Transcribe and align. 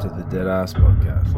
to 0.00 0.08
the 0.08 0.22
Dead 0.30 0.46
Ass 0.46 0.72
Podcast. 0.72 1.30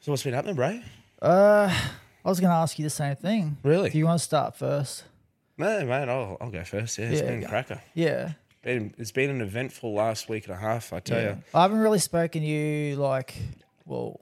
So 0.00 0.12
what's 0.12 0.22
been 0.22 0.34
happening, 0.34 0.54
bro? 0.54 0.80
Uh, 1.20 1.74
I 2.24 2.28
was 2.28 2.40
going 2.40 2.50
to 2.50 2.56
ask 2.56 2.78
you 2.78 2.82
the 2.84 2.90
same 2.90 3.16
thing. 3.16 3.56
Really? 3.62 3.90
Do 3.90 3.98
you 3.98 4.04
want 4.04 4.18
to 4.18 4.24
start 4.24 4.54
first? 4.56 5.04
No, 5.56 5.84
man, 5.84 6.08
I'll, 6.08 6.36
I'll 6.40 6.50
go 6.50 6.62
first. 6.64 6.98
Yeah, 6.98 7.06
it's 7.06 7.20
Yeah, 7.20 7.26
been 7.28 7.38
a 7.38 7.42
go. 7.42 7.48
cracker. 7.48 7.82
Yeah. 7.94 8.32
Been, 8.62 8.94
it's 8.98 9.12
been 9.12 9.30
an 9.30 9.40
eventful 9.40 9.92
last 9.94 10.28
week 10.28 10.44
and 10.46 10.54
a 10.54 10.58
half, 10.58 10.92
I 10.92 11.00
tell 11.00 11.20
yeah. 11.20 11.28
you. 11.30 11.42
I 11.54 11.62
haven't 11.62 11.78
really 11.78 11.98
spoken 11.98 12.42
to 12.42 12.46
you 12.46 12.96
like, 12.96 13.34
well, 13.86 14.20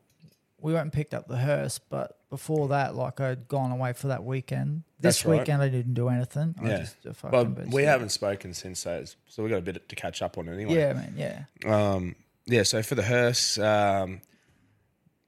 we 0.67 0.73
went 0.73 0.83
and 0.83 0.93
picked 0.93 1.15
up 1.15 1.29
the 1.29 1.37
hearse, 1.37 1.79
but 1.79 2.19
before 2.29 2.67
that, 2.69 2.97
like 2.97 3.21
I'd 3.21 3.47
gone 3.47 3.71
away 3.71 3.93
for 3.93 4.09
that 4.09 4.25
weekend. 4.25 4.83
This 4.99 5.19
That's 5.19 5.27
right. 5.27 5.39
weekend 5.39 5.63
I 5.63 5.69
didn't 5.69 5.95
do 5.95 6.09
anything. 6.09 6.57
I 6.61 6.69
Yeah, 6.69 6.79
just, 6.79 7.07
uh, 7.07 7.13
fucking 7.13 7.71
we 7.71 7.85
haven't 7.85 8.09
spoken 8.09 8.53
since 8.53 8.83
those, 8.83 9.15
so 9.29 9.45
we 9.45 9.49
got 9.49 9.59
a 9.59 9.63
bit 9.63 9.89
to 9.89 9.95
catch 9.95 10.23
up 10.23 10.37
on 10.39 10.49
anyway. 10.49 10.75
Yeah, 10.75 10.93
man. 10.95 11.15
Yeah. 11.17 11.45
Um, 11.65 12.17
yeah, 12.47 12.65
so 12.65 12.83
for 12.83 12.97
the 12.97 13.05
hearse, 13.05 13.59
um, 13.59 14.23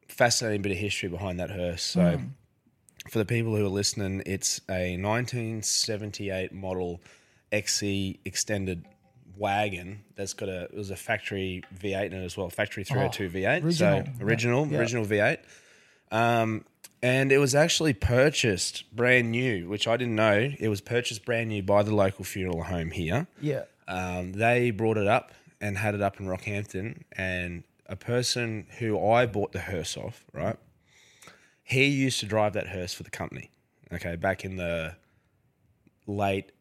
fascinating 0.09 0.63
bit 0.63 0.73
of 0.73 0.79
history 0.79 1.09
behind 1.09 1.39
that 1.39 1.51
hearse. 1.51 1.85
So 1.85 2.17
Hmm. 2.19 2.25
for 3.09 3.19
the 3.21 3.25
people 3.25 3.55
who 3.55 3.65
are 3.65 3.69
listening, 3.69 4.25
it's 4.27 4.61
a 4.69 4.97
1978 4.97 6.53
model 6.53 7.01
XC 7.53 8.19
extended 8.25 8.85
wagon 9.39 10.05
that's 10.17 10.35
got 10.35 10.49
a 10.49 10.65
it 10.65 10.75
was 10.75 10.91
a 10.91 10.97
factory 10.97 11.63
V8 11.79 12.07
in 12.07 12.13
it 12.15 12.25
as 12.25 12.37
well, 12.37 12.51
factory 12.51 12.85
302 12.85 13.31
V8. 13.31 13.65
original. 13.65 14.05
So 14.05 14.25
original, 14.25 14.67
yeah. 14.67 14.79
original 14.79 15.05
V8. 15.05 15.39
Um, 16.11 16.65
and 17.03 17.31
it 17.31 17.39
was 17.39 17.55
actually 17.55 17.93
purchased 17.93 18.85
brand 18.95 19.31
new, 19.31 19.69
which 19.69 19.87
I 19.87 19.97
didn't 19.97 20.17
know. 20.17 20.51
It 20.59 20.69
was 20.69 20.81
purchased 20.81 21.25
brand 21.25 21.49
new 21.49 21.63
by 21.63 21.83
the 21.83 21.95
local 21.95 22.25
funeral 22.25 22.65
home 22.65 22.91
here. 22.91 23.29
Yeah. 23.41 23.65
Um, 23.87 24.33
they 24.33 24.71
brought 24.71 24.97
it 24.97 25.07
up 25.07 25.33
and 25.61 25.79
had 25.79 25.95
it 25.95 26.03
up 26.03 26.21
in 26.21 26.27
Rockhampton, 26.27 27.03
and 27.13 27.65
a 27.87 27.97
person 27.97 28.67
who 28.79 29.09
I 29.09 29.27
bought 29.27 29.53
the 29.53 29.61
hearse 29.61 29.97
off, 29.97 30.25
right? 30.33 30.57
He 31.63 31.87
used 31.87 32.21
to 32.21 32.27
drive 32.27 32.53
that 32.55 32.69
hearse 32.69 32.95
for 32.95 33.03
the 33.03 33.11
company. 33.11 33.51
Okay, 33.93 34.17
back 34.17 34.45
in 34.45 34.57
the 34.57 34.95
late 36.07 36.53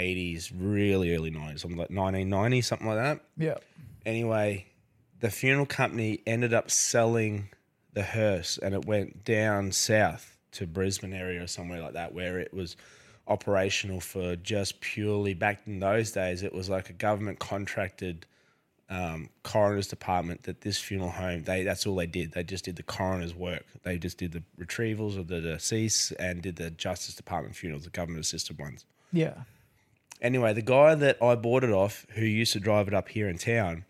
'80s, 0.00 0.52
really 0.56 1.14
early 1.14 1.30
'90s, 1.30 1.60
something 1.60 1.78
like 1.78 1.90
1990, 1.90 2.60
something 2.62 2.86
like 2.86 2.98
that. 2.98 3.20
Yeah. 3.36 3.58
Anyway, 4.04 4.66
the 5.20 5.30
funeral 5.30 5.66
company 5.66 6.20
ended 6.26 6.52
up 6.52 6.70
selling 6.70 7.48
the 7.92 8.02
hearse, 8.02 8.58
and 8.58 8.74
it 8.74 8.84
went 8.84 9.24
down 9.24 9.72
south 9.72 10.36
to 10.52 10.66
Brisbane 10.66 11.12
area 11.12 11.42
or 11.42 11.46
somewhere 11.46 11.80
like 11.80 11.94
that, 11.94 12.14
where 12.14 12.38
it 12.38 12.52
was 12.52 12.76
operational 13.28 14.00
for 14.00 14.36
just 14.36 14.80
purely 14.80 15.34
back 15.34 15.62
in 15.66 15.80
those 15.80 16.12
days. 16.12 16.42
It 16.42 16.52
was 16.52 16.68
like 16.68 16.90
a 16.90 16.92
government 16.92 17.38
contracted 17.38 18.26
um, 18.92 19.30
coroner's 19.42 19.86
department 19.86 20.42
that 20.42 20.60
this 20.60 20.78
funeral 20.78 21.10
home 21.10 21.44
they 21.44 21.62
that's 21.62 21.86
all 21.86 21.96
they 21.96 22.06
did. 22.06 22.32
They 22.32 22.42
just 22.42 22.64
did 22.66 22.76
the 22.76 22.82
coroner's 22.82 23.34
work. 23.34 23.64
They 23.84 23.96
just 23.96 24.18
did 24.18 24.32
the 24.32 24.42
retrievals 24.60 25.18
of 25.18 25.28
the 25.28 25.40
deceased 25.40 26.12
and 26.18 26.42
did 26.42 26.56
the 26.56 26.70
justice 26.70 27.14
department 27.14 27.56
funerals, 27.56 27.84
the 27.84 27.90
government 27.90 28.24
assisted 28.24 28.58
ones. 28.58 28.84
Yeah. 29.12 29.34
Anyway, 30.22 30.52
the 30.54 30.62
guy 30.62 30.94
that 30.94 31.20
I 31.22 31.34
bought 31.34 31.64
it 31.64 31.70
off, 31.70 32.06
who 32.14 32.24
used 32.24 32.52
to 32.54 32.60
drive 32.60 32.88
it 32.88 32.94
up 32.94 33.08
here 33.10 33.28
in 33.28 33.36
town, 33.36 33.84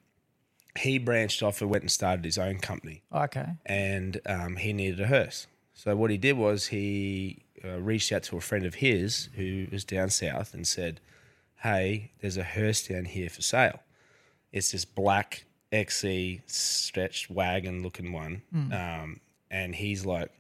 he 0.78 0.98
branched 0.98 1.43
off 1.43 1.60
and 1.60 1.70
went 1.70 1.82
and 1.84 1.91
started 1.93 2.25
his 2.25 2.38
own 2.38 2.59
company, 2.59 3.03
Okay. 3.15 3.47
and 3.66 4.20
um, 4.26 4.56
he 4.56 4.72
needed 4.72 4.98
a 5.00 5.06
hearse. 5.06 5.47
So 5.75 5.94
what 5.94 6.10
he 6.10 6.16
did 6.16 6.37
was 6.38 6.69
he 6.69 7.44
uh, 7.65 7.78
reached 7.81 8.10
out 8.12 8.22
to 8.25 8.37
a 8.37 8.41
friend 8.41 8.65
of 8.65 8.76
his 8.76 9.28
who 9.37 9.66
was 9.71 9.84
down 9.84 10.09
south 10.10 10.54
and 10.54 10.66
said, 10.66 11.01
"Hey, 11.62 12.12
there's 12.21 12.36
a 12.39 12.42
hearse 12.45 12.86
down 12.89 13.04
here 13.04 13.28
for 13.28 13.42
sale. 13.42 13.80
It's 14.53 14.72
this 14.72 14.84
black 14.86 15.45
XC 15.71 16.41
stretched 16.47 17.30
wagon 17.30 17.83
looking 17.83 18.12
one." 18.12 18.42
Um, 18.54 19.21
and 19.51 19.74
he's 19.74 20.06
like, 20.06 20.30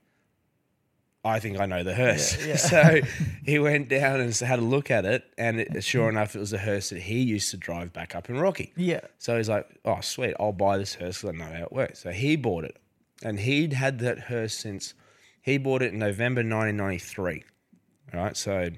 I 1.24 1.38
think 1.38 1.60
I 1.60 1.66
know 1.66 1.84
the 1.84 1.94
hearse. 1.94 2.36
so 2.70 3.00
he 3.44 3.58
went 3.58 3.88
down 3.88 4.20
and 4.20 4.34
had 4.34 4.58
a 4.58 4.62
look 4.62 4.90
at 4.90 5.04
it, 5.04 5.24
and 5.38 5.60
it, 5.60 5.84
sure 5.84 6.08
enough, 6.08 6.34
it 6.34 6.40
was 6.40 6.52
a 6.52 6.58
hearse 6.58 6.90
that 6.90 7.02
he 7.02 7.20
used 7.22 7.50
to 7.52 7.56
drive 7.56 7.92
back 7.92 8.14
up 8.16 8.28
in 8.28 8.38
Rocky. 8.38 8.72
Yeah. 8.76 9.00
So 9.18 9.36
he's 9.36 9.48
like, 9.48 9.68
"Oh, 9.84 10.00
sweet, 10.00 10.34
I'll 10.40 10.52
buy 10.52 10.78
this 10.78 10.94
hearse 10.94 11.22
because 11.22 11.34
I 11.34 11.38
know 11.38 11.52
how 11.58 11.62
it 11.64 11.72
works." 11.72 12.00
So 12.00 12.10
he 12.10 12.34
bought 12.36 12.64
it, 12.64 12.76
and 13.22 13.38
he'd 13.38 13.72
had 13.72 14.00
that 14.00 14.18
hearse 14.18 14.54
since 14.54 14.94
he 15.40 15.58
bought 15.58 15.82
it 15.82 15.92
in 15.92 15.98
November 16.00 16.40
1993. 16.40 17.44
All 18.14 18.20
right, 18.20 18.36
so 18.36 18.70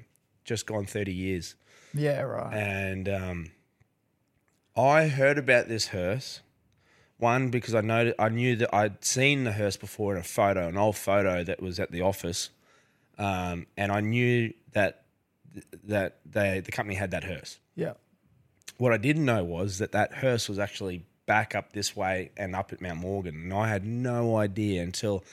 just 0.43 0.67
gone 0.67 0.85
30 0.85 1.11
years, 1.13 1.55
Yeah. 1.95 2.21
Right. 2.21 2.53
and 2.53 3.09
um, 3.09 3.51
I 4.77 5.07
heard 5.07 5.37
about 5.39 5.67
this 5.67 5.87
hearse. 5.87 6.41
One 7.17 7.49
because 7.49 7.73
I 7.73 7.81
know 7.81 8.13
I 8.19 8.29
knew 8.29 8.57
that 8.57 8.73
I'd 8.75 9.03
seen 9.03 9.45
the 9.45 9.53
hearse 9.53 9.77
before 9.77 10.13
in 10.13 10.19
a 10.19 10.23
photo, 10.23 10.67
an 10.67 10.77
old 10.77 10.97
photo 10.97 11.43
that 11.43 11.61
was 11.61 11.79
at 11.79 11.91
the 11.91 12.01
office, 12.01 12.49
um, 13.17 13.67
and 13.77 13.91
I 13.91 14.01
knew 14.01 14.53
that 14.73 15.03
that 15.85 16.17
they 16.25 16.59
the 16.59 16.71
company 16.71 16.95
had 16.95 17.11
that 17.11 17.23
hearse. 17.23 17.59
Yeah. 17.75 17.93
What 18.77 18.91
I 18.91 18.97
didn't 18.97 19.23
know 19.23 19.43
was 19.45 19.77
that 19.77 19.93
that 19.93 20.15
hearse 20.15 20.49
was 20.49 20.59
actually 20.59 21.05
back 21.25 21.55
up 21.55 21.71
this 21.71 21.95
way 21.95 22.31
and 22.35 22.55
up 22.55 22.73
at 22.73 22.81
Mount 22.81 22.99
Morgan, 22.99 23.35
and 23.35 23.53
I 23.53 23.69
had 23.69 23.85
no 23.85 24.35
idea 24.35 24.83
until 24.83 25.23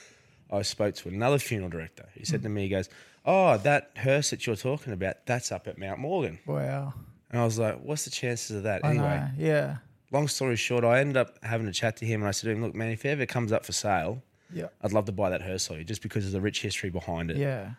I 0.51 0.61
spoke 0.61 0.95
to 0.95 1.09
another 1.09 1.39
funeral 1.39 1.69
director. 1.69 2.07
He 2.15 2.25
said 2.25 2.43
to 2.43 2.49
me, 2.49 2.63
he 2.63 2.69
goes, 2.69 2.89
"Oh, 3.25 3.57
that 3.57 3.91
hearse 3.97 4.29
that 4.29 4.47
you're 4.47 4.55
talking 4.55 4.93
about, 4.93 5.25
that's 5.25 5.51
up 5.51 5.67
at 5.67 5.77
Mount 5.77 5.99
Morgan." 5.99 6.39
Wow. 6.45 6.93
And 7.29 7.41
I 7.41 7.45
was 7.45 7.59
like, 7.59 7.81
"What's 7.81 8.05
the 8.05 8.11
chances 8.11 8.55
of 8.55 8.63
that?" 8.63 8.85
I 8.85 8.91
anyway, 8.91 9.03
know. 9.03 9.29
Yeah. 9.37 9.77
Long 10.13 10.27
story 10.27 10.55
short, 10.55 10.83
I 10.85 10.99
ended 10.99 11.17
up 11.17 11.37
having 11.43 11.67
a 11.67 11.73
chat 11.73 11.97
to 11.97 12.05
him, 12.05 12.21
and 12.21 12.27
I 12.27 12.31
said 12.31 12.47
to 12.47 12.51
him, 12.53 12.61
"Look, 12.61 12.75
man, 12.75 12.91
if 12.91 13.03
it 13.05 13.09
ever 13.09 13.25
comes 13.25 13.51
up 13.51 13.65
for 13.65 13.71
sale, 13.73 14.21
Yeah. 14.53 14.67
I'd 14.81 14.93
love 14.93 15.05
to 15.05 15.11
buy 15.11 15.29
that 15.31 15.41
hearse 15.41 15.67
just 15.85 16.01
because 16.01 16.25
of 16.25 16.31
the 16.31 16.41
rich 16.41 16.61
history 16.61 16.89
behind 16.89 17.31
it." 17.31 17.37
Yeah. 17.37 17.71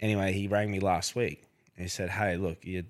Anyway, 0.00 0.32
he 0.32 0.46
rang 0.48 0.70
me 0.70 0.80
last 0.80 1.14
week. 1.16 1.42
And 1.76 1.84
he 1.84 1.88
said, 1.88 2.10
"Hey, 2.10 2.36
look, 2.36 2.58
you're 2.62 2.84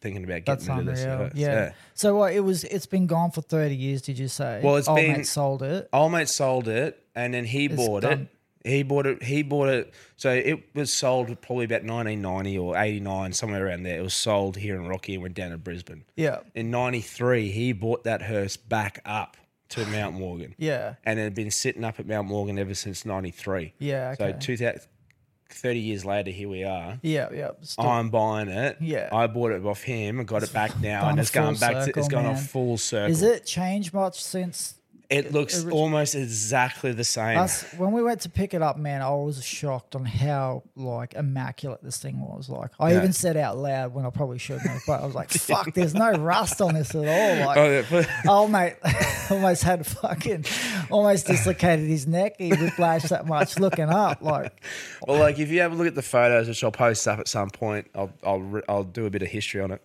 thinking 0.00 0.24
about 0.24 0.44
That's 0.46 0.66
getting 0.66 0.78
rid 0.86 0.88
of 0.88 0.94
this 0.94 1.04
unreal. 1.04 1.18
hearse." 1.18 1.32
Yeah. 1.34 1.72
So 1.94 2.16
what? 2.16 2.32
It 2.32 2.40
was. 2.40 2.64
It's 2.64 2.86
been 2.86 3.06
gone 3.06 3.30
for 3.30 3.42
thirty 3.42 3.76
years. 3.76 4.00
Did 4.02 4.18
you 4.18 4.28
say? 4.28 4.60
Well, 4.64 4.76
it's 4.76 4.88
Old 4.88 4.96
been- 4.96 5.12
mate 5.18 5.26
sold 5.26 5.62
it. 5.62 5.88
Old 5.92 6.12
mate 6.12 6.28
sold 6.28 6.68
it, 6.68 6.98
and 7.14 7.34
then 7.34 7.44
he 7.44 7.66
It's 7.66 7.74
bought 7.76 8.02
gone. 8.02 8.12
it. 8.22 8.28
He 8.68 8.82
bought 8.82 9.06
it. 9.06 9.22
He 9.22 9.42
bought 9.42 9.68
it. 9.68 9.92
So 10.16 10.30
it 10.32 10.74
was 10.74 10.92
sold 10.92 11.26
probably 11.40 11.64
about 11.64 11.82
1990 11.84 12.58
or 12.58 12.76
89, 12.76 13.32
somewhere 13.32 13.66
around 13.66 13.82
there. 13.84 13.98
It 13.98 14.02
was 14.02 14.14
sold 14.14 14.56
here 14.56 14.76
in 14.76 14.86
Rocky 14.86 15.14
and 15.14 15.22
went 15.22 15.34
down 15.34 15.50
to 15.50 15.58
Brisbane. 15.58 16.04
Yeah. 16.16 16.40
In 16.54 16.70
'93, 16.70 17.50
he 17.50 17.72
bought 17.72 18.04
that 18.04 18.22
hearse 18.22 18.56
back 18.56 19.00
up 19.04 19.36
to 19.70 19.84
Mount 19.92 20.14
Morgan. 20.16 20.54
Yeah. 20.58 20.94
and 21.04 21.18
it 21.18 21.22
had 21.24 21.34
been 21.34 21.50
sitting 21.50 21.84
up 21.84 21.98
at 22.00 22.06
Mount 22.06 22.28
Morgan 22.28 22.58
ever 22.58 22.74
since 22.74 23.04
'93. 23.04 23.74
Yeah. 23.78 24.14
So 24.14 24.24
Okay. 24.26 24.38
2000, 24.40 24.80
30 25.50 25.78
years 25.80 26.04
later, 26.04 26.30
here 26.30 26.48
we 26.48 26.62
are. 26.64 26.98
yeah. 27.02 27.28
Yeah. 27.32 27.50
Still- 27.62 27.86
I'm 27.86 28.10
buying 28.10 28.48
it. 28.48 28.76
Yeah. 28.80 29.08
I 29.12 29.26
bought 29.28 29.52
it 29.52 29.64
off 29.64 29.82
him 29.82 30.18
and 30.18 30.28
got 30.28 30.42
it 30.42 30.52
back 30.52 30.78
now, 30.80 31.08
and 31.08 31.18
it's 31.18 31.30
gone 31.30 31.54
full 31.54 31.60
back 31.60 31.74
to 31.76 31.84
circle, 31.84 32.00
it's 32.00 32.08
gone 32.08 32.24
man. 32.24 32.34
a 32.34 32.38
full 32.38 32.76
circle. 32.76 33.10
Is 33.10 33.22
it 33.22 33.46
changed 33.46 33.94
much 33.94 34.22
since? 34.22 34.74
It 35.10 35.32
looks 35.32 35.64
almost 35.64 36.14
exactly 36.14 36.92
the 36.92 37.02
same. 37.02 37.38
Us, 37.38 37.62
when 37.78 37.92
we 37.92 38.02
went 38.02 38.20
to 38.22 38.28
pick 38.28 38.52
it 38.52 38.60
up, 38.60 38.76
man, 38.76 39.00
I 39.00 39.08
was 39.08 39.42
shocked 39.42 39.94
on 39.96 40.04
how 40.04 40.64
like 40.76 41.14
immaculate 41.14 41.82
this 41.82 41.96
thing 41.96 42.20
was. 42.20 42.50
Like, 42.50 42.72
I 42.78 42.90
Yeah. 42.92 42.98
even 42.98 43.14
said 43.14 43.38
out 43.38 43.56
loud 43.56 43.94
when 43.94 44.04
I 44.04 44.10
probably 44.10 44.36
shouldn't 44.36 44.66
have, 44.66 44.82
but 44.86 45.00
I 45.00 45.06
was 45.06 45.14
like, 45.14 45.30
"Fuck, 45.30 45.72
there's 45.72 45.94
no 45.94 46.12
rust 46.12 46.60
on 46.60 46.74
this 46.74 46.94
at 46.94 46.96
all." 47.08 47.46
Like, 47.46 47.56
Oh, 47.56 47.84
yeah, 47.90 48.04
oh 48.28 48.48
mate, 48.48 48.74
almost 49.30 49.62
had 49.62 49.86
fucking, 49.86 50.44
almost 50.90 51.26
dislocated 51.26 51.88
his 51.88 52.06
neck. 52.06 52.34
He 52.36 52.50
whiplashed 52.50 53.08
that 53.08 53.26
much 53.26 53.58
looking 53.58 53.88
up. 53.88 54.20
Like, 54.20 54.62
Well, 55.06 55.18
like 55.18 55.38
if 55.38 55.48
you 55.50 55.60
have 55.62 55.72
a 55.72 55.74
look 55.74 55.86
at 55.86 55.94
the 55.94 56.02
photos, 56.02 56.48
which 56.48 56.62
I'll 56.62 56.70
post 56.70 57.08
up 57.08 57.18
at 57.18 57.28
some 57.28 57.48
point, 57.48 57.86
I'll 57.94 58.12
I'll 58.22 58.60
I'll 58.68 58.84
do 58.84 59.06
a 59.06 59.10
bit 59.10 59.22
of 59.22 59.28
history 59.28 59.62
on 59.62 59.70
it. 59.70 59.80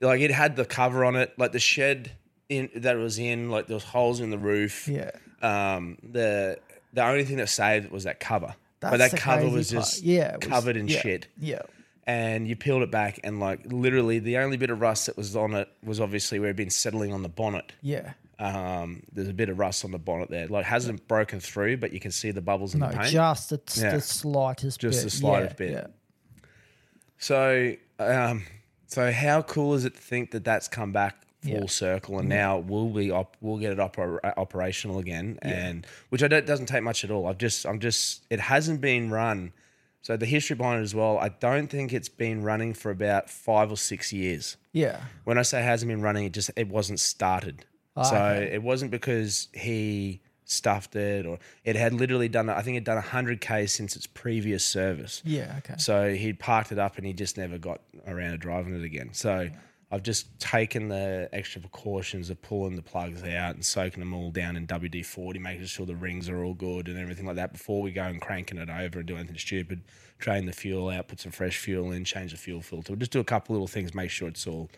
Like 0.00 0.20
it 0.20 0.30
had 0.30 0.54
the 0.54 0.64
cover 0.64 1.04
on 1.04 1.16
it, 1.16 1.34
like 1.38 1.50
the 1.50 1.58
shed 1.58 2.12
in 2.48 2.70
that 2.76 2.96
it 2.96 2.98
was 2.98 3.18
in, 3.18 3.50
like 3.50 3.66
there 3.66 3.74
was 3.76 3.84
holes 3.84 4.20
in 4.20 4.30
the 4.30 4.38
roof. 4.38 4.88
yeah, 4.88 5.10
Um, 5.42 5.98
the 6.02 6.58
the 6.92 7.04
only 7.04 7.24
thing 7.24 7.36
that 7.36 7.48
saved 7.48 7.86
it 7.86 7.92
was 7.92 8.04
that 8.04 8.18
cover, 8.20 8.54
That's 8.80 8.90
but 8.92 8.96
that 8.98 9.10
the 9.12 9.16
cover 9.18 9.42
crazy 9.42 9.56
was 9.56 9.72
part. 9.72 9.84
just 9.84 10.02
Yeah, 10.02 10.34
it 10.34 10.40
was- 10.40 10.48
covered 10.48 10.76
in 10.76 10.88
yeah, 10.88 11.00
shit. 11.00 11.26
yeah, 11.38 11.62
And 12.06 12.48
you 12.48 12.56
peeled 12.56 12.82
it 12.82 12.90
back, 12.90 13.20
and 13.24 13.38
like 13.38 13.60
literally, 13.66 14.18
the 14.18 14.38
only 14.38 14.56
bit 14.56 14.70
of 14.70 14.80
rust 14.80 15.06
that 15.06 15.16
was 15.16 15.36
on 15.36 15.54
it 15.54 15.68
was 15.84 16.00
obviously 16.00 16.38
where 16.38 16.48
it'd 16.48 16.56
been 16.56 16.70
settling 16.70 17.12
on 17.12 17.22
the 17.22 17.28
bonnet. 17.28 17.72
yeah. 17.82 18.14
Um, 18.40 19.02
there's 19.12 19.26
a 19.28 19.32
bit 19.34 19.48
of 19.48 19.58
rust 19.58 19.84
on 19.84 19.90
the 19.90 19.98
bonnet 19.98 20.30
there. 20.30 20.46
Like 20.46 20.64
hasn't 20.64 21.08
broken 21.08 21.40
through, 21.40 21.78
but 21.78 21.92
you 21.92 21.98
can 21.98 22.12
see 22.12 22.30
the 22.30 22.40
bubbles 22.40 22.72
in 22.72 22.78
No, 22.78 22.88
the 22.88 22.96
paint. 22.96 23.08
just 23.10 23.50
the, 23.50 23.60
Yeah. 23.76 23.96
the 23.96 24.00
slightest, 24.00 24.80
Just 24.80 24.98
bit. 25.00 25.04
the 25.04 25.10
slightest 25.10 25.50
Yeah, 25.60 25.66
bit. 25.66 25.72
Yeah. 25.72 25.86
So, 27.18 27.74
um, 27.98 28.44
so 28.86 29.10
how 29.12 29.42
cool 29.42 29.74
is 29.74 29.84
it 29.84 29.94
to 29.96 30.00
think 30.00 30.30
that 30.30 30.44
that's 30.44 30.68
come 30.68 30.92
back 30.92 31.16
full 31.42 31.50
Yeah. 31.52 31.66
circle, 31.66 32.18
and 32.18 32.28
now 32.28 32.58
we'll 32.58 32.88
be 32.90 33.10
op- 33.10 33.36
we'll 33.40 33.58
get 33.58 33.72
it 33.72 33.78
oper- 33.78 34.18
operational 34.36 34.98
again, 34.98 35.38
and 35.42 35.86
which 36.08 36.22
I 36.22 36.28
don't 36.28 36.46
doesn't 36.46 36.66
take 36.66 36.82
much 36.82 37.04
at 37.04 37.10
all. 37.10 37.26
I've 37.26 37.38
just 37.38 37.66
I'm 37.66 37.78
just 37.78 38.24
it 38.30 38.40
hasn't 38.40 38.80
been 38.80 39.10
run. 39.10 39.52
So 40.02 40.16
the 40.16 40.26
history 40.26 40.54
behind 40.56 40.80
it 40.80 40.84
as 40.84 40.94
well. 40.94 41.18
I 41.18 41.28
don't 41.28 41.68
think 41.68 41.92
it's 41.92 42.08
been 42.08 42.42
running 42.42 42.72
for 42.72 42.90
about 42.90 43.28
five 43.28 43.70
or 43.70 43.76
six 43.76 44.12
years. 44.12 44.56
yeah. 44.72 45.00
When 45.24 45.36
I 45.38 45.42
say 45.42 45.60
hasn't 45.62 45.88
been 45.88 46.00
running, 46.02 46.24
it 46.24 46.32
just 46.32 46.50
it 46.56 46.68
wasn't 46.68 47.00
started. 47.00 47.64
so 47.96 48.02
Ah, 48.14 48.28
okay. 48.30 48.52
it 48.54 48.62
wasn't 48.62 48.90
because 48.92 49.48
he 49.52 50.20
stuffed 50.44 50.96
it 50.96 51.26
or 51.26 51.38
it 51.64 51.76
had 51.76 51.92
literally 51.92 52.28
done. 52.28 52.48
I 52.48 52.62
think 52.62 52.76
it 52.78 52.84
done 52.84 53.02
hundred 53.02 53.40
k 53.40 53.66
since 53.66 53.96
its 53.96 54.06
previous 54.06 54.64
service. 54.64 55.20
Yeah, 55.24 55.56
okay. 55.58 55.74
So 55.78 56.14
he'd 56.14 56.38
parked 56.38 56.72
it 56.72 56.78
up 56.78 56.96
and 56.96 57.04
he 57.06 57.12
just 57.12 57.36
never 57.36 57.58
got 57.58 57.80
around 58.06 58.30
to 58.30 58.38
driving 58.38 58.74
it 58.74 58.84
again. 58.84 59.10
So 59.12 59.50
I've 59.90 60.02
just 60.02 60.38
taken 60.38 60.88
the 60.88 61.30
extra 61.32 61.62
precautions 61.62 62.28
of 62.28 62.42
pulling 62.42 62.76
the 62.76 62.82
plugs 62.82 63.22
out 63.22 63.54
and 63.54 63.64
soaking 63.64 64.00
them 64.00 64.12
all 64.12 64.30
down 64.30 64.56
in 64.56 64.66
WD 64.66 65.06
40, 65.06 65.38
making 65.38 65.64
sure 65.64 65.86
the 65.86 65.96
rings 65.96 66.28
are 66.28 66.44
all 66.44 66.52
good 66.52 66.88
and 66.88 66.98
everything 66.98 67.24
like 67.24 67.36
that 67.36 67.52
before 67.52 67.80
we 67.80 67.90
go 67.90 68.02
and 68.02 68.20
cranking 68.20 68.58
it 68.58 68.68
over 68.68 68.98
and 68.98 69.08
do 69.08 69.16
anything 69.16 69.38
stupid. 69.38 69.80
Drain 70.18 70.44
the 70.44 70.52
fuel 70.52 70.90
out, 70.90 71.08
put 71.08 71.20
some 71.20 71.32
fresh 71.32 71.56
fuel 71.56 71.92
in, 71.92 72.04
change 72.04 72.32
the 72.32 72.36
fuel 72.36 72.60
filter. 72.60 72.96
Just 72.96 73.12
do 73.12 73.20
a 73.20 73.24
couple 73.24 73.54
little 73.54 73.66
things, 73.66 73.94
make 73.94 74.10
sure 74.10 74.28
it's 74.28 74.46
all 74.46 74.68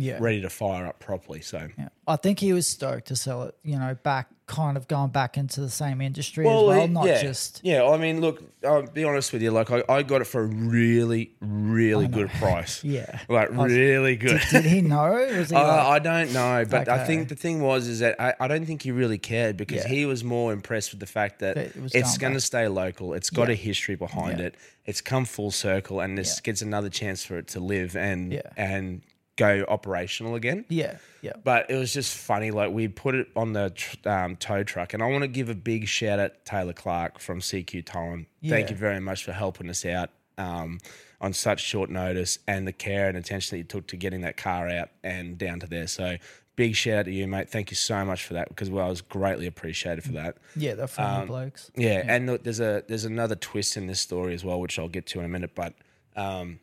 Yeah. 0.00 0.18
ready 0.20 0.40
to 0.42 0.50
fire 0.50 0.86
up 0.86 0.98
properly. 0.98 1.40
So 1.42 1.68
Yeah. 1.78 1.88
I 2.06 2.16
think 2.16 2.38
he 2.40 2.52
was 2.52 2.66
stoked 2.66 3.06
to 3.08 3.16
sell 3.16 3.44
it, 3.44 3.54
you 3.62 3.78
know, 3.78 3.96
back 4.02 4.28
kind 4.46 4.76
of 4.76 4.88
going 4.88 5.10
back 5.10 5.36
into 5.36 5.60
the 5.60 5.70
same 5.70 6.00
industry 6.00 6.44
as 6.44 6.48
well, 6.50 6.72
it- 6.72 6.88
not 6.90 7.06
yeah, 7.06 7.22
just 7.22 7.60
yeah. 7.62 7.84
I 7.84 7.96
mean, 7.98 8.20
look, 8.20 8.42
I'll 8.64 8.82
be 8.82 9.04
honest 9.04 9.32
with 9.32 9.42
you. 9.42 9.52
Like, 9.52 9.70
I, 9.70 9.84
I 9.88 10.02
got 10.02 10.20
it 10.22 10.24
for 10.24 10.42
a 10.42 10.46
really, 10.46 11.30
really 11.40 12.08
good 12.08 12.30
price. 12.30 12.82
Yeah. 12.84 13.20
like 13.28 13.52
was- 13.52 13.72
really 13.72 14.16
good. 14.16 14.40
Did 14.50 14.64
he 14.64 14.80
know? 14.80 15.12
Was 15.36 15.50
he 15.50 15.56
Uh, 15.60 15.62
like, 15.62 15.86
I 15.86 15.98
don't 16.00 16.32
know, 16.32 16.64
but 16.68 16.88
I 16.88 17.04
think 17.06 17.28
the 17.28 17.36
thing 17.36 17.60
was 17.60 17.86
is 17.86 18.00
that 18.00 18.20
I, 18.20 18.34
I 18.40 18.48
don't 18.48 18.66
think 18.66 18.82
he 18.82 18.90
really 18.90 19.18
cared 19.18 19.56
because 19.56 19.84
Yeah. 19.84 19.88
he 19.88 20.04
was 20.04 20.24
more 20.24 20.52
impressed 20.52 20.90
with 20.90 20.98
the 21.00 21.06
fact 21.06 21.38
that, 21.40 21.56
it 21.56 21.72
it's 21.94 22.18
going 22.18 22.32
to 22.34 22.40
stay 22.40 22.66
local. 22.66 23.14
It's 23.14 23.30
got 23.30 23.46
Yeah. 23.48 23.52
a 23.52 23.56
history 23.56 23.94
behind 23.94 24.40
it. 24.40 24.56
It's 24.84 25.00
come 25.00 25.26
full 25.26 25.52
circle, 25.52 26.00
and 26.00 26.18
this 26.18 26.40
gets 26.40 26.60
another 26.62 26.88
chance 26.88 27.22
for 27.22 27.38
it 27.38 27.46
to 27.48 27.60
live 27.60 27.94
and 27.94 28.42
and 28.56 29.02
go 29.40 29.64
operational 29.68 30.34
again. 30.34 30.64
yeah, 30.68 30.96
yeah. 31.22 31.32
But 31.42 31.70
it 31.70 31.76
was 31.76 31.92
just 31.92 32.14
funny. 32.16 32.50
Like 32.50 32.70
we 32.72 32.88
put 32.88 33.14
it 33.14 33.28
on 33.34 33.52
the 33.52 33.70
tr- 33.70 34.08
um, 34.08 34.36
tow 34.36 34.62
truck, 34.62 34.94
and 34.94 35.02
I 35.02 35.06
want 35.06 35.22
to 35.22 35.28
give 35.28 35.48
a 35.48 35.54
big 35.54 35.88
shout 35.88 36.18
out 36.20 36.32
to 36.34 36.50
Taylor 36.50 36.72
Clark 36.72 37.18
from 37.18 37.40
CQ 37.40 37.84
Towing. 37.86 38.26
Thank 38.46 38.70
you 38.70 38.76
very 38.76 39.00
much 39.00 39.24
for 39.24 39.32
helping 39.32 39.68
us 39.70 39.84
out 39.84 40.10
um, 40.38 40.78
on 41.20 41.32
such 41.32 41.60
short 41.60 41.90
notice, 41.90 42.38
and 42.46 42.66
the 42.66 42.72
care 42.72 43.08
and 43.08 43.16
attention 43.16 43.56
that 43.56 43.58
you 43.58 43.64
took 43.64 43.86
to 43.88 43.96
getting 43.96 44.20
that 44.22 44.36
car 44.36 44.68
out 44.68 44.90
and 45.02 45.36
down 45.38 45.60
to 45.60 45.66
there. 45.66 45.86
So 45.86 46.16
big 46.56 46.74
shout 46.76 46.98
out 46.98 47.04
to 47.06 47.12
you, 47.12 47.26
mate. 47.26 47.48
Thank 47.48 47.70
you 47.70 47.76
so 47.76 48.04
much 48.04 48.24
for 48.24 48.34
that 48.34 48.48
because 48.48 48.68
well, 48.70 48.86
I 48.86 48.88
was 48.90 49.00
greatly 49.00 49.46
appreciated 49.46 50.04
for 50.04 50.12
that. 50.12 50.36
Yeah, 50.56 50.74
they're 50.74 50.86
friendly 50.86 51.20
Um, 51.22 51.26
blokes. 51.28 51.70
Yeah, 51.76 52.02
and 52.06 52.26
look, 52.26 52.44
there's 52.44 52.60
a 52.60 52.82
there's 52.88 53.04
another 53.06 53.36
twist 53.36 53.76
in 53.76 53.86
this 53.86 54.00
story 54.00 54.34
as 54.34 54.44
well, 54.44 54.60
which 54.60 54.78
I'll 54.78 54.88
get 54.88 55.06
to 55.06 55.18
in 55.20 55.24
a 55.24 55.28
minute. 55.28 55.52
But 55.54 55.74
um, 56.16 56.60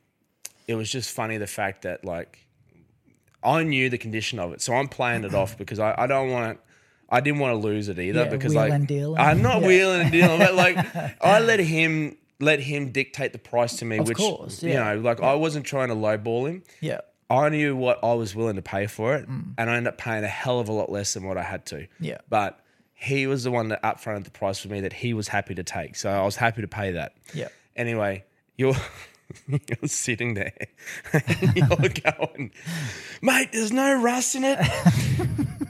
it 0.67 0.75
was 0.75 0.91
just 0.91 1.11
funny 1.15 1.37
the 1.37 1.47
fact 1.47 1.83
that 1.83 2.03
like 2.05 2.45
I 3.43 3.63
knew 3.63 3.89
the 3.89 3.97
condition 3.97 4.39
of 4.39 4.51
it, 4.53 4.61
so 4.61 4.73
I'm 4.73 4.87
playing 4.87 5.23
it 5.23 5.33
off 5.33 5.57
because 5.57 5.79
I, 5.79 5.93
I 5.97 6.07
don't 6.07 6.29
want 6.31 6.57
to. 6.57 6.63
I 7.09 7.21
didn't 7.21 7.39
want 7.39 7.53
to 7.53 7.65
lose 7.65 7.87
it 7.87 7.97
either 7.99 8.23
Yeah, 8.25 8.29
because 8.29 8.53
like 8.53 8.71
and 8.71 8.85
dealing. 8.85 9.17
I'm 9.17 9.41
not 9.41 9.61
Yeah. 9.61 9.67
wheeling 9.67 10.01
and 10.01 10.11
dealing, 10.11 10.39
but 10.39 10.55
like 10.55 10.77
I 11.21 11.39
let 11.39 11.59
him 11.59 12.17
let 12.39 12.59
him 12.59 12.91
dictate 12.91 13.31
the 13.31 13.39
price 13.39 13.77
to 13.77 13.85
me, 13.85 13.97
Of 13.99 14.07
which 14.09 14.17
course, 14.17 14.61
you 14.61 14.73
know, 14.73 14.97
like 14.99 15.21
I 15.21 15.35
wasn't 15.35 15.65
trying 15.65 15.87
to 15.87 15.95
lowball 15.95 16.49
him. 16.49 16.63
Yeah, 16.81 16.99
I 17.29 17.47
knew 17.49 17.75
what 17.77 18.03
I 18.03 18.13
was 18.13 18.35
willing 18.35 18.57
to 18.57 18.61
pay 18.61 18.87
for 18.87 19.15
it, 19.15 19.25
and 19.27 19.55
I 19.69 19.75
ended 19.77 19.93
up 19.93 19.97
paying 19.97 20.23
a 20.25 20.27
hell 20.27 20.59
of 20.59 20.67
a 20.67 20.73
lot 20.73 20.91
less 20.91 21.13
than 21.13 21.23
what 21.23 21.37
I 21.37 21.43
had 21.43 21.65
to. 21.67 21.75
Mm. 21.75 21.87
Yeah. 22.01 22.17
But 22.29 22.59
he 22.93 23.25
was 23.27 23.43
the 23.45 23.51
one 23.51 23.69
that 23.69 23.81
upfronted 23.83 24.23
the 24.25 24.31
price 24.31 24.59
for 24.59 24.67
me 24.67 24.81
that 24.81 24.91
he 24.91 25.13
was 25.13 25.27
happy 25.29 25.55
to 25.55 25.63
take, 25.63 25.95
so 25.95 26.09
I 26.09 26.25
was 26.25 26.35
happy 26.35 26.61
to 26.61 26.67
pay 26.67 26.91
that. 26.91 27.13
Yeah. 27.33 27.47
Anyway, 27.77 28.25
you're 28.57 28.75
sitting 29.85 30.33
there, 30.33 30.53
you're 31.55 31.67
going, 31.67 32.51
mate. 33.21 33.49
There's 33.51 33.71
no 33.71 34.01
rust 34.01 34.35
in 34.35 34.43
it. 34.43 34.59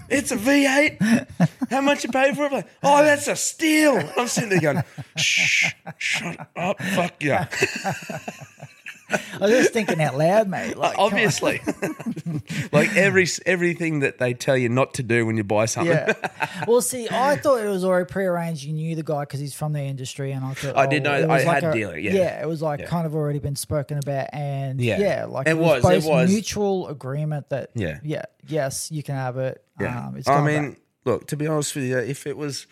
It's 0.09 0.31
a 0.31 0.37
V8. 0.37 1.27
How 1.69 1.81
much 1.81 2.03
you 2.03 2.11
pay 2.11 2.33
for 2.33 2.45
it? 2.45 2.65
Oh, 2.81 3.03
that's 3.03 3.27
a 3.27 3.35
steal. 3.35 4.01
I'm 4.17 4.27
sitting 4.27 4.49
there 4.49 4.61
going, 4.61 4.83
shh, 5.17 5.71
shut 5.97 6.47
up, 6.55 6.81
fuck 6.81 7.21
yeah. 7.21 7.47
I 9.09 9.37
was 9.39 9.51
just 9.51 9.73
thinking 9.73 10.01
out 10.01 10.17
loud, 10.17 10.47
mate. 10.49 10.77
Like. 10.77 10.97
Obviously, 10.97 11.61
like 12.71 12.95
every 12.95 13.27
everything 13.45 13.99
that 14.01 14.17
they 14.17 14.33
tell 14.33 14.57
you 14.57 14.69
not 14.69 14.93
to 14.95 15.03
do 15.03 15.25
when 15.25 15.37
you 15.37 15.43
buy 15.43 15.65
something. 15.65 15.93
Yeah. 15.95 16.13
Well, 16.67 16.81
see, 16.81 17.07
I 17.09 17.35
thought 17.37 17.61
it 17.61 17.69
was 17.69 17.85
already 17.85 18.11
prearranged. 18.11 18.63
You 18.63 18.73
knew 18.73 18.95
the 18.95 19.03
guy 19.03 19.21
because 19.21 19.39
he's 19.39 19.53
from 19.53 19.73
the 19.73 19.81
industry, 19.81 20.31
and 20.31 20.43
I 20.43 20.53
thought 20.55 20.75
I 20.75 20.87
did 20.87 21.03
know- 21.03 21.11
I 21.11 21.23
like 21.25 21.43
had 21.45 21.63
a, 21.63 21.71
dealer, 21.71 21.97
yeah. 21.97 22.41
it 22.41 22.47
was 22.47 22.61
like 22.63 22.79
Yeah. 22.81 22.87
kind 22.87 23.05
of 23.05 23.13
already 23.15 23.37
been 23.39 23.55
spoken 23.55 23.97
about, 23.99 24.29
and 24.33 24.81
Yeah. 24.81 24.99
yeah, 24.99 25.25
like 25.25 25.47
It 25.47 25.51
it 25.51 25.57
was, 25.59 25.83
was, 25.83 26.05
it 26.05 26.09
was. 26.09 26.29
mutual 26.31 26.87
agreement 26.87 27.49
that 27.49 27.69
Yeah. 27.75 27.99
yeah, 28.03 28.23
yes, 28.47 28.91
you 28.91 29.03
can 29.03 29.15
have 29.15 29.37
it. 29.37 29.63
Yeah. 29.79 30.07
Um, 30.07 30.17
it's 30.17 30.27
I 30.27 30.43
mean, 30.43 30.71
back. 30.71 30.79
look, 31.05 31.27
to 31.27 31.37
be 31.37 31.45
honest 31.47 31.75
with 31.75 31.85
you, 31.85 31.99
if 31.99 32.25
it 32.25 32.35
was, 32.35 32.65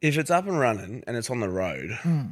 if 0.00 0.16
it's 0.16 0.30
up 0.30 0.46
and 0.48 0.58
running 0.58 1.04
and 1.06 1.16
it's 1.18 1.28
on 1.30 1.40
the 1.40 1.50
road 1.50 1.90
Hmm. 2.02 2.22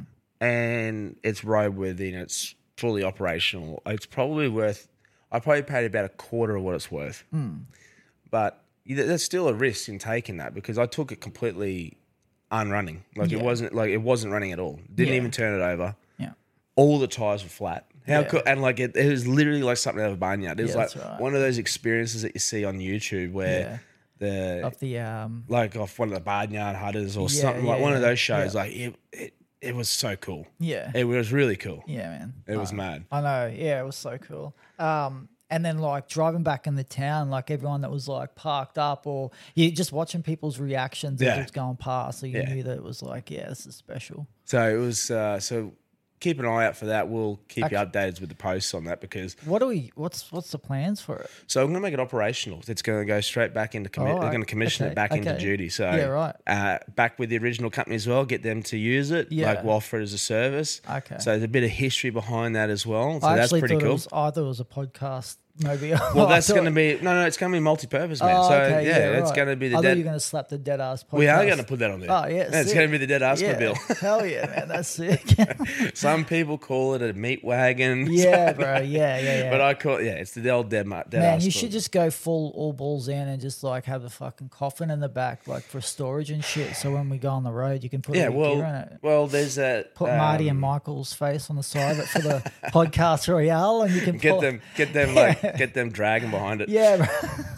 and 0.41 1.15
it's 1.23 1.41
roadworthy 1.41 2.11
and 2.13 2.23
it's 2.23 2.55
fully 2.79 3.03
operational, 3.03 3.81
it's 3.85 4.05
probably 4.05 4.47
worth. 4.47 4.87
I 5.31 5.39
probably 5.39 5.61
paid 5.63 5.85
about 5.85 6.05
a 6.05 6.09
quarter 6.09 6.55
of 6.55 6.63
what 6.63 6.75
it's 6.75 6.89
worth, 6.91 7.23
but 8.31 8.63
there's 8.85 9.23
still 9.23 9.47
a 9.47 9.53
risk 9.53 9.89
in 9.89 9.99
taking 9.99 10.37
that 10.37 10.53
because 10.53 10.77
I 10.77 10.85
took 10.85 11.11
it 11.11 11.21
completely 11.21 11.97
unrunning. 12.51 13.03
Like 13.15 13.31
Yeah. 13.31 13.39
it 13.39 13.43
wasn't 13.43 13.73
like 13.75 13.89
it 13.91 14.01
wasn't 14.01 14.33
running 14.33 14.51
at 14.51 14.59
all. 14.59 14.79
Didn't 14.93 15.13
Yeah. 15.13 15.19
even 15.19 15.31
turn 15.31 15.59
it 15.59 15.63
over. 15.63 15.95
Yeah. 16.17 16.31
All 16.75 16.97
the 16.99 17.07
tires 17.07 17.43
were 17.43 17.49
flat. 17.49 17.85
How 18.07 18.21
Yeah. 18.21 18.23
cool! 18.23 18.41
And 18.47 18.61
like 18.61 18.79
it, 18.79 18.95
it 18.95 19.07
was 19.11 19.27
literally 19.27 19.61
like 19.61 19.77
something 19.77 20.01
out 20.03 20.07
of 20.07 20.13
a 20.13 20.17
barnyard. 20.17 20.59
It 20.59 20.63
was 20.63 20.75
like 20.75 20.95
right. 20.95 21.19
one 21.21 21.35
of 21.35 21.41
those 21.41 21.57
experiences 21.59 22.23
that 22.23 22.33
you 22.33 22.39
see 22.39 22.65
on 22.65 22.79
YouTube 22.79 23.33
where 23.33 23.81
the 24.17 24.61
Of 24.65 24.79
the 24.79 24.97
um 24.99 25.43
like 25.47 25.75
off 25.75 25.99
one 25.99 26.07
of 26.09 26.15
the 26.15 26.19
barnyard 26.21 26.75
hunters 26.75 27.15
or 27.17 27.27
Yeah, 27.29 27.41
something 27.41 27.65
like 27.65 27.77
yeah, 27.77 27.83
one 27.83 27.93
of 27.93 28.01
those 28.01 28.17
shows. 28.19 28.55
Like 28.55 28.71
it, 28.73 28.95
it, 29.13 29.33
it 29.61 29.75
was 29.75 29.89
so 29.89 30.15
cool. 30.15 30.47
yeah. 30.59 30.91
It 30.95 31.03
was 31.05 31.31
really 31.31 31.55
cool. 31.55 31.83
yeah, 31.87 32.09
man. 32.09 32.33
It 32.47 32.57
was 32.57 32.71
Uh, 32.71 32.75
mad. 32.75 33.05
I 33.11 33.21
know. 33.21 33.53
Yeah, 33.55 33.81
it 33.81 33.85
was 33.85 33.95
so 33.95 34.17
cool. 34.17 34.55
Um, 34.77 35.29
and 35.51 35.65
then 35.65 35.79
like 35.79 36.07
driving 36.07 36.43
back 36.43 36.67
in 36.67 36.75
the 36.75 36.83
town, 36.83 37.29
like 37.31 37.49
everyone 37.49 37.81
that 37.81 37.89
was 37.91 38.07
like 38.07 38.35
parked 38.35 38.77
up, 38.77 39.07
or 39.07 39.31
you 39.55 39.71
just 39.71 39.91
watching 39.91 40.21
people's 40.21 40.59
reactions 40.59 41.21
as 41.21 41.37
it 41.37 41.41
was 41.41 41.51
going 41.51 41.75
past, 41.77 42.19
so 42.19 42.27
you 42.27 42.37
Yeah. 42.39 42.53
knew 42.53 42.63
that 42.63 42.77
it 42.77 42.83
was 42.83 43.01
like, 43.01 43.31
yeah, 43.31 43.49
this 43.49 43.65
is 43.65 43.75
special. 43.75 44.27
So 44.45 44.69
it 44.69 44.77
was. 44.77 45.09
Uh, 45.11 45.39
so 45.39 45.73
keep 46.19 46.39
an 46.39 46.45
eye 46.45 46.65
out 46.65 46.75
for 46.75 46.85
that. 46.87 47.09
We'll 47.09 47.39
keep 47.47 47.71
you 47.71 47.77
updated 47.77 48.19
with 48.19 48.29
the 48.29 48.35
posts 48.35 48.73
on 48.73 48.85
that 48.85 49.01
because. 49.01 49.35
What 49.45 49.59
do 49.59 49.67
we? 49.67 49.91
What's 49.95 50.31
what's 50.31 50.51
the 50.51 50.59
plans 50.59 51.01
for 51.01 51.17
it? 51.17 51.29
So 51.47 51.61
I'm 51.61 51.67
going 51.67 51.75
to 51.75 51.79
make 51.81 51.93
it 51.93 51.99
operational. 51.99 52.61
It's 52.67 52.81
going 52.81 52.99
to 52.99 53.05
go 53.05 53.21
straight 53.21 53.53
back 53.53 53.75
into. 53.75 53.89
Commi- 53.89 54.09
Oh, 54.09 54.19
they're 54.21 54.29
going 54.29 54.41
to 54.41 54.47
commission 54.47 54.85
okay, 54.85 54.91
it 54.91 54.95
back 54.95 55.11
into 55.11 55.31
okay. 55.31 55.39
duty. 55.39 55.69
So 55.69 55.85
Yeah, 55.85 56.05
right. 56.05 56.35
Uh, 56.47 56.79
back 56.95 57.19
with 57.19 57.29
the 57.29 57.37
original 57.37 57.69
company 57.69 57.95
as 57.95 58.07
well. 58.07 58.25
Get 58.25 58.43
them 58.43 58.63
to 58.63 58.77
use 58.77 59.11
it. 59.11 59.31
Yeah. 59.31 59.47
Like 59.53 59.63
we'll 59.63 59.75
offer 59.75 59.99
it 59.99 60.03
as 60.03 60.13
a 60.13 60.17
service. 60.17 60.81
Okay. 60.89 61.17
So 61.19 61.31
there's 61.31 61.43
a 61.43 61.47
bit 61.47 61.63
of 61.63 61.69
history 61.69 62.09
behind 62.09 62.55
that 62.55 62.69
as 62.69 62.85
well. 62.85 63.19
So 63.21 63.27
I 63.27 63.35
that's 63.35 63.51
pretty 63.51 63.77
cool. 63.77 63.93
was. 63.93 64.07
I 64.07 64.31
thought 64.31 64.37
it 64.37 64.41
was 64.41 64.59
a 64.59 64.65
podcast. 64.65 65.37
Maybe. 65.61 65.91
well, 65.91 66.27
that's 66.29 66.51
going 66.51 66.65
to 66.65 66.71
be 66.71 66.99
no, 67.01 67.13
no. 67.13 67.25
It's 67.25 67.37
going 67.37 67.51
to 67.51 67.55
be 67.55 67.59
multi-purpose, 67.59 68.21
man. 68.21 68.35
Oh, 68.35 68.47
so 68.47 68.55
okay, 68.55 68.87
yeah, 68.87 69.19
right. 69.19 69.35
going 69.35 69.49
to 69.49 69.55
be 69.57 69.67
the 69.67 69.75
I 69.75 69.77
thought 69.77 69.83
dead. 69.83 69.97
you 69.97 70.03
were 70.03 70.09
going 70.09 70.19
to 70.19 70.25
slap 70.25 70.47
the 70.47 70.57
dead 70.57 70.79
ass. 70.79 71.03
Podcast. 71.03 71.17
we 71.17 71.27
are 71.27 71.45
going 71.45 71.57
to 71.57 71.63
put 71.63 71.79
that 71.79 71.91
on 71.91 71.99
there. 71.99 72.11
Oh 72.11 72.27
yeah, 72.27 72.49
it's 72.51 72.73
going 72.73 72.87
to 72.87 72.91
be 72.91 72.97
the 72.97 73.07
dead 73.07 73.21
ass 73.21 73.41
yeah. 73.41 73.59
bill. 73.59 73.75
Hell 73.99 74.25
yeah, 74.25 74.45
man, 74.45 74.67
that's 74.69 74.87
sick. 74.87 75.21
Some 75.93 76.23
people 76.23 76.57
call 76.57 76.93
it 76.93 77.01
a 77.01 77.13
meat 77.13 77.43
wagon. 77.43 78.07
yeah, 78.09 78.53
bro. 78.53 78.77
Yeah, 78.77 79.19
yeah, 79.19 79.43
yeah. 79.43 79.49
But 79.49 79.61
I 79.61 79.73
call 79.73 79.97
it, 79.97 80.05
yeah, 80.05 80.13
it's 80.13 80.31
the 80.31 80.49
old 80.49 80.69
dead, 80.69 80.87
dead 80.89 81.11
Man, 81.11 81.23
ass 81.23 81.43
you 81.43 81.51
bill. 81.51 81.59
should 81.59 81.71
just 81.71 81.91
go 81.91 82.09
full 82.09 82.51
all 82.55 82.71
balls 82.71 83.07
in 83.09 83.27
and 83.27 83.41
just 83.41 83.63
like 83.63 83.85
have 83.85 84.01
the 84.01 84.09
fucking 84.09 84.49
coffin 84.49 84.89
in 84.89 85.01
the 85.01 85.09
back, 85.09 85.45
like 85.47 85.63
for 85.63 85.81
storage 85.81 86.31
and 86.31 86.43
shit. 86.43 86.75
So 86.75 86.91
when 86.91 87.09
we 87.09 87.17
go 87.17 87.29
on 87.29 87.43
the 87.43 87.51
road, 87.51 87.83
you 87.83 87.89
can 87.89 88.01
put 88.01 88.15
yeah, 88.15 88.29
all 88.29 88.33
your 88.33 88.55
gear 88.55 88.65
in 88.65 88.71
well, 88.71 88.81
it. 88.81 88.99
well, 89.01 89.27
there's 89.27 89.55
that. 89.55 89.95
Put 89.95 90.09
Marty 90.09 90.47
and 90.47 90.57
um, 90.57 90.61
Michael's 90.61 91.13
face 91.13 91.49
on 91.49 91.55
the 91.55 91.63
side 91.63 91.91
of 91.91 91.99
it 91.99 92.07
for 92.07 92.19
the 92.19 92.51
podcast 92.67 93.27
royale, 93.27 93.81
and 93.81 93.93
you 93.93 94.01
can 94.01 94.17
Get 94.17 94.31
pull- 94.31 94.41
them, 94.41 94.61
get 94.75 94.93
them, 94.93 95.15
like, 95.15 95.41
get 95.57 95.73
them 95.73 95.91
dragging 95.91 96.31
behind 96.31 96.61
it. 96.61 96.69
Yeah, 96.69 97.07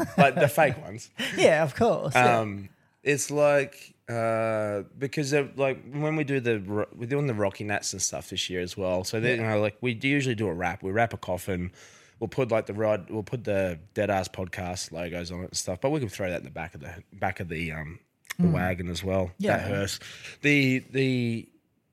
but 0.17 0.35
the 0.35 0.47
fake 0.47 0.81
ones. 0.81 1.09
yeah, 1.37 1.63
of 1.63 1.75
course. 1.75 2.13
yeah. 2.15 2.39
Um, 2.39 2.69
it's 3.03 3.31
like 3.31 3.95
uh, 4.09 4.83
because 4.97 5.33
like 5.55 5.83
when 5.91 6.15
we 6.15 6.23
do 6.23 6.39
the 6.39 6.87
we're 6.93 7.07
doing 7.07 7.27
the 7.27 7.33
Rocky 7.33 7.63
Nats 7.63 7.93
and 7.93 8.01
stuff 8.01 8.29
this 8.29 8.49
year 8.49 8.61
as 8.61 8.77
well. 8.77 9.03
So 9.03 9.19
they, 9.19 9.35
you 9.35 9.41
know, 9.41 9.59
like 9.59 9.77
we 9.81 9.97
usually 10.01 10.35
do 10.35 10.47
a 10.47 10.53
wrap. 10.53 10.83
We 10.83 10.91
wrap 10.91 11.13
a 11.13 11.17
coffin. 11.17 11.71
We'll 12.19 12.27
put 12.27 12.51
like 12.51 12.67
the 12.67 12.73
rod. 12.73 13.09
We'll 13.09 13.23
put 13.23 13.43
the 13.43 13.79
Dead 13.95 14.11
Ass 14.11 14.27
podcast 14.27 14.91
logos 14.91 15.31
on 15.31 15.39
it 15.39 15.45
and 15.45 15.57
stuff. 15.57 15.81
But 15.81 15.89
we 15.89 15.99
can 15.99 16.09
throw 16.09 16.29
that 16.29 16.39
in 16.39 16.43
the 16.43 16.51
back 16.51 16.75
of 16.75 16.81
the 16.81 17.03
back 17.13 17.39
of 17.39 17.49
the 17.49 17.71
um 17.71 17.99
the 18.39 18.47
wagon 18.47 18.89
as 18.89 19.03
well. 19.03 19.31
Yeah. 19.37 19.57
that 19.57 19.67
hearse. 19.67 19.99
The 20.41 20.83
the 20.91 21.47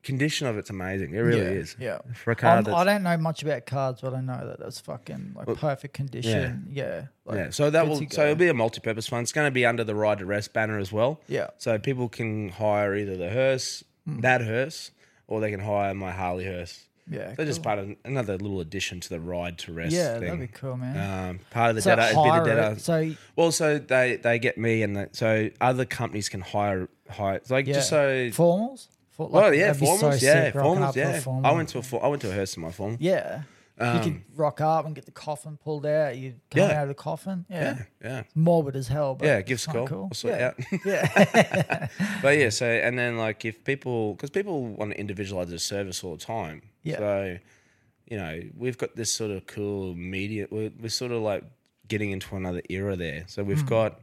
condition 0.09 0.47
of 0.49 0.59
it's 0.59 0.71
amazing. 0.71 1.15
It 1.15 1.21
really 1.21 1.43
yeah, 1.43 1.61
is. 1.63 1.77
Yeah. 1.79 1.99
For 2.15 2.33
a 2.33 2.35
car 2.37 2.63
that's, 2.63 2.75
I 2.77 2.85
don't 2.85 3.03
know 3.05 3.17
much 3.17 3.43
about 3.43 3.67
cards, 3.67 4.01
but 4.01 4.15
I 4.15 4.21
know 4.21 4.47
that 4.49 4.59
that's 4.59 4.81
fucking 4.81 5.35
like 5.37 5.57
perfect 5.59 5.95
condition. 5.95 6.67
Yeah. 6.73 7.05
like, 7.25 7.37
yeah, 7.39 7.51
so 7.51 7.71
that 7.71 7.87
will 7.87 8.03
so 8.11 8.25
it'll 8.25 8.35
be 8.35 8.49
a 8.49 8.55
multi-purpose 8.55 9.07
fund. 9.07 9.23
It's 9.23 9.33
going 9.33 9.47
to 9.47 9.53
be 9.53 9.65
under 9.65 9.85
the 9.85 9.95
Ride 9.95 10.19
to 10.19 10.27
Rest 10.27 10.53
banner 10.53 10.79
as 10.79 10.91
well. 10.93 11.21
Yeah. 11.29 11.49
So 11.59 11.79
people 11.79 12.09
can 12.09 12.49
hire 12.49 12.95
either 12.97 13.17
the 13.17 13.31
hearse, 13.31 13.85
Hmm. 14.07 14.21
that 14.21 14.41
hearse, 14.43 14.91
or 15.27 15.41
they 15.41 15.51
can 15.51 15.61
hire 15.61 15.95
my 15.95 16.11
Harley 16.13 16.45
hearse. 16.47 16.85
Yeah, 17.11 17.33
They're 17.35 17.47
just 17.47 17.63
part 17.63 17.79
of 17.79 17.97
another 18.05 18.37
little 18.37 18.61
addition 18.61 19.01
to 19.01 19.09
the 19.09 19.19
Ride 19.19 19.57
to 19.61 19.73
Rest. 19.73 19.95
Yeah, 19.95 20.19
thing. 20.19 20.25
that'd 20.25 20.41
be 20.41 20.47
cool, 20.49 20.77
man. 20.77 21.31
Um, 21.31 21.41
part 21.51 21.71
of 21.71 21.77
the 21.77 21.81
So 21.81 21.97
data, 21.97 22.03
it'd 22.11 22.23
be 22.23 22.29
the 22.29 22.31
hire 22.31 22.45
data. 22.45 22.79
so- 22.81 23.15
well, 23.35 23.51
so 23.51 23.79
they 23.79 24.17
they 24.17 24.39
get 24.39 24.59
me, 24.59 24.83
and 24.83 24.95
the, 24.95 25.09
so 25.13 25.49
other 25.59 25.87
companies 25.87 26.29
can 26.29 26.43
hire 26.43 26.87
hire. 27.09 27.41
Like 27.49 27.67
yeah. 27.67 27.75
just 27.75 27.89
so. 27.89 28.29
formals. 28.31 28.89
For, 29.19 29.29
like, 29.29 29.55
yeah, 29.57 29.73
that'd 29.73 29.87
so 29.87 30.11
yeah, 30.27 30.51
formals, 30.53 30.81
up 30.83 30.95
to 30.95 31.01
a 31.01 31.13
yeah. 31.13 31.21
formal. 31.21 31.47
I 31.51 31.55
went 31.55 31.69
to 31.71 31.79
a 31.79 31.83
for, 31.83 32.03
I 32.05 32.09
went 32.09 32.23
to 32.23 32.31
a 32.31 32.33
hearse 32.33 32.57
in 32.57 32.63
my 32.63 32.71
form. 32.71 32.97
Yeah. 33.01 33.43
you 33.81 34.01
could 34.01 34.23
rock 34.35 34.61
up 34.61 34.87
and 34.87 34.95
get 34.95 35.05
the 35.07 35.11
coffin 35.13 35.57
pulled 35.57 35.85
out. 35.87 36.17
You 36.17 36.35
come 36.51 36.63
Um, 36.63 36.69
Yeah. 36.71 36.77
out 36.79 36.83
of 36.85 36.89
the 36.89 36.95
coffin. 36.95 37.45
Yeah. 37.51 37.61
Yeah, 37.61 37.83
yeah. 38.03 38.23
Morbid 38.35 38.75
as 38.77 38.89
hell. 38.89 39.15
But 39.17 39.27
Yeah, 39.27 39.37
it's 39.39 39.49
give 39.49 39.57
us 39.57 39.67
a. 39.69 39.87
Cool. 39.89 40.11
We'll 40.25 40.35
yeah. 40.35 40.53
yeah. 40.85 41.89
But 42.23 42.39
yeah, 42.39 42.49
so 42.51 42.67
and 42.67 42.99
then 42.99 43.19
like 43.19 43.45
if 43.45 43.63
people, 43.65 44.15
because 44.15 44.31
people 44.31 44.67
want 44.67 44.93
to 44.93 44.99
individualize 45.01 45.49
their 45.51 45.59
service 45.59 46.03
all 46.05 46.17
the 46.17 46.25
time. 46.25 46.63
Yeah. 46.83 46.99
So, 46.99 47.39
you 48.07 48.17
know, 48.17 48.41
we've 48.57 48.79
got 48.79 48.97
this 48.97 49.13
sort 49.13 49.31
of 49.31 49.47
cool 49.47 49.95
media. 49.95 50.47
We're, 50.51 50.71
we're 50.81 50.89
sort 50.89 51.13
of 51.13 51.23
like 51.23 51.45
getting 51.89 52.11
into 52.13 52.35
another 52.37 52.63
era 52.69 52.97
there. 52.97 53.25
So 53.27 53.43
we've 53.45 53.61
Hmm. 53.61 53.67
got 53.67 54.01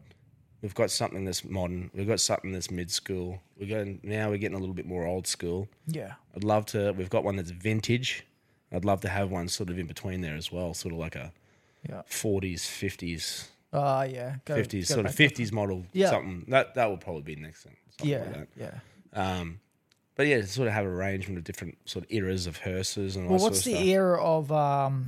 we've 0.62 0.76
got 0.76 0.92
something 0.92 1.26
that's 1.26 1.44
modern. 1.44 1.92
We've 1.94 2.08
got 2.08 2.20
something 2.20 2.52
that's 2.52 2.72
mid 2.72 2.92
school. 2.92 3.42
We're 3.60 3.70
going 3.70 4.00
now. 4.04 4.30
We're 4.30 4.38
getting 4.38 4.58
a 4.58 4.60
little 4.60 4.76
bit 4.76 4.86
more 4.86 5.06
old 5.06 5.28
school. 5.28 5.68
yeah. 5.88 6.14
I'd 6.36 6.44
love 6.44 6.66
to. 6.68 6.92
We've 6.94 7.10
got 7.10 7.24
one 7.24 7.36
that's 7.38 7.52
vintage. 7.52 8.26
I'd 8.72 8.84
love 8.86 9.00
to 9.02 9.10
have 9.10 9.32
one 9.32 9.48
sort 9.48 9.70
of 9.70 9.80
in 9.80 9.88
between 9.88 10.22
there 10.22 10.36
as 10.36 10.52
well, 10.52 10.74
sort 10.74 10.94
of 10.94 11.00
like 11.00 11.16
a 11.16 11.32
Yeah. 11.88 12.02
40s, 12.10 12.62
50s, 12.66 13.48
Oh, 13.72 14.02
yeah. 14.04 14.38
Go, 14.46 14.56
50s, 14.56 14.72
go 14.90 14.96
sort 14.96 15.00
of 15.06 15.06
back 15.06 15.16
to- 15.16 15.44
50s 15.44 15.52
model. 15.52 15.86
Yeah. 15.94 16.10
Something 16.10 16.46
that 16.50 16.76
that 16.76 16.90
will 16.90 16.98
probably 16.98 17.22
be 17.22 17.36
the 17.36 17.42
next 17.42 17.64
thing. 17.64 17.76
Yeah. 18.02 18.26
like. 18.36 18.48
Yeah. 18.58 18.80
Um, 19.14 19.60
but 20.16 20.28
yeah, 20.28 20.42
sort 20.44 20.68
of 20.68 20.74
have 20.74 20.86
a 20.86 20.90
arrangement 20.90 21.38
of 21.38 21.44
different 21.44 21.78
sort 21.86 22.06
of 22.06 22.12
eras 22.12 22.48
of 22.48 22.58
hearses 22.58 23.16
and 23.16 23.26
all 23.28 23.34
Well, 23.36 23.44
what's 23.44 23.64
the 23.64 23.72
stuff. 23.74 23.84
era 23.86 24.22
of, 24.24 24.52
um, 24.52 25.06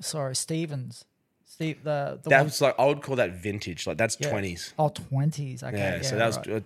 sorry, 0.00 0.34
Stevens? 0.34 1.04
Steve, 1.60 1.84
the, 1.84 2.18
the 2.22 2.30
That 2.30 2.44
was 2.44 2.60
like 2.62 2.74
I 2.78 2.86
would 2.86 3.02
call 3.02 3.16
that 3.16 3.32
vintage. 3.32 3.86
Like 3.86 3.98
that's 3.98 4.16
yeah. 4.18 4.30
twenties. 4.30 4.72
Oh, 4.78 4.88
20s. 4.88 5.62
Okay. 5.62 5.76
Yeah. 5.76 6.00
So 6.02 6.16
that 6.16 6.26
was 6.26 6.38
right. 6.38 6.48
uh, 6.48 6.60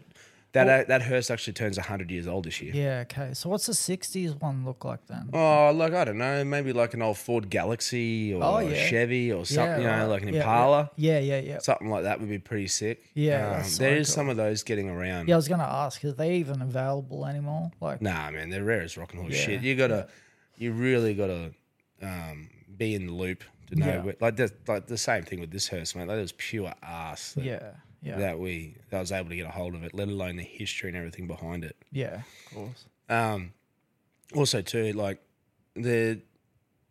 that 0.52 0.68
uh, 0.68 0.84
that 0.86 1.02
hearse 1.02 1.32
actually 1.32 1.54
turns 1.54 1.76
hundred 1.78 2.12
years 2.12 2.28
old 2.28 2.44
this 2.44 2.60
year. 2.62 2.72
Yeah. 2.72 3.04
Okay. 3.10 3.34
So 3.34 3.48
what's 3.48 3.66
the 3.66 3.72
60s 3.72 4.40
one 4.40 4.64
look 4.64 4.84
like 4.84 5.04
then? 5.08 5.30
Oh, 5.32 5.72
like 5.74 5.92
I 5.94 6.04
don't 6.04 6.18
know, 6.18 6.44
maybe 6.44 6.72
like 6.72 6.94
an 6.94 7.02
old 7.02 7.18
Ford 7.18 7.50
Galaxie 7.50 8.32
or 8.32 8.44
Oh, 8.44 8.56
a 8.58 8.70
yeah. 8.70 8.86
Chevy 8.86 9.32
or 9.32 9.44
something, 9.44 9.80
you 9.82 9.88
know, 9.88 9.98
right. 9.98 10.04
like 10.04 10.22
an 10.22 10.28
Yeah, 10.32 10.40
Impala. 10.42 10.90
Yeah. 10.94 11.18
Yeah. 11.18 11.40
Yeah. 11.40 11.58
Something 11.58 11.90
like 11.90 12.04
that 12.04 12.20
would 12.20 12.28
be 12.28 12.38
pretty 12.38 12.68
sick. 12.68 13.02
Yeah, 13.14 13.46
um, 13.46 13.52
that's 13.54 13.76
so 13.76 13.84
is 13.84 14.06
cool. 14.06 14.14
some 14.14 14.28
of 14.28 14.36
those 14.36 14.62
getting 14.62 14.88
around. 14.88 15.28
Yeah, 15.28 15.34
I 15.34 15.38
was 15.38 15.48
gonna 15.48 15.64
ask, 15.64 16.04
are 16.04 16.12
they 16.12 16.36
even 16.36 16.62
available 16.62 17.26
anymore? 17.26 17.72
Like, 17.80 18.00
Nah, 18.00 18.30
man, 18.30 18.50
they're 18.50 18.62
rare 18.62 18.82
as 18.82 18.96
rock 18.96 19.12
and 19.12 19.22
roll 19.22 19.32
Yeah, 19.32 19.38
shit. 19.38 19.62
You 19.62 19.74
gotta, 19.74 20.06
you 20.56 20.70
really 20.70 21.14
gotta 21.14 21.50
um, 22.00 22.48
be 22.76 22.94
in 22.94 23.06
the 23.06 23.12
loop 23.12 23.42
to 23.68 23.76
know. 23.76 23.87
Yeah. 23.87 24.02
Where, 24.02 24.14
like, 24.21 24.37
the, 24.37 24.52
like 24.66 24.87
the 24.87 24.99
same 24.99 25.23
thing 25.23 25.40
with 25.40 25.50
this 25.50 25.68
hearse, 25.68 25.94
mate. 25.94 26.09
That 26.09 26.16
was 26.16 26.33
pure 26.33 26.73
ass. 26.83 27.33
That, 27.35 27.44
yeah, 27.44 27.71
yeah, 28.02 28.18
that 28.18 28.38
we 28.38 28.76
that 28.90 28.99
I 28.99 29.00
was 29.00 29.12
able 29.12 29.30
to 29.30 29.37
get 29.37 29.47
a 29.47 29.50
hold 29.50 29.75
of 29.75 29.83
it, 29.85 29.94
let 29.94 30.09
alone 30.09 30.37
the 30.37 30.42
history 30.42 30.88
and 30.90 30.97
everything 30.97 31.26
behind 31.26 31.64
it. 31.64 31.76
yeah, 31.90 32.23
of 32.50 32.54
course. 32.54 32.85
Um, 33.09 33.52
also, 34.35 34.62
too, 34.62 34.92
like 34.92 35.21
the 35.75 36.21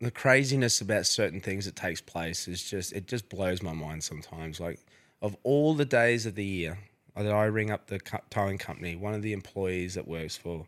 the 0.00 0.10
craziness 0.10 0.80
about 0.80 1.06
certain 1.06 1.40
things 1.40 1.64
that 1.64 1.76
takes 1.76 2.00
place 2.00 2.48
is 2.48 2.62
just 2.62 2.92
it 2.92 3.06
just 3.06 3.28
blows 3.28 3.62
my 3.62 3.72
mind 3.72 4.04
sometimes. 4.04 4.60
Like 4.60 4.80
of 5.22 5.36
all 5.42 5.74
the 5.74 5.84
days 5.84 6.26
of 6.26 6.34
the 6.34 6.44
year 6.44 6.78
that 7.16 7.32
I 7.32 7.44
ring 7.44 7.70
up 7.70 7.86
the 7.86 8.00
towing 8.30 8.58
company, 8.58 8.96
one 8.96 9.14
of 9.14 9.22
the 9.22 9.32
employees 9.32 9.94
that 9.94 10.06
works 10.06 10.36
for 10.36 10.66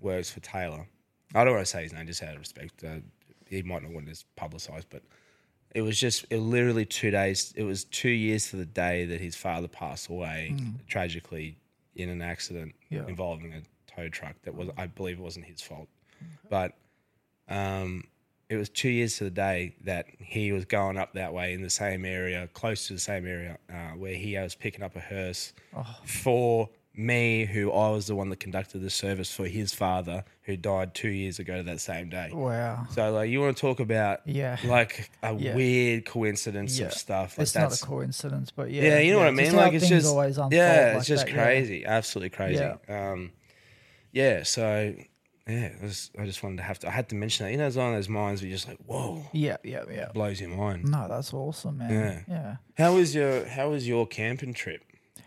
works 0.00 0.30
for 0.30 0.40
Taylor. 0.40 0.86
I 1.34 1.44
don't 1.44 1.54
want 1.54 1.66
to 1.66 1.70
say 1.70 1.82
his 1.82 1.92
name 1.92 2.06
just 2.06 2.22
out 2.22 2.32
of 2.32 2.38
respect. 2.38 2.82
Uh, 2.82 2.96
he 3.46 3.62
might 3.62 3.82
not 3.82 3.92
want 3.92 4.06
this 4.06 4.24
publicised, 4.36 4.86
but 4.90 5.02
it 5.74 5.82
was 5.82 5.98
just 5.98 6.24
it 6.30 6.38
literally 6.38 6.84
two 6.86 7.10
days. 7.10 7.52
It 7.56 7.62
was 7.64 7.84
two 7.84 8.08
years 8.10 8.50
to 8.50 8.56
the 8.56 8.66
day 8.66 9.04
that 9.06 9.20
his 9.20 9.36
father 9.36 9.68
passed 9.68 10.08
away 10.08 10.54
tragically 10.88 11.56
in 11.96 12.08
an 12.08 12.22
accident 12.22 12.74
Yeah. 12.90 13.06
involving 13.06 13.52
a 13.52 13.62
tow 13.94 14.08
truck. 14.08 14.34
That 14.42 14.54
was, 14.54 14.68
I 14.76 14.86
believe, 14.86 15.18
it 15.18 15.22
wasn't 15.22 15.46
his 15.46 15.60
fault, 15.60 15.88
but 16.48 16.72
um, 17.48 18.04
it 18.48 18.56
was 18.56 18.68
two 18.68 18.88
years 18.88 19.18
to 19.18 19.24
the 19.24 19.30
day 19.30 19.74
that 19.84 20.06
he 20.18 20.52
was 20.52 20.64
going 20.64 20.96
up 20.96 21.12
that 21.14 21.32
way 21.34 21.52
in 21.52 21.62
the 21.62 21.70
same 21.70 22.04
area, 22.04 22.48
close 22.54 22.86
to 22.86 22.94
the 22.94 22.98
same 23.00 23.26
area 23.26 23.58
uh, 23.70 23.90
where 23.96 24.14
he 24.14 24.38
was 24.38 24.54
picking 24.54 24.82
up 24.82 24.96
a 24.96 25.00
hearse 25.00 25.52
for 26.04 26.70
me, 26.94 27.44
who 27.44 27.70
I 27.70 27.90
was 27.90 28.06
the 28.08 28.16
one 28.16 28.28
that 28.30 28.40
conducted 28.40 28.80
the 28.80 28.90
service 28.90 29.32
for 29.32 29.46
his 29.46 29.72
father, 29.72 30.24
who 30.42 30.56
died 30.56 30.94
two 30.94 31.10
years 31.10 31.38
ago 31.38 31.62
that 31.62 31.80
same 31.80 32.08
day. 32.08 32.30
Wow. 32.32 32.86
So, 32.90 33.12
like, 33.12 33.30
you 33.30 33.40
want 33.40 33.56
to 33.56 33.60
talk 33.60 33.78
about 33.78 34.20
Yeah. 34.26 34.56
like 34.64 35.10
a 35.22 35.32
Yeah. 35.34 35.54
weird 35.54 36.04
coincidence 36.06 36.78
Yeah. 36.78 36.86
of 36.86 36.94
stuff. 36.94 37.38
Like 37.38 37.42
it's 37.44 37.54
not 37.54 37.72
a 37.80 37.84
coincidence, 37.86 38.50
but 38.50 38.70
yeah, 38.70 38.82
yeah, 38.82 38.98
you 38.98 39.12
know 39.12 39.18
what 39.18 39.28
I 39.28 39.32
mean. 39.32 39.54
Like 39.54 39.74
it's 39.74 39.88
just 39.88 40.08
always 40.08 40.36
unfold 40.38 40.52
yeah, 40.54 40.86
like 40.88 40.96
it's 40.98 41.06
just 41.06 41.26
that, 41.26 41.34
yeah. 41.34 41.44
crazy, 41.44 41.84
absolutely 41.84 42.30
crazy. 42.30 42.64
Yeah. 42.88 43.10
Um, 43.12 43.30
yeah. 44.10 44.42
So 44.42 44.94
yeah, 45.46 45.70
was, 45.80 46.10
I 46.18 46.26
just 46.26 46.42
wanted 46.42 46.56
to 46.58 46.62
have 46.64 46.78
to. 46.80 46.88
I 46.88 46.90
had 46.90 47.08
to 47.10 47.14
mention 47.14 47.46
that. 47.46 47.52
You 47.52 47.58
know, 47.58 47.66
it's 47.66 47.76
one 47.76 47.88
of 47.88 47.94
those 47.94 48.08
minds 48.08 48.42
where 48.42 48.48
you're 48.48 48.56
just 48.56 48.68
like, 48.68 48.78
whoa, 48.84 49.24
Yeah, 49.32 49.56
yeah, 49.64 49.84
yeah. 49.90 50.08
blows 50.12 50.40
your 50.40 50.50
mind. 50.50 50.84
No, 50.84 51.06
that's 51.08 51.32
awesome, 51.32 51.78
man. 51.78 52.24
Yeah. 52.28 52.34
yeah. 52.34 52.56
How 52.76 52.94
was 52.94 53.14
your 53.14 53.46
How 53.46 53.70
was 53.70 53.86
your 53.88 54.06
camping 54.06 54.52
trip? 54.52 54.82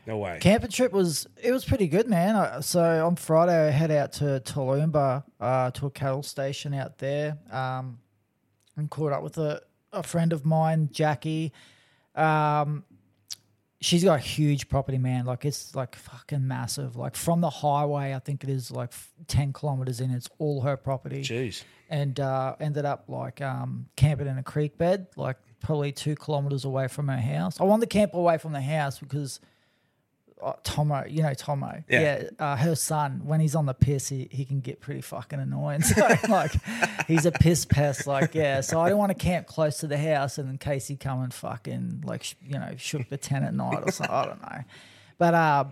No 0.07 0.17
way. 0.17 0.39
Camping 0.41 0.71
trip 0.71 0.91
was 0.91 1.27
it 1.41 1.51
was 1.51 1.63
pretty 1.63 1.87
good, 1.87 2.07
man. 2.09 2.35
I- 2.35 2.59
So 2.61 3.05
on 3.05 3.15
Friday, 3.15 3.67
I 3.67 3.71
head 3.71 3.91
out 3.91 4.13
to 4.13 4.41
Toowoomba 4.43 5.23
uh, 5.39 5.71
to 5.71 5.85
a 5.85 5.91
cattle 5.91 6.23
station 6.23 6.73
out 6.73 6.97
there, 6.97 7.37
um, 7.51 7.99
and 8.75 8.89
caught 8.89 9.11
up 9.13 9.21
with 9.23 9.37
a, 9.37 9.61
a 9.93 10.01
friend 10.03 10.33
of 10.33 10.45
mine, 10.45 10.89
Jackie. 10.91 11.51
Um, 12.15 12.83
she's 13.79 14.03
got 14.03 14.15
a 14.15 14.19
huge 14.23 14.69
property, 14.69 14.97
man. 14.97 15.25
Like 15.25 15.45
it's 15.45 15.75
like 15.75 15.95
fucking 15.95 16.47
massive. 16.47 16.95
Like 16.95 17.15
from 17.15 17.41
the 17.41 17.49
highway, 17.49 18.13
I 18.13 18.19
think 18.19 18.43
it 18.43 18.49
is 18.49 18.71
like 18.71 18.91
ten 19.27 19.53
kilometers 19.53 20.01
in. 20.01 20.09
It's 20.11 20.29
all 20.39 20.61
her 20.61 20.77
property 20.77 21.21
Jeez. 21.21 21.63
and 21.89 22.19
uh, 22.19 22.55
ended 22.59 22.85
up 22.85 23.05
like 23.07 23.39
um, 23.41 23.87
camping 23.95 24.27
in 24.27 24.37
a 24.39 24.43
creek 24.43 24.77
bed, 24.77 25.07
like 25.15 25.37
probably 25.59 25.91
two 25.91 26.15
kilometers 26.15 26.65
away 26.65 26.87
from 26.87 27.07
her 27.07 27.17
house. 27.17 27.59
I 27.61 27.65
wanted 27.65 27.87
to 27.89 27.93
camp 27.95 28.15
away 28.15 28.39
from 28.39 28.51
the 28.53 28.61
house 28.61 28.97
because 28.99 29.39
uh, 30.43 30.53
Tomo, 30.63 31.05
you 31.07 31.21
know 31.23 31.33
Tomo, 31.33 31.83
Yeah. 31.87 32.23
uh, 32.39 32.55
her 32.55 32.75
son, 32.75 33.21
when 33.25 33.39
he's 33.39 33.55
on 33.55 33.65
the 33.65 33.73
piss, 33.73 34.09
he, 34.09 34.27
he 34.31 34.43
can 34.45 34.59
get 34.59 34.79
pretty 34.81 35.01
fucking 35.01 35.39
annoying. 35.39 35.81
So 35.83 36.07
like, 36.29 36.51
he's 37.07 37.25
a 37.25 37.31
piss 37.31 37.65
pest. 37.65 38.07
Like, 38.07 38.33
yeah. 38.35 38.61
So 38.61 38.79
I 38.81 38.89
don't 38.89 38.97
want 38.97 39.09
to 39.11 39.15
camp 39.23 39.47
close 39.47 39.77
to 39.79 39.87
the 39.87 39.97
house, 39.97 40.37
and 40.37 40.49
in 40.49 40.57
case 40.57 40.87
he 40.87 40.95
come 40.95 41.21
and 41.21 41.33
fucking 41.33 42.03
like, 42.05 42.23
sh- 42.23 42.35
you 42.45 42.57
know, 42.59 42.73
shook 42.77 43.07
the 43.09 43.17
tent 43.17 43.45
at 43.45 43.53
night 43.53 43.83
or 43.85 43.91
something. 43.91 44.15
I 44.15 44.25
don't 44.25 44.41
know. 44.41 44.63
But 45.17 45.33
uh, 45.35 45.65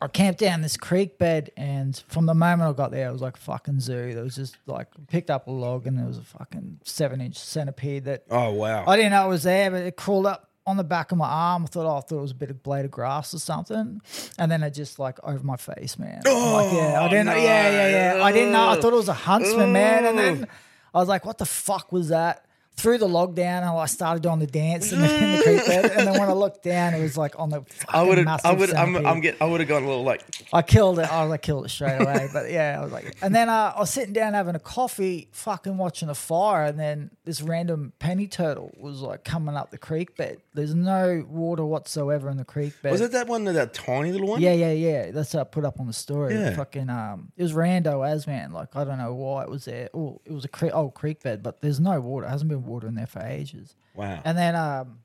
I 0.00 0.08
camped 0.08 0.40
down 0.40 0.60
this 0.62 0.76
creek 0.76 1.16
bed, 1.18 1.50
and 1.56 1.96
from 2.08 2.26
the 2.26 2.34
moment 2.34 2.68
I 2.68 2.72
got 2.72 2.90
there, 2.90 3.08
it 3.08 3.12
was 3.12 3.22
like 3.22 3.36
a 3.36 3.40
fucking 3.40 3.80
zoo. 3.80 4.12
There 4.14 4.24
was 4.24 4.34
just 4.36 4.56
like 4.66 4.88
picked 5.08 5.30
up 5.30 5.46
a 5.46 5.50
log, 5.52 5.86
and 5.86 5.96
there 5.96 6.06
was 6.06 6.18
a 6.18 6.22
fucking 6.22 6.80
seven 6.84 7.20
inch 7.20 7.38
centipede 7.38 8.04
that 8.06 8.24
Oh 8.30 8.52
wow. 8.52 8.84
I 8.86 8.96
didn't 8.96 9.12
know 9.12 9.24
it 9.26 9.28
was 9.30 9.44
there, 9.44 9.70
but 9.70 9.82
it 9.82 9.96
crawled 9.96 10.26
up 10.26 10.48
on 10.66 10.76
the 10.76 10.84
back 10.84 11.12
of 11.12 11.18
my 11.18 11.28
arm. 11.28 11.64
I 11.64 11.66
thought, 11.66 11.86
oh, 11.86 11.96
I 11.98 12.00
thought 12.00 12.18
it 12.18 12.22
was 12.22 12.30
a 12.30 12.36
bit 12.36 12.50
of 12.50 12.62
blade 12.62 12.84
of 12.84 12.90
grass 12.90 13.34
or 13.34 13.38
something, 13.38 14.00
and 14.38 14.52
then 14.52 14.62
it 14.62 14.70
just 14.70 14.98
like 14.98 15.18
over 15.24 15.44
my 15.44 15.56
face, 15.56 15.98
man. 15.98 16.22
I'm 16.26 16.52
like, 16.52 16.72
oh, 16.72 16.76
yeah, 16.76 17.02
I 17.02 17.08
didn't. 17.08 17.26
know. 17.26 17.34
Yeah, 17.34 17.70
yeah, 17.70 18.14
yeah. 18.16 18.24
I 18.24 18.32
didn't 18.32 18.52
know. 18.52 18.68
I 18.68 18.80
thought 18.80 18.92
it 18.92 18.96
was 18.96 19.08
a 19.08 19.14
huntsman, 19.14 19.72
man, 19.72 20.06
and 20.06 20.18
then 20.18 20.48
I 20.94 20.98
was 20.98 21.08
like, 21.08 21.24
what 21.24 21.38
the 21.38 21.46
fuck 21.46 21.92
was 21.92 22.08
that? 22.08 22.44
Threw 22.74 22.96
the 22.96 23.08
log 23.08 23.34
down 23.34 23.62
and 23.62 23.78
I 23.78 23.86
started 23.86 24.22
doing 24.22 24.38
the 24.38 24.46
dance 24.46 24.92
in 24.92 25.00
the, 25.00 25.14
in 25.22 25.32
the 25.36 25.42
creek 25.42 25.66
bed. 25.66 25.92
And 25.92 26.06
then 26.06 26.18
looked 26.52 26.64
down, 26.64 26.94
it 26.94 27.02
was 27.02 27.16
like 27.16 27.38
on 27.38 27.50
the 27.50 27.62
I 27.88 28.02
would 28.02 28.18
have. 28.18 28.40
I 28.44 28.52
would. 28.52 28.72
I'm. 28.74 29.06
I'm 29.06 29.20
get. 29.20 29.36
I 29.40 29.46
would 29.46 29.60
have 29.60 29.68
gone 29.68 29.82
a 29.82 29.86
little 29.86 30.04
like. 30.04 30.22
I 30.52 30.62
killed 30.62 30.98
it. 30.98 31.10
I 31.10 31.22
was 31.22 31.30
like, 31.30 31.42
killed 31.42 31.64
it 31.64 31.70
straight 31.70 31.98
away. 32.00 32.28
But 32.32 32.50
yeah, 32.50 32.76
I 32.78 32.82
was 32.82 32.92
like, 32.92 33.16
and 33.22 33.34
then 33.34 33.48
uh, 33.48 33.72
I 33.76 33.80
was 33.80 33.90
sitting 33.90 34.12
down 34.12 34.34
having 34.34 34.54
a 34.54 34.60
coffee, 34.60 35.28
fucking 35.32 35.76
watching 35.76 36.08
a 36.08 36.14
fire, 36.14 36.64
and 36.64 36.78
then 36.78 37.10
this 37.24 37.42
random 37.42 37.92
penny 37.98 38.26
turtle 38.26 38.72
was 38.76 39.00
like 39.00 39.24
coming 39.24 39.56
up 39.56 39.70
the 39.70 39.78
creek 39.78 40.16
bed. 40.16 40.38
There's 40.54 40.74
no 40.74 41.24
water 41.28 41.64
whatsoever 41.64 42.28
in 42.30 42.36
the 42.36 42.44
creek 42.44 42.74
bed. 42.82 42.92
Was 42.92 43.00
it 43.00 43.12
that 43.12 43.26
one? 43.26 43.44
That 43.44 43.74
tiny 43.74 44.12
little 44.12 44.28
one? 44.28 44.40
Yeah, 44.40 44.52
yeah, 44.52 44.72
yeah. 44.72 45.10
That's 45.10 45.34
what 45.34 45.40
I 45.40 45.44
put 45.44 45.64
up 45.64 45.80
on 45.80 45.86
the 45.86 45.92
story. 45.92 46.34
Yeah. 46.34 46.54
Fucking 46.54 46.90
um, 46.90 47.32
it 47.36 47.42
was 47.42 47.52
rando 47.52 48.06
as 48.08 48.26
man. 48.26 48.52
Like 48.52 48.76
I 48.76 48.84
don't 48.84 48.98
know 48.98 49.14
why 49.14 49.42
it 49.42 49.50
was 49.50 49.64
there. 49.64 49.88
Oh, 49.94 50.20
it 50.24 50.32
was 50.32 50.44
a 50.44 50.48
cre- 50.48 50.70
old 50.72 50.94
creek 50.94 51.22
bed, 51.22 51.42
but 51.42 51.60
there's 51.60 51.80
no 51.80 52.00
water. 52.00 52.26
It 52.26 52.30
hasn't 52.30 52.50
been 52.50 52.64
water 52.64 52.86
in 52.86 52.94
there 52.94 53.06
for 53.06 53.20
ages. 53.20 53.74
Wow. 53.94 54.20
And 54.24 54.38
then 54.38 54.56
um, 54.56 54.98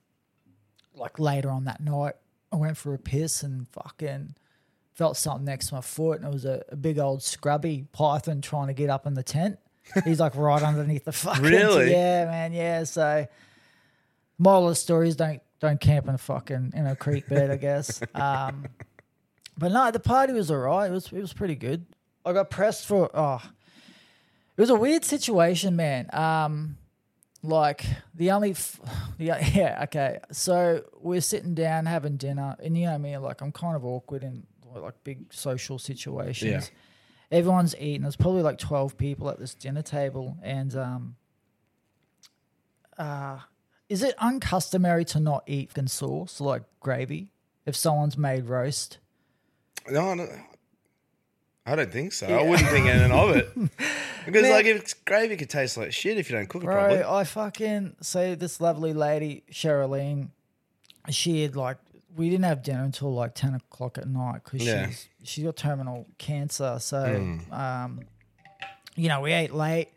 like 0.98 1.20
later 1.20 1.50
on 1.50 1.66
that 1.66 1.80
night, 1.82 2.16
I 2.52 2.56
went 2.56 2.78
for 2.78 2.94
a 2.94 2.98
piss 3.00 3.44
and 3.44 3.68
fucking 3.70 4.36
felt 4.94 5.16
something 5.18 5.46
next 5.46 5.68
to 5.68 5.76
my 5.76 5.82
foot, 5.82 6.20
and 6.20 6.28
it 6.28 6.34
was 6.34 6.46
a, 6.46 6.64
a 6.70 6.76
big 6.76 6.98
old 7.00 7.22
scrubby 7.22 7.86
python 7.92 8.42
trying 8.42 8.68
to 8.68 8.74
get 8.74 8.90
up 8.90 9.06
in 9.06 9.14
the 9.14 9.24
tent. 9.24 9.60
He's 10.04 10.20
like 10.20 10.36
right 10.36 10.62
underneath 10.62 11.06
the 11.06 11.12
fucking 11.14 11.44
Really? 11.44 11.92
yeah, 11.92 12.26
man, 12.26 12.52
yeah. 12.54 12.84
So 12.84 13.28
moral 14.38 14.64
of 14.66 14.72
the 14.72 14.76
story 14.76 15.08
is 15.08 15.16
don't 15.16 15.42
don't 15.60 15.80
camp 15.80 16.08
in 16.08 16.16
a 16.16 16.18
fucking 16.18 16.74
in 16.76 16.86
a 16.88 16.96
creek 16.96 17.28
bed, 17.30 17.52
I 17.52 17.58
guess. 17.58 18.02
Um, 18.16 18.66
but 19.60 19.72
no, 19.72 19.90
the 19.90 20.00
party 20.00 20.34
was 20.34 20.52
alright. 20.52 20.90
It 20.92 20.94
was 20.94 21.12
it 21.12 21.20
was 21.20 21.34
pretty 21.34 21.56
good. 21.56 21.86
I 22.26 22.34
got 22.34 22.50
pressed 22.50 22.86
for 22.86 23.10
oh, 23.14 23.42
it 24.56 24.62
was 24.62 24.70
a 24.70 24.76
weird 24.76 25.04
situation, 25.06 25.76
man. 25.76 26.10
Um, 26.14 26.78
like 27.48 27.86
the 28.14 28.32
only, 28.32 28.52
f- 28.52 28.80
yeah, 29.18 29.46
yeah, 29.54 29.84
okay. 29.84 30.20
So 30.32 30.84
we're 31.00 31.22
sitting 31.22 31.54
down 31.54 31.86
having 31.86 32.18
dinner, 32.18 32.56
and 32.62 32.78
you 32.78 32.86
know 32.86 32.98
me, 32.98 33.18
like 33.18 33.42
I'm 33.42 33.52
kind 33.52 33.76
of 33.76 33.86
awkward 33.86 34.24
in 34.24 34.46
like 34.76 35.04
big 35.04 35.34
social 35.34 35.80
situations. 35.80 36.72
Yeah. 36.72 37.38
Everyone's 37.38 37.76
eating. 37.78 38.04
There's 38.04 38.16
probably 38.16 38.42
like 38.42 38.58
twelve 38.58 38.98
people 38.98 39.30
at 39.30 39.40
this 39.40 39.54
dinner 39.54 39.82
table, 39.82 40.38
and 40.42 40.76
um, 40.76 41.16
uh, 42.98 43.40
is 43.90 44.04
it 44.04 44.16
uncustomary 44.20 45.06
to 45.06 45.20
not 45.20 45.44
eat 45.48 45.70
fucking 45.70 45.88
sauce 45.88 46.40
like 46.40 46.64
gravy 46.80 47.30
if 47.66 47.76
someone's 47.76 48.18
made 48.18 48.46
roast? 48.46 49.00
No, 49.90 50.14
no, 50.14 50.28
I 51.68 51.76
don't 51.76 51.92
think 51.92 52.14
so. 52.14 52.28
I 52.28 52.42
wouldn't 52.44 52.70
think 52.70 52.88
anything 52.88 53.12
of 53.12 53.36
it. 53.36 53.50
Because 54.26 54.42
Man. 54.42 54.52
like 54.52 54.66
if 54.66 54.82
it's 54.82 54.94
gravy 54.94 55.38
could 55.38 55.50
taste 55.50 55.78
like 55.78 55.94
shit 55.94 56.18
if 56.18 56.30
you 56.30 56.36
don't 56.36 56.50
cook 56.50 56.62
it 56.62 56.66
Bro, 56.66 56.76
properly. 56.76 57.04
I 57.04 57.24
fucking 57.24 57.96
say 58.02 58.36
this 58.36 58.60
lovely 58.60 58.92
lady, 58.94 59.44
Sherilyn, 59.50 60.32
she 61.10 61.44
had 61.44 61.56
like 61.56 61.78
we 62.18 62.30
didn't 62.30 62.44
have 62.44 62.62
dinner 62.62 62.84
until 62.84 63.14
like 63.14 63.36
ten 63.36 63.54
o'clock 63.54 63.98
at 63.98 64.06
night 64.06 64.42
because 64.44 64.66
Yeah. 64.68 64.88
she's 64.88 65.08
she's 65.24 65.46
got 65.46 65.56
terminal 65.56 66.08
cancer. 66.18 66.78
So 66.82 67.06
Hmm. 67.16 67.54
um, 67.54 68.02
you 68.98 69.08
know, 69.08 69.22
we 69.22 69.32
ate 69.32 69.54
late. 69.54 69.90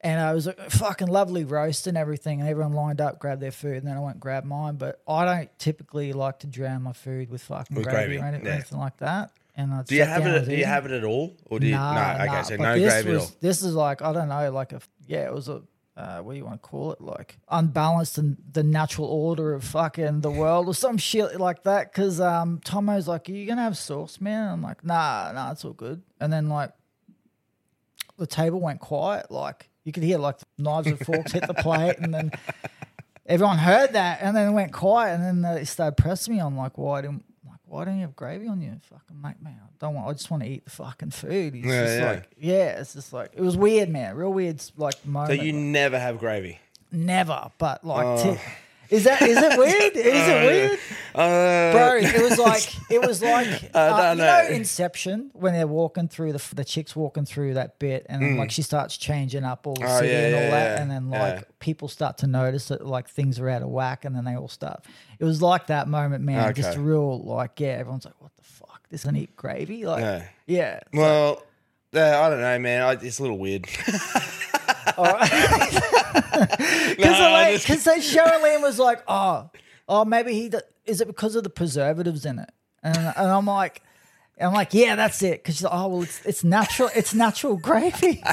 And 0.00 0.18
I 0.20 0.32
was 0.32 0.48
fucking 0.70 1.08
lovely 1.08 1.44
roast 1.44 1.86
and 1.86 1.98
everything, 1.98 2.40
and 2.40 2.48
everyone 2.48 2.72
lined 2.74 3.00
up, 3.02 3.18
grabbed 3.18 3.42
their 3.42 3.50
food, 3.52 3.78
and 3.78 3.86
then 3.86 3.96
I 3.96 4.00
went 4.00 4.14
and 4.14 4.20
grabbed 4.22 4.46
mine. 4.46 4.76
But 4.76 5.02
I 5.06 5.24
don't 5.26 5.58
typically 5.58 6.12
like 6.14 6.38
to 6.38 6.46
drown 6.46 6.82
my 6.84 6.92
food 6.94 7.28
with 7.28 7.42
fucking 7.42 7.76
With 7.76 7.84
gravy, 7.84 8.16
gravy, 8.16 8.18
or 8.18 8.24
any- 8.24 8.44
yeah. 8.46 8.54
anything 8.54 8.78
like 8.78 8.96
that. 8.98 9.30
And 9.56 9.72
I 9.72 9.82
Do 9.82 9.94
you 9.94 10.04
have 10.04 10.26
it? 10.26 10.36
and 10.36 10.46
Do 10.46 10.54
you 10.54 10.66
have 10.66 10.84
it 10.84 10.92
at 10.92 11.04
all, 11.04 11.34
or 11.46 11.58
do 11.58 11.66
you? 11.66 11.72
Nah, 11.72 11.94
no. 11.94 12.24
Okay, 12.24 12.26
nah, 12.26 12.42
so 12.42 12.56
no 12.56 12.78
this 12.78 12.92
gravy 12.92 13.10
was, 13.12 13.24
at 13.24 13.30
all. 13.30 13.36
This 13.40 13.62
is 13.62 13.74
like 13.74 14.02
I 14.02 14.12
don't 14.12 14.28
know, 14.28 14.50
like 14.52 14.72
a 14.72 14.80
yeah, 15.06 15.26
it 15.26 15.32
was 15.32 15.48
a 15.48 15.62
uh, 15.96 16.18
what 16.18 16.34
do 16.34 16.38
you 16.38 16.44
want 16.44 16.62
to 16.62 16.68
call 16.68 16.92
it? 16.92 17.00
Like 17.00 17.38
unbalanced 17.48 18.18
in 18.18 18.36
the 18.52 18.62
natural 18.62 19.06
order 19.08 19.54
of 19.54 19.64
fucking 19.64 20.20
the 20.20 20.30
world 20.30 20.68
or 20.68 20.74
some 20.74 20.98
shit 20.98 21.40
like 21.40 21.62
that. 21.62 21.90
Because 21.90 22.20
um, 22.20 22.60
Tomo's 22.64 23.08
like, 23.08 23.30
"Are 23.30 23.32
you 23.32 23.46
gonna 23.46 23.62
have 23.62 23.78
sauce, 23.78 24.20
man?" 24.20 24.52
I'm 24.52 24.62
like, 24.62 24.84
"Nah, 24.84 25.32
nah, 25.32 25.52
it's 25.52 25.64
all 25.64 25.72
good." 25.72 26.02
And 26.20 26.30
then 26.30 26.50
like 26.50 26.72
the 28.18 28.26
table 28.26 28.60
went 28.60 28.80
quiet. 28.80 29.30
Like 29.30 29.70
you 29.84 29.92
could 29.92 30.02
hear 30.02 30.18
like 30.18 30.36
knives 30.58 30.86
and 30.86 30.98
forks 30.98 31.32
hit 31.32 31.46
the 31.46 31.54
plate, 31.54 31.96
and 31.98 32.12
then 32.12 32.30
everyone 33.24 33.56
heard 33.56 33.94
that, 33.94 34.18
and 34.20 34.36
then 34.36 34.50
it 34.50 34.52
went 34.52 34.74
quiet, 34.74 35.14
and 35.14 35.44
then 35.44 35.54
they 35.54 35.64
started 35.64 35.96
pressing 35.96 36.34
me 36.34 36.40
on 36.40 36.56
like, 36.56 36.76
"Why 36.76 37.00
didn't?" 37.00 37.24
Why 37.68 37.84
don't 37.84 37.96
you 37.96 38.02
have 38.02 38.14
gravy 38.16 38.46
on 38.48 38.60
you? 38.60 38.72
Fucking 38.88 39.20
mate, 39.20 39.42
man. 39.42 39.58
I 39.62 39.68
don't 39.80 39.94
want. 39.94 40.08
I 40.08 40.12
just 40.12 40.30
want 40.30 40.42
to 40.44 40.48
eat 40.48 40.64
the 40.64 40.70
fucking 40.70 41.10
food. 41.10 41.54
Yeah, 41.54 41.82
just 41.84 41.98
yeah. 41.98 42.10
like, 42.10 42.30
yeah. 42.38 42.80
It's 42.80 42.94
just 42.94 43.12
like 43.12 43.32
it 43.34 43.40
was 43.42 43.56
weird, 43.56 43.88
man. 43.88 44.14
Real 44.16 44.32
weird, 44.32 44.62
like 44.76 44.94
So 44.94 44.98
moment. 45.08 45.42
you 45.42 45.52
never 45.52 45.98
have 45.98 46.18
gravy. 46.18 46.60
never, 46.92 47.50
but 47.58 47.84
like, 47.84 48.06
oh. 48.06 48.34
ti- 48.34 48.40
is 48.90 49.04
that 49.04 49.22
is 49.22 49.36
it 49.38 49.58
weird? 49.58 49.96
Is 49.96 50.28
it 50.28 50.46
weird, 50.46 50.78
Uh, 51.14 51.72
bro? 51.72 51.96
It 51.96 52.22
was 52.22 52.38
like 52.50 52.90
it 52.90 53.00
was 53.00 53.22
like 53.22 53.70
uh, 53.74 53.88
no, 53.88 54.10
you 54.12 54.18
no. 54.18 54.24
know 54.24 54.48
Inception 54.48 55.30
when 55.34 55.52
they're 55.54 55.66
walking 55.66 56.08
through 56.08 56.32
the 56.32 56.54
the 56.54 56.64
chicks 56.64 56.94
walking 56.94 57.24
through 57.24 57.54
that 57.54 57.78
bit, 57.78 58.06
and 58.08 58.22
then 58.22 58.36
like 58.36 58.50
she 58.50 58.62
starts 58.62 58.96
changing 58.96 59.44
up 59.44 59.66
all 59.66 59.74
the. 59.74 59.84
Oh, 59.84 59.98
city 59.98 60.08
yeah, 60.12 60.18
and 60.26 60.34
all 60.34 60.40
yeah, 60.42 60.50
that, 60.50 60.76
yeah, 60.76 60.82
and 60.82 60.90
then 60.90 61.10
like 61.10 61.58
people 61.58 61.88
start 61.88 62.18
to 62.18 62.26
notice 62.26 62.68
that 62.68 62.86
like 62.86 63.08
things 63.08 63.38
are 63.38 63.48
out 63.48 63.62
of 63.62 63.68
whack, 63.68 64.04
and 64.04 64.14
then 64.14 64.24
they 64.24 64.34
all 64.36 64.48
start. 64.48 64.84
It 65.18 65.24
was 65.24 65.40
like 65.42 65.68
that 65.68 65.88
moment, 65.88 66.24
man. 66.24 66.54
Just 66.54 66.76
real 66.78 67.20
like 67.22 67.58
yeah, 67.60 67.68
everyone's 67.78 68.04
like, 68.04 68.20
what 68.20 68.34
the 68.36 68.44
fuck? 68.44 68.82
This 68.90 69.04
gonna 69.04 69.18
eat 69.18 69.36
gravy? 69.36 69.84
Like 69.86 70.00
Yeah. 70.02 70.24
yeah. 70.46 70.80
Well, 70.92 71.42
uh, 71.94 72.00
I 72.00 72.28
don't 72.28 72.40
know, 72.40 72.58
man. 72.58 72.82
I, 72.82 72.92
it's 72.92 73.18
a 73.18 73.22
little 73.22 73.38
weird. 73.38 73.66
Because 76.96 77.18
No, 77.18 77.30
like, 77.32 77.60
just- 77.60 77.84
then 77.84 78.00
Sherilyn 78.00 78.62
was 78.62 78.78
like, 78.78 79.02
oh, 79.08 79.50
oh, 79.88 80.04
maybe 80.04 80.32
he 80.34 80.48
d- 80.48 80.58
is 80.84 81.00
it 81.00 81.06
because 81.08 81.34
of 81.34 81.42
the 81.44 81.50
preservatives 81.50 82.24
in 82.24 82.38
it? 82.38 82.50
And, 82.82 82.96
and 82.96 83.16
I'm 83.30 83.46
like, 83.46 83.82
I'm 84.40 84.52
like, 84.52 84.74
yeah, 84.74 84.96
that's 84.96 85.22
it. 85.22 85.42
Because 85.42 85.56
she's 85.56 85.64
like, 85.64 85.72
oh 85.74 85.88
well, 85.88 86.02
it's 86.02 86.20
it's 86.26 86.44
natural, 86.44 86.90
it's 86.94 87.14
natural 87.14 87.56
gravy. 87.56 88.22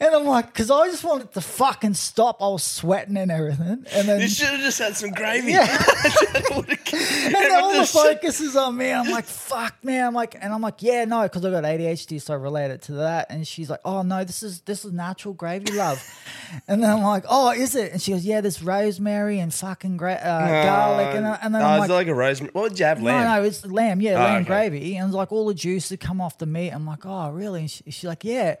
And 0.00 0.14
I'm 0.14 0.24
like, 0.26 0.46
because 0.46 0.70
I 0.70 0.86
just 0.88 1.04
wanted 1.04 1.32
to 1.32 1.40
fucking 1.40 1.94
stop. 1.94 2.42
I 2.42 2.48
was 2.48 2.62
sweating 2.62 3.16
and 3.16 3.30
everything, 3.30 3.84
and 3.92 4.08
then 4.08 4.20
you 4.20 4.28
should 4.28 4.48
have 4.48 4.60
just 4.60 4.78
had 4.78 4.96
some 4.96 5.10
gravy. 5.10 5.52
yeah. 5.52 5.66
and 6.54 7.34
then 7.34 7.52
all 7.60 7.78
the 7.78 7.86
focus 7.86 8.40
is 8.40 8.56
on 8.56 8.76
me. 8.76 8.90
I'm 8.92 9.10
like, 9.10 9.24
fuck, 9.24 9.76
man. 9.82 10.06
I'm 10.06 10.14
like, 10.14 10.36
and 10.40 10.52
I'm 10.52 10.60
like, 10.60 10.82
yeah, 10.82 11.04
no, 11.04 11.22
because 11.22 11.44
I 11.44 11.50
got 11.50 11.64
ADHD, 11.64 12.20
so 12.20 12.34
I 12.34 12.36
relate 12.36 12.70
it 12.70 12.82
to 12.82 12.92
that. 12.94 13.26
And 13.30 13.46
she's 13.46 13.70
like, 13.70 13.80
oh 13.84 14.02
no, 14.02 14.24
this 14.24 14.42
is 14.42 14.60
this 14.62 14.84
is 14.84 14.92
natural 14.92 15.34
gravy, 15.34 15.72
love. 15.72 16.02
and 16.68 16.82
then 16.82 16.90
I'm 16.90 17.02
like, 17.02 17.24
oh, 17.28 17.50
is 17.52 17.74
it? 17.74 17.92
And 17.92 18.02
she 18.02 18.12
goes, 18.12 18.24
yeah, 18.24 18.40
there's 18.40 18.62
rosemary 18.62 19.38
and 19.40 19.52
fucking 19.52 19.96
gra- 19.96 20.14
uh, 20.14 20.64
garlic, 20.64 21.14
and, 21.16 21.26
I- 21.26 21.38
and 21.42 21.54
then 21.54 21.62
I'm 21.62 21.80
like. 21.80 21.90
like 21.90 22.06
a 22.08 22.14
rosemary? 22.14 22.52
What 22.52 22.62
would 22.70 22.78
you 22.78 22.84
have, 22.86 23.02
lamb? 23.02 23.24
No, 23.24 23.36
no, 23.36 23.42
it's 23.44 23.64
lamb. 23.66 24.00
Yeah, 24.00 24.12
Oh, 24.12 24.24
lamb 24.24 24.36
okay. 24.42 24.46
gravy. 24.46 24.96
And 24.96 25.06
it's 25.08 25.14
like 25.14 25.32
all 25.32 25.46
the 25.46 25.54
juice 25.54 25.88
had 25.90 26.00
come 26.00 26.20
off 26.20 26.38
the 26.38 26.46
meat. 26.46 26.70
I'm 26.70 26.86
like, 26.86 27.04
oh, 27.04 27.30
really? 27.30 27.60
And 27.60 27.70
she, 27.70 27.84
she's 27.90 28.04
like, 28.04 28.24
yeah. 28.24 28.56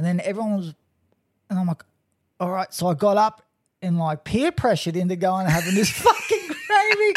And 0.00 0.06
then 0.06 0.20
everyone 0.24 0.56
was, 0.56 0.74
and 1.50 1.58
I'm 1.58 1.66
like, 1.66 1.84
all 2.40 2.50
right. 2.50 2.72
So 2.72 2.86
I 2.86 2.94
got 2.94 3.18
up 3.18 3.42
and 3.82 3.98
like 3.98 4.24
peer 4.24 4.50
pressured 4.50 4.96
into 4.96 5.14
going 5.14 5.44
and 5.44 5.50
having 5.50 5.74
this 5.74 5.90
fucking 5.94 6.48
gravy. 6.66 7.12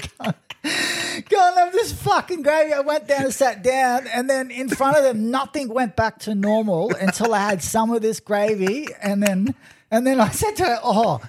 Go 1.29 1.47
and 1.47 1.57
have 1.59 1.71
this 1.71 1.93
fucking 1.93 2.41
gravy. 2.41 2.73
I 2.73 2.81
went 2.81 3.07
down 3.07 3.23
and 3.23 3.33
sat 3.33 3.63
down, 3.63 4.07
and 4.07 4.29
then 4.29 4.51
in 4.51 4.67
front 4.67 4.97
of 4.97 5.03
them, 5.03 5.31
nothing 5.31 5.69
went 5.69 5.95
back 5.95 6.19
to 6.19 6.35
normal 6.35 6.93
until 6.95 7.33
I 7.33 7.39
had 7.39 7.63
some 7.63 7.89
of 7.89 8.01
this 8.01 8.19
gravy, 8.19 8.89
and 9.01 9.23
then 9.23 9.55
and 9.89 10.05
then 10.05 10.19
I 10.19 10.27
said 10.31 10.57
to 10.57 10.65
her, 10.65 10.79
"Oh, 10.83 11.21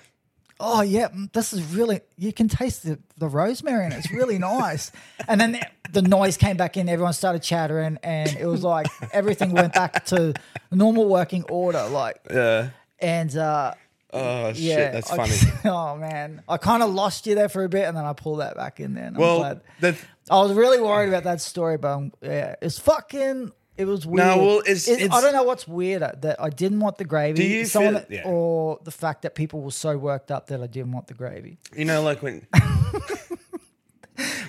oh 0.60 0.82
yeah, 0.82 1.08
mm, 1.08 1.32
this 1.32 1.52
is 1.52 1.62
really. 1.74 2.00
You 2.16 2.32
can 2.32 2.48
taste 2.48 2.82
the, 2.84 2.98
the 3.18 3.28
rosemary, 3.28 3.84
and 3.84 3.94
it's 3.94 4.10
really 4.10 4.38
nice." 4.38 4.90
And 5.28 5.40
then 5.40 5.58
the 5.90 6.02
noise 6.02 6.36
came 6.36 6.56
back 6.56 6.76
in. 6.76 6.88
Everyone 6.88 7.12
started 7.14 7.42
chattering, 7.42 7.98
and 8.02 8.28
it 8.36 8.46
was 8.46 8.62
like 8.62 8.86
everything 9.12 9.52
went 9.52 9.72
back 9.72 10.04
to 10.06 10.34
normal 10.70 11.08
working 11.08 11.44
order. 11.48 11.86
Like, 11.88 12.20
Yeah. 12.30 12.70
and 12.98 13.34
uh, 13.36 13.74
Oh 14.12 14.52
shit, 14.52 14.62
yeah, 14.62 14.90
that's 14.92 15.10
I- 15.10 15.16
funny. 15.16 15.52
oh 15.64 15.96
man, 15.96 16.42
I 16.48 16.56
kind 16.58 16.82
of 16.82 16.90
lost 16.92 17.26
you 17.26 17.34
there 17.34 17.48
for 17.48 17.64
a 17.64 17.68
bit, 17.68 17.84
and 17.88 17.96
then 17.96 18.04
I 18.04 18.12
pulled 18.12 18.40
that 18.40 18.54
back 18.56 18.78
in 18.80 18.96
I'm 18.98 19.14
well, 19.14 19.60
that 19.80 19.96
I 20.30 20.40
was 20.42 20.52
really 20.52 20.80
worried 20.80 21.08
about 21.08 21.24
that 21.24 21.40
story, 21.40 21.78
but 21.78 21.92
um, 21.92 22.12
yeah, 22.22 22.54
it's 22.62 22.78
fucking. 22.78 23.50
It 23.76 23.86
was 23.86 24.06
weird. 24.06 24.26
No, 24.26 24.38
well, 24.38 24.58
it's- 24.60 24.86
It- 24.86 25.10
I 25.12 25.20
don't 25.20 25.32
know 25.32 25.42
what's 25.42 25.66
weirder 25.66 26.14
that 26.20 26.40
I 26.40 26.48
didn't 26.48 26.78
want 26.80 26.96
the 26.98 27.04
gravy, 27.04 27.42
Do 27.42 27.48
you 27.48 27.64
someone 27.64 27.94
feel- 27.94 28.00
that- 28.02 28.10
yeah. 28.10 28.22
or 28.24 28.78
the 28.84 28.92
fact 28.92 29.22
that 29.22 29.34
people 29.34 29.60
were 29.62 29.72
so 29.72 29.98
worked 29.98 30.30
up 30.30 30.46
that 30.46 30.62
I 30.62 30.66
didn't 30.68 30.92
want 30.92 31.08
the 31.08 31.14
gravy. 31.14 31.58
you 31.74 31.84
know, 31.84 32.00
like 32.02 32.22
when 32.22 32.46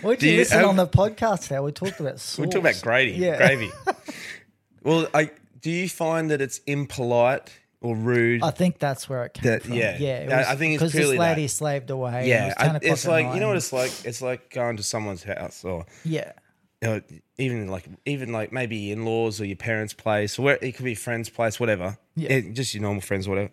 What 0.01 0.19
did 0.19 0.27
you, 0.27 0.31
you 0.33 0.37
listen 0.39 0.59
have- 0.59 0.69
on 0.69 0.75
the 0.75 0.85
podcast? 0.87 1.49
Now 1.49 1.63
we 1.63 1.71
talked 1.71 1.99
about 1.99 2.19
sauce. 2.19 2.37
we 2.39 2.45
talk 2.47 2.61
about 2.61 2.79
gravy, 2.83 3.13
Yeah. 3.13 3.37
gravy. 3.37 3.71
well, 4.83 5.07
I 5.13 5.31
do 5.59 5.71
you 5.71 5.89
find 5.89 6.29
that 6.29 6.41
it's 6.41 6.59
impolite 6.67 7.51
or 7.81 7.95
rude? 7.95 8.43
I 8.43 8.51
think 8.51 8.77
that's 8.77 9.09
where 9.09 9.25
it 9.25 9.33
came 9.33 9.51
That- 9.51 9.63
from. 9.63 9.73
yeah. 9.73 9.97
yeah. 9.97 10.17
it 10.17 10.31
I- 10.31 10.37
was- 10.37 10.47
I 10.47 10.55
think 10.55 10.73
it's 10.75 10.81
because 10.83 10.93
this 10.93 11.01
purely 11.01 11.17
lady 11.17 11.43
that. 11.43 11.49
slaved 11.49 11.89
away. 11.89 12.11
and 12.13 12.25
it 12.25 12.29
yeah, 12.29 12.45
was 12.45 12.53
I- 12.57 12.61
10 12.67 12.75
o'clock 12.75 12.91
it's 12.91 13.05
at 13.05 13.11
like 13.11 13.23
you 13.25 13.29
night 13.31 13.39
know 13.39 13.47
what 13.47 13.51
and- 13.53 13.57
it's 13.57 13.73
like. 13.73 13.91
It's 14.05 14.21
like 14.21 14.49
going 14.53 14.77
to 14.77 14.83
someone's 14.83 15.23
house 15.23 15.63
or 15.65 15.85
Yeah, 16.03 16.31
know, 16.81 17.01
even 17.37 17.67
like 17.67 17.85
even 18.05 18.31
like 18.31 18.51
maybe 18.51 18.91
in 18.91 19.05
laws 19.05 19.39
or 19.41 19.45
your 19.45 19.55
parents' 19.55 19.93
place 19.93 20.37
or 20.37 20.43
where 20.43 20.59
it 20.61 20.73
could 20.73 20.85
be 20.85 20.95
friends' 20.95 21.29
place, 21.29 21.59
whatever. 21.59 21.97
Yeah. 22.15 22.29
Eh, 22.29 22.41
just 22.53 22.73
your 22.73 22.83
normal 22.83 23.01
friends, 23.01 23.27
whatever. 23.27 23.51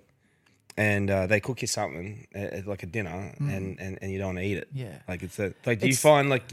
And 0.77 1.11
uh, 1.11 1.27
they 1.27 1.41
cook 1.41 1.61
you 1.61 1.69
something 1.69 2.27
at, 2.35 2.53
at 2.53 2.67
like 2.67 2.83
a 2.83 2.87
dinner, 2.87 3.35
and, 3.39 3.79
and, 3.79 3.99
and 4.01 4.11
you 4.11 4.19
don't 4.19 4.29
want 4.29 4.39
to 4.39 4.45
eat 4.45 4.57
it. 4.57 4.75
Mm. 4.75 4.81
Yeah. 4.81 4.99
like 5.07 5.23
it's 5.23 5.39
a, 5.39 5.53
like. 5.67 5.81
Do 5.81 5.87
you 5.87 5.95
find 5.95 6.31
like 6.31 6.45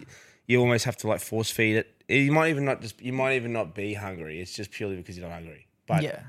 you 0.46 0.60
almost 0.60 0.86
have 0.86 0.98
to 0.98 1.08
like 1.08 1.22
force 1.22 1.50
feed 1.50 1.78
it? 1.78 2.04
You 2.10 2.32
might 2.32 2.50
even 2.50 2.66
not 2.66 2.82
just 2.82 3.02
you 3.02 3.14
might 3.14 3.36
even 3.36 3.54
not 3.54 3.74
be 3.74 3.94
hungry. 3.94 4.42
It's 4.42 4.54
just 4.54 4.72
purely 4.72 4.98
because 4.98 5.18
you're 5.18 5.28
not 5.28 5.36
hungry. 5.36 5.68
But 5.88 6.04
yeah. 6.04 6.22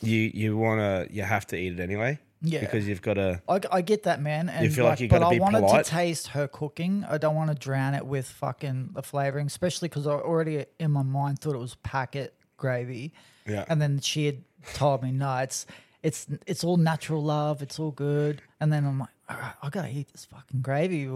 you 0.00 0.30
you 0.32 0.56
wanna 0.56 1.06
you 1.10 1.22
have 1.22 1.46
to 1.48 1.56
eat 1.56 1.72
it 1.72 1.80
anyway. 1.80 2.18
Yeah. 2.42 2.60
because 2.60 2.86
you've 2.86 3.02
got 3.02 3.14
to. 3.14 3.40
I, 3.48 3.60
I 3.72 3.80
get 3.82 4.02
that, 4.04 4.20
man. 4.20 4.48
And 4.48 4.72
feel 4.74 4.84
like 4.84 5.00
you 5.00 5.08
but 5.08 5.20
gotta 5.20 5.26
I 5.26 5.34
be 5.36 5.40
wanted 5.40 5.60
polite? 5.60 5.84
to 5.84 5.90
taste 5.90 6.28
her 6.28 6.46
cooking. 6.46 7.04
I 7.08 7.18
don't 7.18 7.34
want 7.34 7.50
to 7.50 7.54
drown 7.56 7.94
it 7.94 8.06
with 8.06 8.28
fucking 8.28 8.90
the 8.94 9.02
flavoring, 9.02 9.46
especially 9.46 9.88
because 9.88 10.06
I 10.06 10.12
already 10.12 10.66
in 10.78 10.90
my 10.90 11.02
mind 11.02 11.40
thought 11.40 11.54
it 11.54 11.58
was 11.58 11.76
packet 11.76 12.34
gravy. 12.56 13.12
Yeah. 13.46 13.64
And 13.68 13.80
then 13.80 14.00
she 14.00 14.26
had 14.26 14.42
told 14.74 15.02
me, 15.02 15.12
no, 15.12 15.38
it's 15.38 15.66
it's 16.02 16.26
it's 16.46 16.62
all 16.62 16.76
natural 16.76 17.22
love. 17.22 17.62
It's 17.62 17.78
all 17.78 17.90
good. 17.90 18.42
And 18.60 18.72
then 18.72 18.84
I'm 18.86 18.98
like, 18.98 19.08
all 19.28 19.36
right, 19.38 19.54
I 19.62 19.70
gotta 19.70 19.88
eat 19.90 20.08
this 20.12 20.24
fucking 20.26 20.60
gravy. 20.60 21.08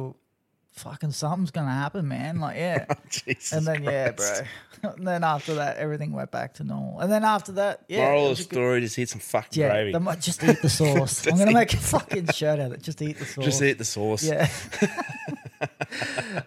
Fucking 0.72 1.12
something's 1.12 1.50
gonna 1.50 1.70
happen, 1.70 2.09
man. 2.09 2.40
Like, 2.40 2.56
yeah. 2.56 2.87
Jesus 3.11 3.52
and 3.52 3.66
then 3.66 3.85
yeah, 3.85 4.12
bro. 4.12 4.26
And 4.83 5.06
then 5.06 5.24
after 5.24 5.56
that, 5.56 5.76
everything 5.76 6.12
went 6.12 6.30
back 6.30 6.54
to 6.54 6.64
normal. 6.64 7.00
And 7.00 7.12
then 7.12 7.22
after 7.22 7.52
that, 7.52 7.83
yeah. 7.87 8.06
Moral 8.06 8.30
of 8.30 8.38
the 8.38 8.44
a 8.44 8.46
good- 8.46 8.54
story: 8.54 8.80
just 8.80 8.98
eat 8.98 9.11
some 9.11 9.20
fucking 9.20 9.61
yeah, 9.61 9.72
gravy. 9.72 9.98
might 9.98 10.22
just 10.22 10.42
eat 10.42 10.62
the 10.62 10.70
sauce. 10.70 11.26
I'm 11.26 11.37
gonna 11.37 11.52
make 11.52 11.74
a 11.74 11.76
fucking 11.76 12.28
shirt 12.28 12.59
out 12.59 12.68
of 12.68 12.72
it. 12.72 12.83
Just 12.83 13.02
eat 13.02 13.18
the 13.18 13.26
sauce. 13.26 13.44
Just 13.44 13.62
eat 13.62 13.76
the 13.76 13.85
sauce. 13.85 14.22
Yeah. 14.22 14.48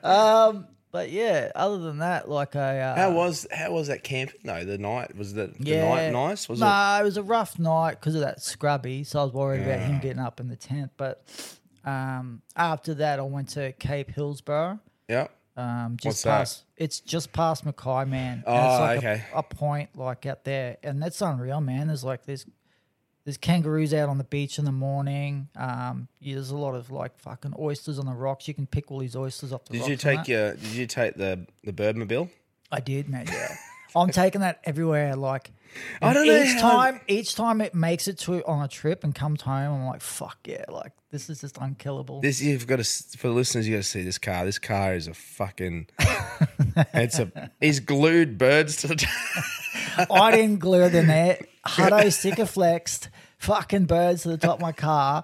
um, 0.03 0.65
but 0.91 1.09
yeah, 1.11 1.51
other 1.55 1.79
than 1.79 1.99
that, 1.99 2.29
like 2.29 2.55
I 2.55 2.79
uh, 2.79 2.95
How 2.95 3.11
was 3.11 3.47
how 3.51 3.71
was 3.71 3.87
that 3.87 4.03
camping? 4.03 4.39
No, 4.43 4.63
the 4.63 4.77
night 4.77 5.15
was 5.15 5.33
the, 5.33 5.47
the 5.59 5.69
yeah, 5.71 5.89
night 5.89 6.11
nice. 6.11 6.47
Was 6.47 6.59
it? 6.59 6.63
no, 6.63 6.97
it? 6.97 7.01
it? 7.01 7.03
was 7.03 7.17
a 7.17 7.23
rough 7.23 7.57
night 7.59 7.99
because 7.99 8.15
of 8.15 8.21
that 8.21 8.41
scrubby. 8.41 9.03
So 9.03 9.19
I 9.19 9.23
was 9.23 9.33
worried 9.33 9.61
about 9.63 9.79
him 9.79 9.99
getting 9.99 10.19
up 10.19 10.39
in 10.39 10.49
the 10.49 10.55
tent. 10.55 10.91
But 10.97 11.23
um, 11.83 12.41
after 12.55 12.93
that, 12.95 13.19
I 13.19 13.23
went 13.23 13.49
to 13.49 13.71
Cape 13.73 14.11
Hillsborough. 14.11 14.79
Yeah. 15.07 15.27
Um, 15.55 15.91
What's 15.93 16.03
just 16.03 16.23
that? 16.23 16.37
past, 16.39 16.63
it's 16.77 16.99
just 16.99 17.31
past 17.31 17.65
Mackay, 17.65 18.05
man. 18.05 18.43
Oh, 18.47 18.55
it's 18.55 18.79
like 18.79 18.97
okay. 18.99 19.23
A, 19.33 19.39
a 19.39 19.43
point 19.43 19.95
like 19.95 20.25
out 20.25 20.43
there, 20.45 20.77
and 20.81 21.01
that's 21.01 21.21
unreal, 21.21 21.61
man. 21.61 21.87
There's 21.87 22.03
like 22.03 22.25
there's 22.25 22.45
there's 23.23 23.37
kangaroos 23.37 23.93
out 23.93 24.09
on 24.09 24.17
the 24.17 24.23
beach 24.23 24.57
in 24.57 24.65
the 24.65 24.71
morning. 24.71 25.47
Um, 25.55 26.07
yeah, 26.19 26.35
there's 26.35 26.49
a 26.49 26.57
lot 26.57 26.73
of 26.73 26.89
like 26.89 27.17
fucking 27.19 27.53
oysters 27.59 27.99
on 27.99 28.05
the 28.07 28.13
rocks. 28.13 28.47
You 28.47 28.53
can 28.55 28.65
pick 28.65 28.91
all 28.91 28.99
these 28.99 29.15
oysters 29.15 29.53
off 29.53 29.65
the 29.65 29.73
Did 29.73 29.79
rocks. 29.81 29.89
you 29.89 29.97
take 29.97 30.27
your? 30.27 30.55
Did 30.55 30.73
you 30.73 30.87
take 30.87 31.15
the 31.15 31.45
the 31.63 31.71
birdmobile? 31.71 32.29
I 32.71 32.79
did, 32.79 33.07
man. 33.07 33.27
Yeah, 33.31 33.55
I'm 33.95 34.09
taking 34.09 34.41
that 34.41 34.59
everywhere. 34.63 35.15
Like, 35.15 35.51
I 36.01 36.13
don't 36.13 36.27
know 36.27 36.41
Each 36.41 36.59
time, 36.59 37.01
each 37.07 37.35
time 37.35 37.61
it 37.61 37.73
makes 37.73 38.07
it 38.07 38.17
to 38.19 38.45
on 38.45 38.63
a 38.63 38.67
trip 38.67 39.03
and 39.03 39.13
comes 39.13 39.41
home, 39.41 39.81
I'm 39.81 39.85
like, 39.85 40.01
fuck 40.01 40.37
yeah! 40.45 40.65
Like 40.67 40.91
this 41.11 41.29
is 41.29 41.41
just 41.41 41.57
unkillable. 41.59 42.21
This 42.21 42.41
you've 42.41 42.67
got 42.67 42.77
to 42.77 43.17
for 43.17 43.27
the 43.27 43.33
listeners. 43.33 43.67
You 43.67 43.75
got 43.75 43.83
to 43.83 43.89
see 43.89 44.03
this 44.03 44.17
car. 44.17 44.45
This 44.45 44.59
car 44.59 44.95
is 44.95 45.07
a 45.07 45.13
fucking. 45.13 45.87
it's 46.93 47.19
a. 47.19 47.51
He's 47.59 47.79
glued 47.79 48.37
birds 48.37 48.77
to 48.77 48.87
the. 48.87 49.07
I 50.11 50.31
didn't 50.31 50.59
glue 50.59 50.89
them 50.89 51.07
there. 51.07 51.39
Hutto 51.67 52.11
sticker 52.11 52.45
flexed 52.45 53.09
fucking 53.37 53.85
birds 53.85 54.23
to 54.23 54.29
the 54.29 54.37
top 54.37 54.55
of 54.55 54.61
my 54.61 54.71
car. 54.71 55.23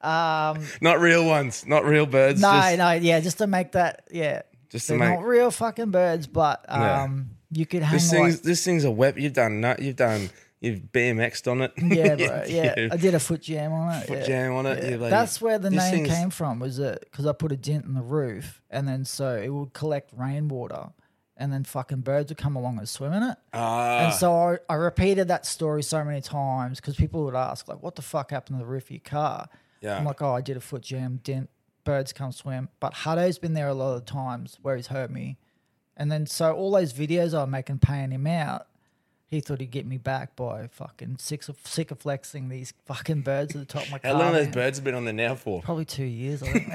Um, 0.00 0.64
not 0.80 1.00
real 1.00 1.24
ones. 1.24 1.66
Not 1.66 1.84
real 1.84 2.06
birds. 2.06 2.40
no, 2.40 2.50
just, 2.50 2.78
no, 2.78 2.92
yeah, 2.92 3.20
just 3.20 3.38
to 3.38 3.46
make 3.46 3.72
that, 3.72 4.04
yeah. 4.10 4.42
Just 4.70 4.88
They're 4.88 4.98
make- 4.98 5.18
not 5.18 5.24
real 5.26 5.50
fucking 5.50 5.90
birds, 5.90 6.26
but 6.26 6.64
um, 6.68 7.30
you 7.50 7.64
could 7.66 7.82
hang 7.82 7.94
This 7.94 8.12
like, 8.12 8.20
thing's 8.22 8.40
this 8.42 8.64
thing's 8.64 8.84
a 8.84 8.90
web. 8.90 9.18
You've 9.18 9.32
done. 9.32 9.60
no- 9.60 9.76
You've 9.78 9.96
done. 9.96 10.30
You've 10.60 10.80
BMX'd 10.92 11.46
on 11.46 11.62
it. 11.62 11.72
yeah, 11.78 12.14
bro, 12.16 12.44
yeah. 12.48 12.74
You- 12.78 12.88
I 12.92 12.96
did 12.96 13.14
a 13.14 13.20
foot 13.20 13.40
jam 13.42 13.72
on 13.72 13.94
it. 13.94 14.06
Foot 14.08 14.18
yeah. 14.18 14.26
jam 14.26 14.52
on 14.54 14.66
it, 14.66 14.82
Yeah. 14.82 14.90
you 14.90 14.96
bloody- 14.98 15.10
That's 15.10 15.40
where 15.40 15.58
the 15.58 15.70
this 15.70 15.78
name 15.78 16.04
thing's- 16.04 16.08
came 16.18 16.30
from. 16.30 16.58
Was 16.58 16.78
it 16.80 16.98
because 17.10 17.26
I 17.26 17.32
put 17.32 17.52
a 17.52 17.56
dent 17.56 17.84
in 17.84 17.94
the 17.94 18.02
roof, 18.02 18.60
and 18.68 18.86
then 18.88 19.04
so 19.04 19.36
it 19.36 19.48
would 19.50 19.72
collect 19.72 20.10
rainwater, 20.16 20.88
and 21.36 21.52
then 21.52 21.62
fucking 21.64 22.00
birds 22.00 22.30
would 22.30 22.38
come 22.38 22.56
along 22.56 22.78
and 22.78 22.88
swim 22.88 23.12
in 23.12 23.22
it. 23.22 23.36
Ah, 23.54 24.06
And 24.06 24.14
so 24.14 24.34
I, 24.34 24.58
I 24.68 24.74
repeated 24.74 25.28
that 25.28 25.46
story 25.46 25.84
so 25.84 26.02
many 26.04 26.20
times 26.20 26.80
because 26.80 26.96
people 26.96 27.24
would 27.24 27.36
ask, 27.36 27.68
like, 27.68 27.80
what 27.80 27.94
the 27.94 28.02
fuck 28.02 28.32
happened 28.32 28.58
to 28.58 28.64
the 28.64 28.68
roof 28.68 28.84
of 28.86 28.90
your 28.90 29.00
car? 29.00 29.48
Yeah. 29.80 29.96
I'm 29.96 30.04
like, 30.04 30.20
oh, 30.20 30.32
I 30.34 30.40
did 30.40 30.56
a 30.56 30.60
foot 30.60 30.82
jam, 30.82 31.20
didn't, 31.22 31.50
birds 31.88 32.12
come 32.12 32.32
swim. 32.32 32.68
But 32.80 32.92
Hutto's 32.92 33.38
been 33.38 33.54
there 33.54 33.68
a 33.68 33.74
lot 33.74 33.94
of 33.94 34.04
times 34.04 34.58
where 34.60 34.76
he's 34.76 34.88
hurt 34.88 35.10
me. 35.10 35.38
And 35.96 36.12
then 36.12 36.26
so 36.26 36.52
all 36.52 36.70
those 36.70 36.92
videos 36.92 37.32
I'm 37.32 37.50
making 37.50 37.78
paying 37.78 38.10
him 38.10 38.26
out, 38.26 38.66
he 39.26 39.40
thought 39.40 39.60
he'd 39.60 39.70
get 39.70 39.86
me 39.86 39.96
back 39.96 40.36
by 40.36 40.66
fucking 40.66 41.16
sick 41.18 41.48
of, 41.48 41.56
sick 41.64 41.90
of 41.90 41.98
flexing 41.98 42.50
these 42.50 42.74
fucking 42.84 43.22
birds 43.22 43.56
at 43.56 43.60
the 43.60 43.66
top 43.66 43.84
of 43.84 43.90
my 43.90 43.98
car. 43.98 44.10
how 44.12 44.18
long 44.18 44.34
have 44.34 44.44
those 44.44 44.54
birds 44.54 44.78
have 44.78 44.84
been 44.84 44.94
on 44.94 45.06
there 45.06 45.14
now 45.14 45.34
for? 45.34 45.62
Probably 45.62 45.86
two 45.86 46.04
years, 46.04 46.42
I 46.42 46.52
think. 46.52 46.68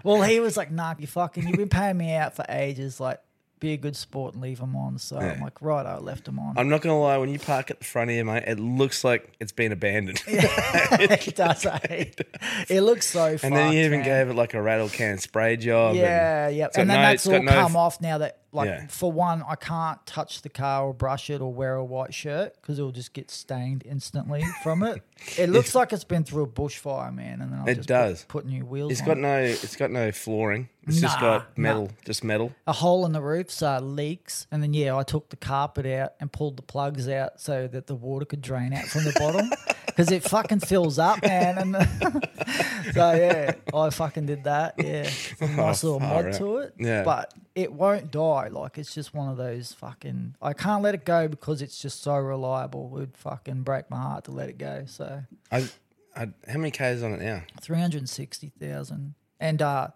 well, 0.04 0.22
he 0.22 0.40
was 0.40 0.56
like, 0.56 0.70
nah, 0.70 0.94
you 0.98 1.06
fucking, 1.06 1.46
you've 1.46 1.58
been 1.58 1.68
paying 1.68 1.98
me 1.98 2.14
out 2.14 2.34
for 2.34 2.46
ages. 2.48 3.00
Like, 3.00 3.20
be 3.60 3.74
a 3.74 3.76
good 3.76 3.94
sport 3.94 4.32
and 4.34 4.42
leave 4.42 4.58
them 4.58 4.74
on. 4.74 4.98
So 4.98 5.18
I'm 5.18 5.40
like, 5.40 5.60
right, 5.60 5.84
I 5.86 5.98
left 5.98 6.24
them 6.24 6.38
on. 6.38 6.56
I'm 6.58 6.68
not 6.68 6.80
gonna 6.80 6.98
lie. 6.98 7.18
When 7.18 7.28
you 7.28 7.38
park 7.38 7.70
at 7.70 7.78
the 7.78 7.84
front 7.84 8.10
here, 8.10 8.24
mate, 8.24 8.44
it 8.46 8.58
looks 8.58 9.04
like 9.04 9.32
it's 9.38 9.52
been 9.52 9.70
abandoned. 9.70 10.22
it 10.26 11.36
does. 11.36 11.66
eh? 11.66 12.06
It 12.68 12.80
looks 12.82 13.06
so. 13.06 13.36
And 13.42 13.54
then 13.54 13.72
you 13.72 13.80
even 13.84 14.00
man. 14.00 14.04
gave 14.04 14.28
it 14.30 14.34
like 14.34 14.54
a 14.54 14.62
rattle 14.62 14.88
can 14.88 15.18
spray 15.18 15.56
job. 15.56 15.94
Yeah, 15.96 16.48
and 16.48 16.56
yeah. 16.56 16.68
And 16.74 16.88
then 16.90 16.96
no- 17.00 17.02
that's 17.02 17.26
all 17.26 17.42
no 17.42 17.52
come 17.52 17.72
f- 17.72 17.76
off 17.76 18.00
now 18.00 18.18
that, 18.18 18.38
like, 18.52 18.68
Yeah. 18.68 18.86
for 18.88 19.12
one, 19.12 19.42
I 19.46 19.54
can't 19.54 20.04
touch 20.06 20.42
the 20.42 20.48
car 20.48 20.84
or 20.86 20.94
brush 20.94 21.30
it 21.30 21.40
or 21.40 21.52
wear 21.52 21.74
a 21.76 21.84
white 21.84 22.12
shirt 22.14 22.54
because 22.60 22.78
it'll 22.78 22.90
just 22.92 23.12
get 23.12 23.30
stained 23.30 23.82
instantly 23.86 24.44
from 24.62 24.82
it. 24.82 25.02
It 25.36 25.50
looks 25.50 25.74
like 25.74 25.92
it's 25.92 26.02
been 26.02 26.24
through 26.24 26.44
a 26.44 26.46
bushfire, 26.48 27.14
man. 27.14 27.42
And 27.42 27.52
then 27.52 27.58
I'll 27.60 27.68
It 27.68 27.74
just 27.74 27.88
does. 27.88 28.24
Put, 28.24 28.44
put 28.44 28.46
new 28.46 28.64
wheels 28.64 28.90
It's 28.92 29.02
on 29.02 29.06
got 29.06 29.16
it. 29.18 29.20
no. 29.20 29.36
It's 29.42 29.76
got 29.76 29.90
no 29.90 30.10
flooring. 30.12 30.70
It's 30.86 30.98
just 30.98 31.16
Nah, 31.16 31.38
got 31.40 31.58
nah. 31.58 31.62
metal. 31.62 31.90
Just 32.06 32.24
metal. 32.24 32.52
a 32.66 32.72
hole 32.72 33.04
in 33.04 33.12
the 33.12 33.20
roof, 33.20 33.50
so 33.50 33.76
it 33.76 33.82
leaks. 33.82 34.46
And 34.50 34.62
then, 34.62 34.72
yeah, 34.72 34.96
I 34.96 35.02
took 35.02 35.28
the 35.28 35.36
carpet 35.36 35.84
out 35.84 36.14
and 36.20 36.32
pulled 36.32 36.56
the 36.56 36.62
plugs 36.62 37.06
out 37.06 37.38
so 37.38 37.68
that 37.68 37.86
the 37.86 37.94
water 37.94 38.24
could 38.24 38.40
drain 38.40 38.72
out 38.72 38.84
from 38.86 39.04
the 39.04 39.12
bottom 39.18 39.50
because 40.00 40.12
it 40.12 40.22
fucking 40.22 40.60
fills 40.60 40.98
up, 40.98 41.22
man. 41.22 41.58
And 41.58 41.74
so, 42.94 43.12
yeah, 43.12 43.52
I 43.74 43.90
fucking 43.90 44.26
did 44.26 44.44
that. 44.44 44.74
Yeah. 44.78 45.02
It's 45.02 45.40
a 45.42 45.48
nice 45.48 45.84
little 45.84 45.98
Oh, 46.02 46.06
mod 46.06 46.26
out. 46.26 46.34
to 46.34 46.56
it. 46.58 46.74
Yeah. 46.78 47.02
But 47.02 47.34
it 47.54 47.72
won't 47.72 48.10
die. 48.10 48.48
Like, 48.48 48.78
it's 48.78 48.94
just 48.94 49.12
one 49.12 49.28
of 49.28 49.36
those 49.36 49.72
fucking. 49.74 50.36
I 50.40 50.54
can't 50.54 50.82
let 50.82 50.94
it 50.94 51.04
go 51.04 51.28
because 51.28 51.60
it's 51.60 51.80
just 51.80 52.02
so 52.02 52.14
reliable. 52.16 52.86
It 52.86 52.92
would 52.92 53.16
fucking 53.18 53.62
break 53.62 53.90
my 53.90 54.00
heart 54.00 54.24
to 54.24 54.30
let 54.30 54.48
it 54.48 54.56
go. 54.56 54.84
So, 54.86 55.22
I, 55.52 55.68
I, 56.16 56.28
how 56.48 56.58
many 56.58 56.70
k's 56.70 57.02
on 57.02 57.12
it 57.12 57.20
now? 57.20 57.42
360,000. 57.60 59.14
And, 59.38 59.62
uh, 59.62 59.88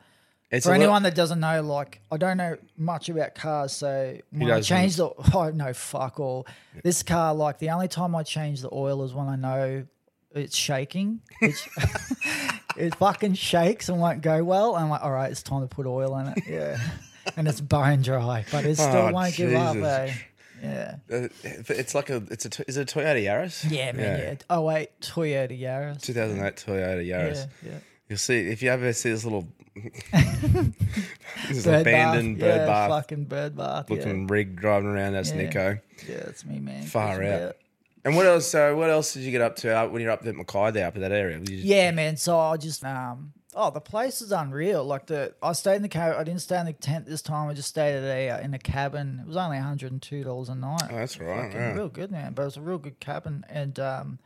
It's 0.50 0.66
For 0.66 0.74
anyone 0.74 1.02
that 1.04 1.14
doesn't 1.14 1.40
know, 1.40 1.62
like 1.62 2.00
I 2.12 2.16
don't 2.18 2.36
know 2.36 2.56
much 2.76 3.08
about 3.08 3.34
cars, 3.34 3.72
so 3.72 4.18
when 4.30 4.50
I 4.50 4.60
change 4.60 4.96
the 4.96 5.10
oh 5.34 5.50
no 5.50 5.72
fuck 5.72 6.20
all. 6.20 6.46
This 6.82 7.02
car, 7.02 7.34
like 7.34 7.58
the 7.58 7.70
only 7.70 7.88
time 7.88 8.14
I 8.14 8.22
change 8.22 8.60
the 8.60 8.68
oil 8.72 9.02
is 9.04 9.12
when 9.12 9.28
I 9.28 9.36
know 9.36 9.86
it's 10.34 10.56
shaking. 10.56 11.20
It's, 11.40 11.66
it 12.76 12.94
fucking 12.96 13.34
shakes 13.34 13.88
and 13.88 14.00
won't 14.00 14.20
go 14.22 14.42
well. 14.44 14.74
I'm 14.76 14.88
like, 14.88 15.02
all 15.02 15.12
right, 15.12 15.30
it's 15.30 15.42
time 15.42 15.60
to 15.62 15.66
put 15.74 15.86
oil 15.86 16.16
in 16.18 16.28
it. 16.28 16.38
Yeah, 16.48 16.78
and 17.36 17.46
it's 17.48 17.60
bone 17.60 18.02
dry, 18.02 18.44
but 18.50 18.64
it 18.64 18.76
still 18.76 18.96
Oh, 19.08 19.12
won't 19.12 19.34
give 19.34 19.54
up. 19.54 19.76
Eh? 19.76 20.12
Yeah, 20.62 20.94
Uh, 21.12 21.28
it's 21.42 21.94
like 21.94 22.08
a 22.10 22.22
it's 22.30 22.46
a 22.46 22.64
is 22.68 22.76
it 22.78 22.90
a 22.90 22.98
Toyota 22.98 23.22
Yaris? 23.22 23.70
yeah, 23.70 23.92
man. 23.92 24.18
Yeah. 24.18 24.34
Oh 24.48 24.62
wait, 24.62 24.88
Toyota 25.00 25.58
Yaris. 25.60 26.00
2008 26.02 26.56
Toyota 26.56 27.06
Yaris. 27.06 27.46
Yeah, 27.62 27.70
yeah. 27.72 27.78
You'll 28.08 28.18
see 28.18 28.38
if 28.38 28.62
you 28.62 28.70
ever 28.70 28.92
see 28.94 29.10
this 29.10 29.24
little 29.24 29.46
this 31.48 31.64
Bird 31.64 31.80
abandoned 31.82 32.38
bath. 32.38 32.48
bird 32.48 32.56
yeah, 32.60 32.66
bath 32.66 32.90
fucking 32.90 33.24
bird 33.24 33.56
bath. 33.56 33.86
Yeah. 33.90 33.96
looking 33.96 34.26
rig 34.28 34.56
driving 34.56 34.88
around. 34.88 35.12
That's 35.14 35.30
Yeah. 35.30 35.36
Nicko. 35.36 35.78
yeah, 36.08 36.16
that's 36.24 36.44
me, 36.44 36.60
man. 36.60 36.82
Far 36.84 37.22
out. 37.22 37.56
And 38.04 38.16
what 38.16 38.26
else? 38.26 38.46
So 38.46 38.76
what 38.76 38.90
else 38.90 39.14
did 39.14 39.22
you 39.22 39.30
get 39.30 39.40
up 39.40 39.56
to 39.56 39.70
uh, 39.74 39.88
when 39.88 40.02
you're 40.02 40.10
up 40.10 40.26
at 40.26 40.34
Mackay 40.36 40.72
there, 40.72 40.86
up 40.86 40.94
in 40.94 41.00
that 41.02 41.12
area? 41.12 41.38
You 41.38 41.44
just- 41.44 41.64
Yeah, 41.64 41.90
man. 41.90 42.16
So 42.16 42.38
I 42.38 42.56
just 42.56 42.84
um 42.84 43.32
oh 43.54 43.70
the 43.70 43.80
place 43.80 44.20
is 44.20 44.30
unreal. 44.32 44.84
Like 44.84 45.06
the 45.06 45.34
I 45.42 45.52
stayed 45.52 45.76
in 45.76 45.82
the 45.82 45.88
cab. 45.88 46.16
I 46.18 46.24
didn't 46.24 46.40
stay 46.42 46.58
in 46.60 46.66
the 46.66 46.72
tent 46.74 47.06
this 47.06 47.22
time. 47.22 47.48
I 47.48 47.54
just 47.54 47.68
stayed 47.68 47.96
at 47.96 48.04
a 48.04 48.30
uh, 48.30 48.40
in 48.40 48.52
a 48.52 48.58
cabin. 48.58 49.20
It 49.22 49.26
was 49.26 49.36
only 49.36 49.56
one 49.56 49.64
hundred 49.66 49.92
and 49.92 50.02
two 50.02 50.22
dollars 50.24 50.48
a 50.50 50.54
night. 50.54 50.82
Oh, 50.90 50.96
that's 50.96 51.18
right. 51.18 51.44
Fucking 51.46 51.60
yeah. 51.60 51.72
Real 51.74 51.88
good, 51.88 52.10
man. 52.10 52.34
But 52.34 52.42
it 52.42 52.46
was 52.46 52.56
a 52.58 52.60
real 52.62 52.78
good 52.78 53.00
cabin, 53.00 53.44
and 53.48 53.78
um, 53.80 54.18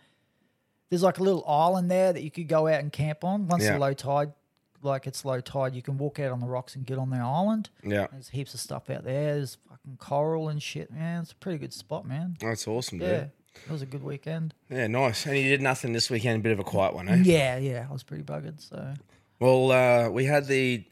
there's 0.90 1.02
like 1.02 1.18
a 1.18 1.22
little 1.22 1.44
island 1.46 1.90
there 1.90 2.12
that 2.12 2.22
you 2.22 2.30
could 2.30 2.48
go 2.48 2.66
out 2.66 2.80
and 2.80 2.92
camp 2.92 3.22
on 3.22 3.46
once 3.46 3.62
Yeah. 3.64 3.74
the 3.74 3.78
low 3.78 3.92
tide. 3.94 4.32
Like 4.80 5.06
it's 5.08 5.24
low 5.24 5.40
tide, 5.40 5.74
you 5.74 5.82
can 5.82 5.98
walk 5.98 6.20
out 6.20 6.30
on 6.30 6.38
the 6.38 6.46
rocks 6.46 6.76
and 6.76 6.86
get 6.86 6.98
on 6.98 7.10
the 7.10 7.16
island. 7.16 7.68
Yeah, 7.82 8.06
There's 8.12 8.28
heaps 8.28 8.54
of 8.54 8.60
stuff 8.60 8.88
out 8.90 9.02
there. 9.02 9.34
There's 9.34 9.58
fucking 9.68 9.96
coral 9.98 10.48
and 10.48 10.62
shit, 10.62 10.92
man. 10.92 11.22
It's 11.22 11.32
a 11.32 11.34
pretty 11.34 11.58
good 11.58 11.72
spot, 11.72 12.06
man. 12.06 12.36
that's 12.40 12.68
awesome, 12.68 12.98
dude. 13.00 13.08
Yeah, 13.08 13.24
it 13.66 13.70
was 13.72 13.82
a 13.82 13.86
good 13.86 14.02
weekend. 14.02 14.54
Yeah, 14.70 14.86
nice. 14.86 15.26
And 15.26 15.36
you 15.36 15.44
did 15.44 15.62
nothing 15.62 15.92
this 15.92 16.10
weekend. 16.10 16.40
A 16.40 16.42
bit 16.42 16.52
of 16.52 16.58
a 16.58 16.64
quiet 16.64 16.94
one, 16.94 17.08
eh? 17.08 17.22
Yeah, 17.24 17.56
yeah, 17.58 17.86
I 17.88 17.92
was 17.92 18.02
pretty 18.02 18.22
buggered. 18.24 18.60
So 18.60 18.94
Well, 19.40 19.70
uh, 19.72 20.10
we 20.10 20.24
had 20.24 20.46
the 20.46 20.84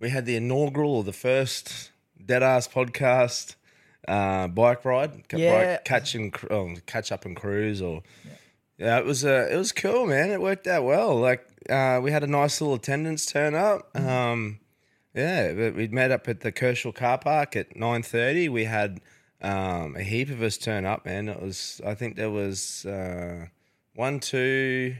we 0.00 0.10
had 0.10 0.26
the 0.26 0.36
inaugural 0.36 0.96
or 0.96 1.04
the 1.04 1.12
first 1.12 1.90
Dead 2.24 2.42
Ass 2.42 2.68
podcast 2.68 3.56
uh, 4.06 4.48
bike 4.48 4.84
ride, 4.84 5.28
ca- 5.28 5.36
Yeah. 5.38 5.74
bike 5.76 5.84
catch 5.84 6.14
and 6.14 6.32
cr- 6.32 6.52
oh, 6.52 6.74
catch 6.86 7.10
up 7.12 7.24
and 7.24 7.36
cruise, 7.36 7.82
or 7.82 8.02
yeah. 8.78 8.98
it 8.98 9.04
was 9.04 9.24
uh, 9.24 9.48
it 9.50 9.56
was 9.56 9.72
cool, 9.72 10.06
man. 10.06 10.30
It 10.30 10.40
worked 10.40 10.66
out 10.66 10.84
well. 10.84 11.16
Like 11.16 11.44
uh, 11.68 12.00
we 12.02 12.10
had 12.12 12.22
a 12.22 12.26
nice 12.28 12.60
little 12.60 12.74
attendance 12.76 13.26
turn 13.26 13.54
up. 13.54 13.92
Mm-hmm. 13.94 14.08
Um, 14.08 14.60
yeah, 15.14 15.52
we 15.52 15.70
we 15.70 15.88
met 15.88 16.10
up 16.10 16.28
at 16.28 16.40
the 16.40 16.52
Kershaw 16.52 16.92
car 16.92 17.18
park 17.18 17.56
at 17.56 17.74
nine 17.76 18.02
thirty. 18.02 18.48
We 18.48 18.64
had 18.64 19.00
um, 19.42 19.96
a 19.96 20.02
heap 20.02 20.30
of 20.30 20.42
us 20.42 20.56
turn 20.58 20.84
up, 20.84 21.04
man. 21.06 21.28
It 21.28 21.40
was 21.42 21.80
I 21.86 21.94
think 21.94 22.16
there 22.16 22.30
was 22.30 22.84
uh, 22.86 23.46
one, 23.94 24.20
two. 24.20 24.96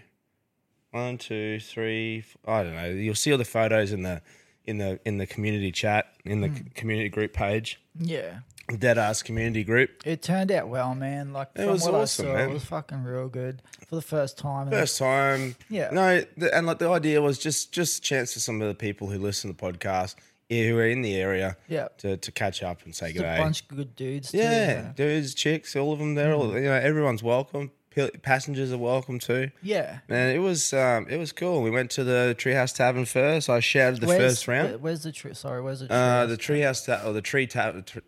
One, 0.91 1.19
two, 1.19 1.61
three. 1.61 2.25
I 2.47 2.63
don't 2.63 2.75
know. 2.75 2.87
You'll 2.89 3.15
see 3.15 3.31
all 3.31 3.37
the 3.39 3.45
photos 3.45 3.93
in 3.93 4.03
the 4.05 4.23
in 4.65 4.79
the 4.79 4.99
in 5.05 5.19
the 5.19 5.27
community 5.27 5.71
chat 5.71 6.07
in 6.25 6.41
the 6.41 6.49
c- 6.49 6.65
community 6.75 7.11
group 7.11 7.35
page, 7.35 7.79
yeah. 8.01 8.39
Dead 8.79 8.97
Ass 8.97 9.23
community 9.23 9.65
group. 9.65 9.91
It 10.07 10.23
turned 10.23 10.51
out 10.51 10.69
well, 10.69 10.95
man. 10.95 11.35
Like 11.35 11.49
It 11.55 11.63
from 11.65 11.73
was 11.73 11.83
what 11.85 11.95
awesome, 11.95 12.27
I 12.27 12.29
saw, 12.31 12.35
man. 12.37 12.49
it 12.49 12.53
was 12.55 12.65
fucking 12.65 13.05
real 13.05 13.29
good 13.29 13.61
for 13.87 13.97
the 13.97 14.03
first 14.03 14.39
time. 14.39 14.71
First 14.71 14.99
time, 14.99 15.57
Yeah. 15.69 15.91
No, 15.93 16.23
the, 16.39 16.55
and 16.57 16.67
like 16.67 16.79
the 16.79 16.89
idea 16.91 17.21
was 17.21 17.39
just 17.39 17.71
just 17.73 17.99
a 17.99 18.01
chance 18.01 18.33
for 18.33 18.41
some 18.41 18.63
of 18.63 18.69
the 18.69 18.75
people 18.75 19.09
who 19.09 19.19
listen 19.19 19.55
to 19.55 19.57
the 19.57 19.73
podcast, 19.73 20.15
who 20.51 20.79
are 20.79 20.87
in 20.87 21.03
the 21.03 21.15
area, 21.17 21.57
Yeah. 21.69 21.89
to, 21.99 22.17
to 22.17 22.33
catch 22.33 22.63
up 22.63 22.83
and 22.85 22.95
say 22.95 23.13
just 23.13 23.25
a 23.25 23.37
bunch 23.39 23.63
of 23.63 23.69
good 23.69 23.95
dudes. 23.97 24.31
Too, 24.33 24.39
Yeah, 24.39 24.93
dudes, 24.97 25.35
chicks, 25.35 25.77
all 25.77 25.93
of 25.93 25.99
them. 25.99 26.15
They're 26.15 26.33
all 26.35 26.55
you 26.55 26.63
know. 26.63 26.73
Everyone's 26.73 27.23
welcome. 27.23 27.71
P- 27.91 28.11
Passengers 28.23 28.73
are 28.73 28.79
welcome 28.79 29.19
too. 29.19 29.51
yeah. 29.63 29.99
Man, 30.09 30.35
it 30.35 30.39
was 30.39 30.73
um, 30.73 31.07
it 31.11 31.17
was 31.19 31.33
cool. 31.33 31.63
We 31.63 31.71
went 31.71 31.91
to 31.93 32.05
the 32.05 32.35
Treehouse 32.39 32.75
Tavern 32.75 33.05
first. 33.05 33.51
I 33.51 33.61
shouted 33.61 34.01
the 34.01 34.07
Where's- 34.07 34.23
first 34.23 34.49
round. 34.49 34.69
where- 34.71 34.79
where's 34.79 35.03
the 35.03 35.13
tree? 35.13 35.35
Sorry, 35.35 35.61
where's 35.61 35.81
the 35.81 35.89
tree? 35.89 35.97
Uh, 35.97 36.27
the 36.27 36.37
treehouse 36.37 36.85
ta- 36.87 37.07
or 37.07 37.13
the 37.13 37.23
tree 37.23 37.47
ta- 37.47 37.73
tr- 37.85 37.99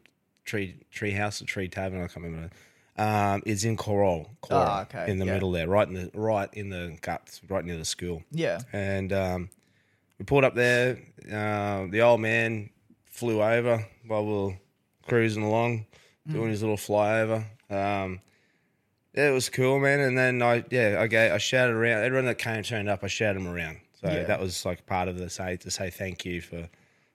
tree 0.44 0.76
tree 0.90 1.12
house 1.12 1.42
or 1.42 1.44
tree 1.44 1.68
tavern, 1.68 1.98
I 2.02 2.06
can't 2.06 2.24
remember. 2.24 2.50
Um, 2.96 3.42
is 3.46 3.64
in 3.64 3.76
Coral, 3.78 4.30
Coral 4.42 4.62
Ah, 4.62 4.82
okay, 4.82 5.10
in 5.10 5.18
the 5.18 5.24
yeah. 5.24 5.32
middle 5.34 5.52
there, 5.52 5.66
right 5.68 5.88
in 5.88 5.94
the 5.94 6.10
right 6.14 6.48
in 6.52 6.68
the 6.68 6.98
guts, 7.00 7.40
right 7.48 7.64
near 7.64 7.76
the 7.78 7.84
school. 7.84 8.22
yeah. 8.30 8.60
And 8.74 9.12
um, 9.12 9.50
we 10.20 10.24
pulled 10.26 10.44
up 10.44 10.54
there. 10.54 10.98
Uh, 11.26 11.86
the 11.90 12.02
old 12.02 12.20
man 12.20 12.68
flew 13.06 13.42
over 13.42 13.86
while 14.06 14.24
we 14.26 14.32
were 14.32 14.58
cruising 15.08 15.42
along, 15.42 15.86
doing 16.28 16.48
Mm. 16.48 16.50
his 16.50 16.60
little 16.62 16.76
flyover. 16.76 17.44
Um, 17.70 18.20
yeah, 19.14 19.30
it 19.30 19.32
was 19.32 19.48
cool, 19.48 19.80
man. 19.80 19.98
And 20.00 20.16
then 20.18 20.42
I, 20.42 20.62
yeah, 20.70 20.98
I 21.00 21.06
gave, 21.06 21.32
I 21.32 21.38
shouted 21.38 21.74
around. 21.74 22.04
Everyone 22.04 22.26
that 22.26 22.36
came 22.38 22.62
turned 22.62 22.88
up, 22.90 23.02
I 23.02 23.06
shouted 23.06 23.40
them 23.40 23.48
around. 23.48 23.78
So 24.00 24.10
Yeah. 24.10 24.24
that 24.24 24.38
was 24.40 24.64
like 24.66 24.84
part 24.86 25.08
of 25.08 25.16
the 25.18 25.30
say 25.30 25.56
to 25.56 25.70
say 25.70 25.88
thank 25.88 26.24
you 26.26 26.42
for, 26.42 26.68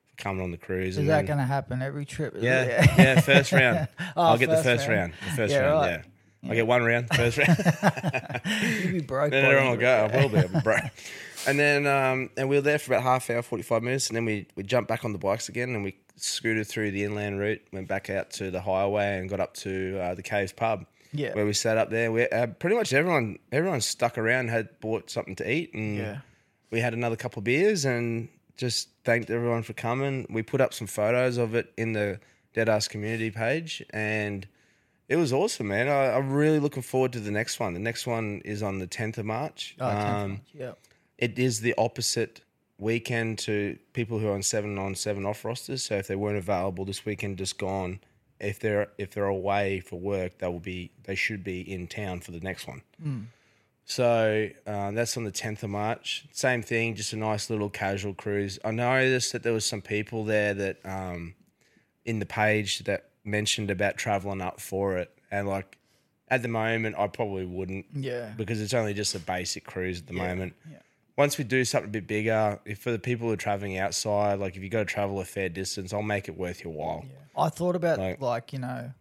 for 0.08 0.16
coming 0.18 0.42
on 0.44 0.50
the 0.50 0.58
cruise. 0.58 0.96
Is 0.96 0.98
and 0.98 1.10
that 1.10 1.28
then- 1.28 1.38
to 1.38 1.44
happen 1.44 1.82
every 1.84 2.06
trip? 2.06 2.36
Is 2.36 2.44
yeah, 2.44 2.86
yeah, 2.98 3.22
first 3.22 3.52
round. 3.54 3.88
Oh, 4.18 4.24
I'll 4.24 4.38
get 4.40 4.50
the 4.50 4.64
first 4.64 4.88
round. 4.88 5.12
round. 5.12 5.14
The 5.30 5.36
first 5.36 5.54
Yeah, 5.54 5.60
round, 5.60 5.76
right. 5.82 6.06
yeah. 6.44 6.52
I 6.52 6.56
get 6.56 6.68
one 6.68 6.84
round, 6.84 7.08
first 7.10 7.38
round. 7.40 7.58
You'd 8.84 8.94
be 8.94 9.00
broke. 9.02 9.30
then 9.32 9.46
everyone 9.46 9.70
will 9.72 9.78
go. 9.78 10.10
I 10.12 10.18
will 10.22 10.30
be, 10.30 10.38
I'll 10.40 10.48
be 10.48 10.60
broke. 10.62 10.84
And 11.48 11.60
then, 11.60 11.86
um, 11.88 12.30
and 12.38 12.50
we 12.50 12.56
were 12.56 12.62
there 12.62 12.80
for 12.80 12.94
about 12.94 13.04
half 13.04 13.30
hour, 13.30 13.42
forty 13.42 13.64
five 13.64 13.84
minutes, 13.84 14.08
and 14.08 14.16
then 14.16 14.26
we 14.26 14.48
we 14.56 14.64
jumped 14.64 14.88
back 14.88 15.06
on 15.06 15.12
the 15.14 15.20
bikes 15.20 15.50
again, 15.50 15.70
and 15.76 15.84
we 15.84 15.96
scooted 16.18 16.66
through 16.68 16.92
the 16.92 17.04
inland 17.04 17.40
route, 17.40 17.62
went 17.74 17.88
back 17.88 18.10
out 18.10 18.32
to 18.32 18.50
the 18.52 18.62
highway, 18.62 19.20
and 19.20 19.30
got 19.30 19.40
up 19.40 19.54
to 19.56 20.00
uh, 20.02 20.14
the 20.16 20.24
Caves 20.24 20.52
pub. 20.54 20.86
Yeah. 21.12 21.34
where 21.34 21.46
we 21.46 21.54
sat 21.54 21.78
up 21.78 21.90
there. 21.92 22.12
We 22.12 22.28
uh, 22.28 22.48
pretty 22.48 22.76
much 22.76 22.92
everyone 22.92 23.40
everyone 23.52 23.80
stuck 23.82 24.18
around, 24.18 24.50
had 24.50 24.80
bought 24.82 25.10
something 25.10 25.36
to 25.38 25.50
eat, 25.50 25.74
and 25.74 25.98
Yeah. 25.98 26.18
we 26.72 26.82
had 26.82 26.94
another 26.94 27.16
couple 27.16 27.40
of 27.40 27.46
beers, 27.46 27.86
and 27.86 28.28
just 28.58 28.90
thanked 29.06 29.30
everyone 29.30 29.64
for 29.64 29.74
coming. 29.74 30.26
We 30.30 30.42
put 30.42 30.60
up 30.62 30.74
some 30.74 30.88
photos 30.88 31.38
of 31.38 31.56
it 31.56 31.72
in 31.78 31.94
the 31.94 32.20
Dead 32.54 32.68
Ass 32.70 32.88
community 32.90 33.32
page, 33.32 33.82
and 33.92 34.46
it 35.08 35.16
was 35.18 35.32
awesome, 35.32 35.68
man. 35.70 35.88
I, 35.88 36.18
I'm 36.18 36.32
really 36.34 36.60
looking 36.60 36.82
forward 36.84 37.14
to 37.14 37.20
the 37.22 37.32
next 37.32 37.60
one. 37.62 37.74
The 37.74 37.80
next 37.80 38.08
one 38.08 38.42
is 38.44 38.62
on 38.64 38.80
the 38.80 38.88
10th 38.88 39.18
of 39.18 39.26
March. 39.26 39.76
Oh, 39.80 39.86
10th 39.86 39.92
of 39.94 40.06
Um, 40.24 40.30
March, 40.32 40.42
yeah. 40.54 40.72
It 41.18 41.38
is 41.40 41.62
the 41.62 41.74
opposite 41.78 42.42
weekend 42.78 43.40
to 43.40 43.78
people 43.94 44.20
who 44.20 44.28
are 44.28 44.34
on 44.34 44.44
seven 44.44 44.78
on 44.78 44.96
seven 44.96 45.26
off 45.26 45.46
rosters. 45.46 45.84
So 45.84 45.96
if 45.96 46.08
they 46.08 46.16
weren't 46.16 46.38
available 46.38 46.86
this 46.86 47.06
weekend, 47.06 47.38
just 47.38 47.58
gone. 47.58 48.00
If 48.40 48.60
they're 48.60 48.90
if 48.98 49.12
they're 49.12 49.26
away 49.26 49.80
for 49.80 49.98
work, 49.98 50.40
they 50.40 50.48
will 50.48 50.60
be 50.60 50.92
they 51.04 51.16
should 51.16 51.44
be 51.44 51.62
in 51.62 51.88
town 51.88 52.20
for 52.20 52.32
the 52.32 52.42
next 52.42 52.68
one. 52.68 52.82
So 53.88 54.50
uh, 54.66 54.92
that's 54.92 55.16
on 55.16 55.26
the 55.26 55.32
tenth 55.32 55.62
of 55.64 55.70
March. 55.70 56.26
Same 56.32 56.64
thing, 56.64 56.96
just 56.96 57.14
a 57.14 57.18
nice 57.18 57.50
little 57.52 57.70
casual 57.70 58.14
cruise. 58.16 58.58
I 58.66 58.72
noticed 58.72 59.32
that 59.34 59.44
there 59.44 59.54
was 59.54 59.64
some 59.66 59.82
people 59.82 60.24
there 60.26 60.54
that 60.56 60.78
um, 60.84 61.36
in 62.04 62.18
the 62.20 62.26
page 62.26 62.80
that 62.86 63.10
mentioned 63.24 63.70
about 63.70 63.96
traveling 63.98 64.42
up 64.42 64.60
for 64.60 64.98
it, 64.98 65.12
and 65.32 65.48
like 65.48 65.78
at 66.30 66.42
the 66.42 66.48
moment, 66.48 66.96
I 66.98 67.08
probably 67.08 67.46
wouldn't 67.46 67.86
Yeah. 67.94 68.34
because 68.36 68.60
it's 68.60 68.74
only 68.74 68.96
just 68.96 69.14
a 69.14 69.20
basic 69.20 69.64
cruise 69.66 70.00
at 70.02 70.08
the 70.08 70.14
moment. 70.14 70.56
yeah. 70.70 70.80
Once 71.18 71.38
we 71.38 71.44
do 71.46 71.64
something 71.64 71.90
a 71.90 71.92
bit 71.92 72.08
bigger, 72.08 72.60
if 72.66 72.80
for 72.80 72.92
the 72.92 73.00
people 73.00 73.28
who 73.28 73.34
are 73.34 73.38
traveling 73.38 73.78
outside, 73.78 74.38
like 74.40 74.56
if 74.58 74.62
you 74.64 74.70
got 74.70 74.80
to 74.80 74.86
travel 74.86 75.20
a 75.22 75.26
fair 75.26 75.48
distance, 75.50 75.94
I'll 75.94 76.02
make 76.02 76.28
it 76.28 76.38
worth 76.38 76.64
your 76.64 76.74
while. 76.74 77.06
I 77.38 77.50
thought 77.50 77.76
about 77.76 78.00
Like- 78.00 78.20
like, 78.22 78.52
you 78.54 78.60
know, 78.60 78.92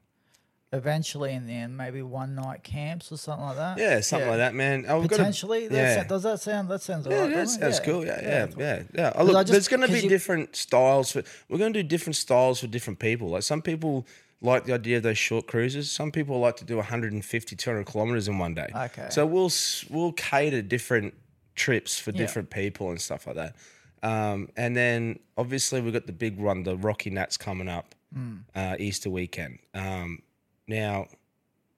eventually 0.73 1.33
in 1.33 1.47
the 1.47 1.53
end, 1.53 1.77
maybe 1.77 2.03
one 2.03 2.35
night 2.35 2.63
camps 2.65 3.11
or 3.13 3.17
something 3.19 3.47
like 3.47 3.57
that. 3.57 3.79
Yeah, 3.79 4.01
something 4.01 4.29
like 4.29 4.39
that, 4.39 4.55
man. 4.55 4.81
We've 4.83 4.89
got 4.89 5.01
to- 5.03 5.09
Potentially, 5.17 5.69
that 5.69 5.75
yeah. 5.77 6.05
does 6.05 6.23
that 6.25 6.41
sound? 6.41 6.69
That 6.69 6.83
sounds 6.83 7.07
Yeah, 7.07 7.17
alright. 7.17 7.35
that 7.35 7.49
sounds 7.49 7.81
cool. 7.81 8.05
Yeah, 8.05 8.21
yeah, 8.23 8.47
yeah, 8.57 8.83
yeah. 8.95 9.13
Oh, 9.15 9.25
look, 9.25 9.37
I 9.37 9.43
there's 9.45 9.69
going 9.69 9.83
to 9.83 9.89
be 9.93 10.01
you- 10.01 10.09
different 10.09 10.57
styles 10.57 11.13
for. 11.13 11.23
We're 11.49 11.59
going 11.59 11.73
to 11.73 11.83
do 11.83 11.89
different 11.89 12.17
styles 12.17 12.61
for 12.61 12.67
different 12.67 12.99
people. 12.99 13.29
Like 13.31 13.43
some 13.43 13.63
people 13.63 14.07
like 14.41 14.65
the 14.67 14.75
idea 14.75 14.99
of 14.99 15.03
those 15.05 15.17
short 15.19 15.47
cruises. 15.47 15.91
Some 15.91 16.11
people 16.13 16.39
like 16.39 16.57
to 16.57 16.65
do 16.65 16.77
150, 16.77 17.57
200 17.57 17.87
kilometers 17.87 18.29
in 18.29 18.39
one 18.39 18.55
day. 18.55 18.69
Okay. 18.75 19.07
So 19.11 19.25
we'll 19.27 19.51
we'll 19.91 20.13
cater 20.13 20.61
different 20.63 21.15
trips 21.55 21.99
for 21.99 22.11
Yeah. 22.11 22.19
different 22.19 22.51
people 22.51 22.91
and 22.91 23.01
stuff 23.01 23.27
like 23.27 23.37
that. 23.37 23.57
Um, 24.03 24.49
and 24.57 24.77
then 24.77 25.19
obviously 25.39 25.81
we've 25.81 25.93
got 25.93 26.07
the 26.07 26.13
big 26.13 26.37
one, 26.39 26.63
the 26.63 26.77
Rocky 26.77 27.11
Nats 27.11 27.37
coming 27.37 27.69
up 27.69 27.95
Mm. 28.15 28.45
uh, 28.55 28.77
Easter 28.79 29.11
weekend. 29.11 29.59
Um, 29.73 30.23
now, 30.69 31.09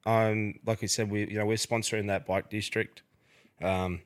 um, 0.04 0.58
like 0.66 0.82
we 0.82 0.88
said, 0.88 1.10
we 1.10 1.20
you 1.28 1.38
know 1.38 1.46
we're 1.46 1.56
sponsoring 1.56 2.08
that 2.08 2.26
bike 2.26 2.50
district. 2.50 3.02
Um, 3.62 4.02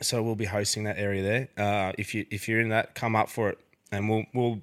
so 0.00 0.22
we'll 0.22 0.34
be 0.34 0.44
hosting 0.44 0.84
that 0.84 0.98
area 0.98 1.22
there. 1.22 1.48
Uh, 1.56 1.92
if 1.96 2.14
you 2.14 2.26
if 2.30 2.48
you're 2.48 2.60
in 2.60 2.68
that, 2.70 2.94
come 2.94 3.16
up 3.16 3.28
for 3.30 3.48
it, 3.50 3.58
and 3.90 4.08
we'll 4.10 4.24
we'll 4.34 4.60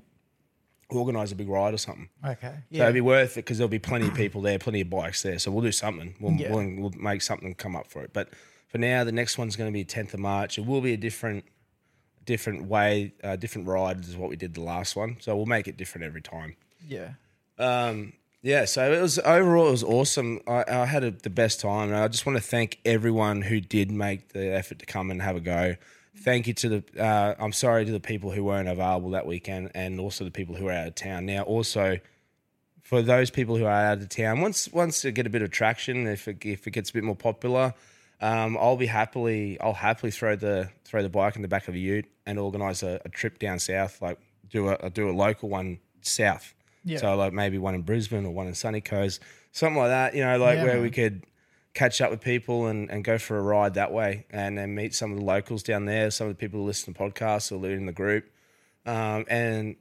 organise 0.89 1.31
a 1.31 1.35
big 1.35 1.47
ride 1.49 1.73
or 1.73 1.77
something. 1.77 2.09
Okay. 2.25 2.47
So 2.53 2.61
Yeah. 2.69 2.81
it'll 2.83 2.93
be 2.93 3.01
worth 3.01 3.33
it 3.33 3.45
because 3.45 3.57
there'll 3.57 3.67
be 3.69 3.79
plenty 3.79 4.07
of 4.07 4.13
people 4.15 4.41
there, 4.41 4.57
plenty 4.59 4.81
of 4.81 4.89
bikes 4.89 5.21
there. 5.23 5.37
So 5.39 5.51
we'll 5.51 5.63
do 5.63 5.71
something. 5.71 6.15
We'll 6.19 6.33
Yeah. 6.33 6.51
we'll, 6.51 6.75
we'll 6.77 6.93
make 6.97 7.21
something 7.21 7.53
come 7.55 7.75
up 7.75 7.87
for 7.87 8.03
it. 8.03 8.11
But 8.13 8.29
for 8.69 8.77
now, 8.77 9.03
the 9.03 9.11
next 9.11 9.37
one's 9.37 9.55
going 9.55 9.67
to 9.67 9.73
be 9.73 9.83
10th 9.83 10.13
of 10.13 10.19
March. 10.19 10.57
It 10.57 10.65
will 10.65 10.81
be 10.81 10.93
a 10.93 10.97
different 10.97 11.43
different 12.25 12.67
way, 12.67 13.11
uh, 13.23 13.35
different 13.35 13.67
ride 13.67 14.05
is 14.05 14.15
what 14.15 14.29
we 14.29 14.35
did 14.35 14.53
the 14.53 14.61
last 14.61 14.95
one. 14.95 15.17
So 15.19 15.35
we'll 15.35 15.47
make 15.47 15.67
it 15.67 15.77
different 15.77 16.05
every 16.05 16.21
time. 16.21 16.55
Yeah. 16.87 17.13
Um, 17.57 18.13
yeah, 18.43 18.65
so 18.65 18.93
it 18.93 19.01
was 19.01 19.17
overall 19.19 19.67
it 19.67 19.71
was 19.71 19.83
awesome. 19.83 20.39
I, 20.47 20.63
I 20.67 20.85
had 20.85 21.03
a, 21.03 21.11
the 21.11 21.29
best 21.29 21.59
time, 21.59 21.89
and 21.89 21.97
I 21.97 22.07
just 22.07 22.25
want 22.25 22.37
to 22.37 22.43
thank 22.43 22.79
everyone 22.85 23.41
who 23.41 23.59
did 23.59 23.91
make 23.91 24.29
the 24.31 24.53
effort 24.53 24.79
to 24.79 24.85
come 24.85 25.11
and 25.11 25.21
have 25.21 25.35
a 25.35 25.41
go. 25.41 25.75
Thank 26.15 26.47
you 26.47 26.53
to 26.53 26.69
the. 26.69 27.03
Uh, 27.03 27.35
I'm 27.37 27.51
sorry 27.51 27.83
to 27.83 27.91
the 27.91 27.99
people 27.99 28.31
who 28.31 28.45
weren't 28.45 28.69
available 28.69 29.09
that 29.09 29.25
weekend, 29.25 29.71
and 29.75 29.99
also 29.99 30.23
the 30.23 30.31
people 30.31 30.55
who 30.55 30.67
are 30.67 30.71
out 30.71 30.87
of 30.87 30.95
town. 30.95 31.25
Now, 31.25 31.41
also 31.41 31.99
for 32.81 33.01
those 33.01 33.29
people 33.29 33.57
who 33.57 33.65
are 33.65 33.71
out 33.71 33.97
of 33.97 34.07
town, 34.07 34.39
once 34.39 34.71
once 34.71 35.01
they 35.01 35.11
get 35.11 35.27
a 35.27 35.29
bit 35.29 35.41
of 35.41 35.51
traction, 35.51 36.07
if 36.07 36.27
it, 36.29 36.37
if 36.45 36.65
it 36.65 36.71
gets 36.71 36.91
a 36.91 36.93
bit 36.93 37.03
more 37.03 37.17
popular, 37.17 37.73
um, 38.21 38.57
I'll 38.57 38.77
be 38.77 38.85
happily 38.87 39.59
I'll 39.59 39.73
happily 39.73 40.11
throw 40.11 40.35
the 40.35 40.69
throw 40.85 41.01
the 41.01 41.09
bike 41.09 41.35
in 41.35 41.41
the 41.41 41.47
back 41.47 41.67
of 41.67 41.75
a 41.75 41.79
Ute 41.79 42.05
and 42.25 42.37
organise 42.39 42.83
a, 42.83 42.99
a 43.05 43.09
trip 43.09 43.39
down 43.39 43.59
south, 43.59 44.01
like 44.01 44.19
do 44.49 44.69
a 44.69 44.89
do 44.89 45.09
a 45.09 45.11
local 45.13 45.49
one 45.49 45.79
south. 46.01 46.53
Yeah. 46.83 46.97
So 46.97 47.15
like 47.15 47.33
maybe 47.33 47.57
one 47.57 47.75
in 47.75 47.81
Brisbane 47.83 48.25
or 48.25 48.31
one 48.31 48.47
in 48.47 48.55
Sunny 48.55 48.81
Coast, 48.81 49.21
something 49.51 49.77
like 49.77 49.89
that. 49.89 50.15
You 50.15 50.23
know, 50.25 50.37
like 50.37 50.57
Yeah, 50.57 50.63
where 50.63 50.73
man. 50.75 50.81
we 50.83 50.91
could 50.91 51.23
catch 51.73 52.01
up 52.01 52.09
with 52.11 52.19
people 52.21 52.65
and, 52.67 52.89
and 52.89 53.03
go 53.03 53.17
for 53.17 53.37
a 53.37 53.41
ride 53.41 53.75
that 53.75 53.91
way, 53.93 54.25
and 54.31 54.57
then 54.57 54.73
meet 54.75 54.93
some 54.95 55.11
of 55.11 55.17
the 55.19 55.23
locals 55.23 55.61
down 55.63 55.85
there, 55.85 56.09
some 56.11 56.27
of 56.27 56.33
the 56.35 56.39
people 56.39 56.59
who 56.61 56.65
listen 56.65 56.93
to 56.93 56.99
podcasts 56.99 57.51
or 57.51 57.55
live 57.57 57.77
in 57.77 57.85
the 57.85 57.91
group, 57.93 58.25
um, 58.85 59.23
and 59.29 59.75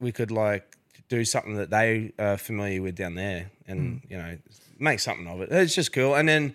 we 0.00 0.10
could 0.10 0.30
like 0.30 0.76
do 1.08 1.24
something 1.24 1.54
that 1.56 1.70
they 1.70 2.12
are 2.18 2.36
familiar 2.38 2.80
with 2.82 2.94
down 2.96 3.14
there, 3.14 3.50
and 3.66 4.00
Hmm. 4.02 4.12
you 4.12 4.18
know, 4.18 4.38
make 4.78 5.00
something 5.00 5.26
of 5.28 5.40
it. 5.42 5.52
It's 5.52 5.74
just 5.74 5.92
cool. 5.92 6.14
And 6.14 6.28
then 6.28 6.54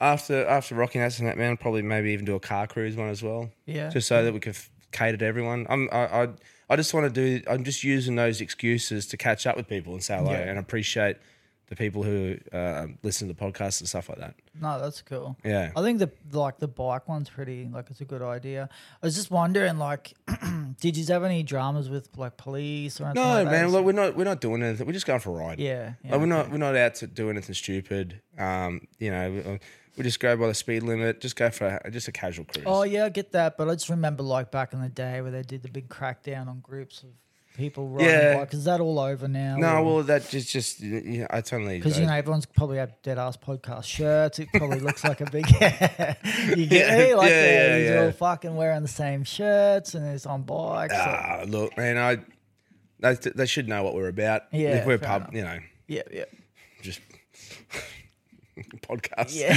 after 0.00 0.46
after 0.46 0.74
Rocky 0.74 0.98
Nats 0.98 1.18
and 1.18 1.28
that 1.28 1.38
man, 1.38 1.56
probably 1.56 1.82
maybe 1.82 2.10
even 2.12 2.24
do 2.24 2.34
a 2.34 2.40
car 2.40 2.66
cruise 2.66 2.96
one 2.96 3.08
as 3.08 3.22
well. 3.22 3.50
Yeah. 3.66 3.90
just 3.90 4.08
so 4.08 4.24
that 4.24 4.32
we 4.34 4.40
could 4.40 4.56
cater 4.92 5.16
to 5.16 5.24
everyone. 5.24 5.66
I'm 5.68 5.88
I 5.92 6.22
I, 6.24 6.28
I 6.70 6.76
just 6.76 6.92
want 6.94 7.12
to 7.12 7.38
do. 7.38 7.44
I'm 7.48 7.64
just 7.64 7.84
using 7.84 8.16
those 8.16 8.40
excuses 8.40 9.06
to 9.08 9.16
catch 9.16 9.46
up 9.46 9.56
with 9.56 9.68
people 9.68 9.92
and 9.92 10.02
say 10.02 10.16
hello 10.16 10.32
Yeah. 10.32 10.38
and 10.50 10.58
appreciate 10.58 11.16
the 11.68 11.76
people 11.76 12.02
who 12.02 12.36
uh, 12.52 12.86
listen 13.02 13.26
to 13.26 13.32
the 13.32 13.40
podcasts 13.40 13.80
and 13.80 13.88
stuff 13.88 14.10
like 14.10 14.18
that. 14.18 14.34
No, 14.60 14.78
that's 14.78 15.00
cool. 15.00 15.34
Yeah. 15.42 15.72
I 15.74 15.80
think 15.80 15.98
the 15.98 16.10
like 16.32 16.58
the 16.58 16.68
bike 16.68 17.08
one's 17.08 17.30
pretty 17.30 17.68
like 17.72 17.86
it's 17.90 18.02
a 18.02 18.04
good 18.04 18.20
idea. 18.20 18.68
I 19.02 19.06
was 19.06 19.14
just 19.14 19.30
wondering, 19.30 19.78
like, 19.78 20.12
did 20.80 20.96
you 20.96 21.04
have 21.06 21.24
any 21.24 21.42
dramas 21.42 21.88
with 21.88 22.08
like 22.18 22.36
police 22.36 23.00
or 23.00 23.04
anything? 23.06 23.22
No, 23.22 23.28
like 23.30 23.44
that? 23.46 23.50
man. 23.50 23.68
Look, 23.70 23.84
we're 23.86 23.92
not 23.92 24.14
we're 24.14 24.24
not 24.24 24.40
doing 24.42 24.62
anything. 24.62 24.86
We're 24.86 24.92
just 24.92 25.06
going 25.06 25.20
for 25.20 25.30
a 25.30 25.46
ride. 25.46 25.58
Yeah, 25.58 25.94
yeah, 26.04 26.12
Like, 26.12 26.20
we're 26.20 26.26
not 26.26 26.50
we're 26.50 26.58
not 26.58 26.76
out 26.76 26.96
to 26.96 27.06
do 27.06 27.30
anything 27.30 27.54
stupid. 27.54 28.20
Um, 28.38 28.82
you 28.98 29.10
know, 29.10 29.58
we, 29.96 30.04
just 30.04 30.20
go 30.20 30.36
by 30.36 30.46
the 30.48 30.54
speed 30.54 30.82
limit. 30.82 31.20
Just 31.20 31.36
go 31.36 31.50
for 31.50 31.80
a, 31.84 31.90
just 31.90 32.08
a 32.08 32.12
casual 32.12 32.44
cruise. 32.46 32.64
Oh 32.66 32.82
yeah, 32.82 33.04
I 33.06 33.08
get 33.08 33.32
that, 33.32 33.56
but 33.56 33.68
I 33.68 33.74
just 33.74 33.88
remember 33.90 34.22
like 34.22 34.50
back 34.50 34.72
in 34.72 34.80
the 34.80 34.88
day 34.88 35.20
where 35.20 35.30
they 35.30 35.42
did 35.42 35.62
the 35.62 35.68
big 35.68 35.88
crackdown 35.88 36.48
on 36.48 36.60
groups 36.60 37.02
of 37.02 37.10
people 37.56 37.86
riding 37.88 38.08
Yeah. 38.10 38.36
bikes. 38.38 38.54
Is 38.54 38.64
that 38.64 38.80
all 38.80 38.98
over 38.98 39.28
now? 39.28 39.56
no, 39.56 39.82
well, 39.84 40.02
that 40.02 40.28
just 40.28 40.48
just 40.50 40.80
you 40.80 41.20
know, 41.20 41.26
it's 41.32 41.52
only 41.52 41.78
because 41.78 41.98
you 41.98 42.06
know 42.06 42.12
everyone's 42.12 42.46
probably 42.46 42.78
have 42.78 43.00
dead 43.02 43.18
ass 43.18 43.36
podcast 43.36 43.84
shirts. 43.84 44.38
It 44.40 44.48
probably 44.52 44.80
looks 44.80 45.04
like 45.04 45.20
a 45.20 45.30
big. 45.30 45.48
you 45.52 46.66
get 46.66 46.70
Yeah, 46.70 46.98
me? 46.98 47.14
Like 47.14 47.30
yeah, 47.30 47.44
yeah, 47.44 47.76
yeah, 47.76 47.94
yeah. 47.94 48.04
all 48.06 48.12
fucking 48.12 48.56
wearing 48.56 48.82
the 48.82 48.88
same 48.88 49.22
shirts 49.24 49.94
and 49.94 50.10
he's 50.10 50.26
on 50.26 50.42
bikes. 50.42 50.94
so- 50.94 51.00
Ah, 51.00 51.44
look, 51.46 51.76
man. 51.76 51.96
I 51.98 52.18
they, 53.00 53.14
they 53.30 53.46
should 53.46 53.68
know 53.68 53.82
what 53.84 53.94
we're 53.94 54.08
about. 54.08 54.42
Yeah, 54.50 54.76
if 54.78 54.86
we're 54.86 54.98
pub, 54.98 55.22
enough. 55.22 55.34
you 55.34 55.42
know, 55.42 55.58
yeah, 55.86 56.02
yeah, 56.12 56.24
just 56.82 57.00
podcast. 58.82 59.34
yeah, 59.34 59.56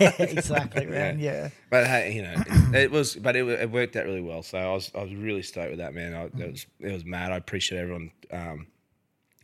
yeah, 0.00 0.12
exactly, 0.18 0.86
man. 0.86 1.18
Yeah. 1.18 1.48
But 1.70 1.86
hey, 1.86 2.12
you 2.12 2.22
know, 2.22 2.34
it 2.78 2.90
was, 2.90 3.14
but 3.16 3.36
it, 3.36 3.46
it 3.48 3.70
worked 3.70 3.96
out 3.96 4.04
really 4.04 4.20
well. 4.20 4.42
So 4.42 4.58
I 4.58 4.72
was, 4.72 4.90
I 4.94 5.02
was 5.02 5.14
really 5.14 5.42
stoked 5.42 5.70
with 5.70 5.78
that, 5.78 5.94
man. 5.94 6.14
I, 6.14 6.24
it 6.24 6.50
was, 6.52 6.66
it 6.80 6.92
was 6.92 7.04
mad. 7.04 7.32
I 7.32 7.36
appreciate 7.36 7.78
everyone, 7.80 8.10
um, 8.30 8.66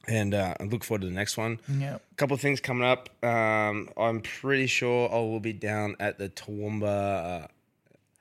and 0.08 0.34
uh, 0.34 0.54
I 0.58 0.64
look 0.64 0.84
forward 0.84 1.02
to 1.02 1.06
the 1.08 1.12
next 1.14 1.36
one. 1.36 1.58
Yeah. 1.68 1.96
A 1.96 2.14
couple 2.16 2.34
of 2.34 2.40
things 2.40 2.60
coming 2.60 2.84
up. 2.86 3.08
Um, 3.24 3.88
I'm 3.96 4.20
pretty 4.20 4.66
sure 4.66 5.10
I 5.12 5.16
will 5.16 5.40
be 5.40 5.52
down 5.52 5.96
at 6.00 6.18
the 6.18 6.28
Toowoomba. 6.28 7.44
Uh, 7.44 7.46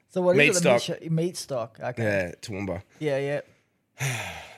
So 0.10 0.22
what 0.22 0.36
is 0.36 0.38
Meat 0.38 0.50
it? 0.50 0.80
stock. 0.82 1.02
Meat 1.12 1.38
stock. 1.38 1.80
Okay. 1.82 2.04
yeah, 2.04 2.32
Toowoomba. 2.42 2.82
Yeah, 3.00 3.42
yeah. 4.00 4.32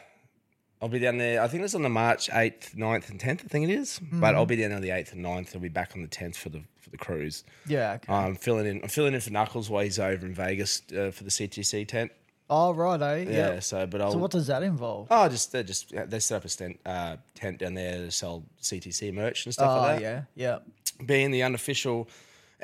I'll 0.84 0.90
be 0.90 1.00
down 1.00 1.18
there. 1.18 1.42
I 1.42 1.48
think 1.48 1.64
it's 1.64 1.74
on 1.76 1.82
the 1.82 1.88
March 1.90 2.30
8th, 2.30 2.76
9th, 2.76 3.10
and 3.10 3.18
10th. 3.18 3.46
I 3.46 3.48
think 3.48 3.70
it 3.70 3.74
is. 3.74 4.02
But 4.12 4.36
I'll 4.36 4.46
be 4.46 4.58
down 4.58 4.74
on 4.74 4.82
the 4.82 4.90
8th 4.90 5.14
and 5.14 5.24
9th. 5.24 5.56
I'll 5.56 5.62
be 5.62 5.70
back 5.70 5.94
on 5.96 6.02
the 6.02 6.10
10th 6.10 6.36
for 6.36 6.50
the 6.50 6.62
for 6.82 6.90
the 6.90 6.98
cruise. 6.98 7.46
Yeah. 7.66 7.94
Okay. 7.94 8.12
I'm 8.14 8.36
filling 8.36 8.66
in. 8.66 8.82
I'm 8.84 8.90
filling 8.90 9.14
in 9.14 9.22
for 9.22 9.30
Knuckles 9.32 9.70
while 9.70 9.84
he's 9.86 9.98
over 9.98 10.26
in 10.26 10.34
Vegas 10.34 10.82
uh, 10.92 11.12
for 11.12 11.24
the 11.24 11.30
CTC 11.30 11.88
tent. 11.88 12.12
oh 12.50 12.74
right, 12.74 13.02
eh? 13.02 13.18
Yeah. 13.30 13.30
Yeah. 13.54 13.60
So, 13.62 13.88
but 13.88 14.02
I'll. 14.02 14.12
So 14.12 14.18
what 14.18 14.32
does 14.32 14.48
that 14.48 14.62
involve? 14.62 15.08
Oh, 15.10 15.30
just 15.30 15.54
they 15.54 15.64
just 15.64 15.94
they 16.10 16.20
set 16.20 16.36
up 16.36 16.44
a 16.46 16.50
tent, 16.50 16.80
uh, 16.86 17.16
tent 17.34 17.60
down 17.60 17.76
there 17.76 18.00
to 18.00 18.12
sell 18.12 18.44
CTC 18.62 19.14
merch 19.14 19.46
and 19.46 19.54
stuff 19.54 19.70
Oh 19.78 19.82
like 19.82 20.02
that. 20.02 20.26
yeah, 20.36 20.60
yeah. 21.00 21.06
Being 21.06 21.32
the 21.32 21.44
unofficial 21.44 22.10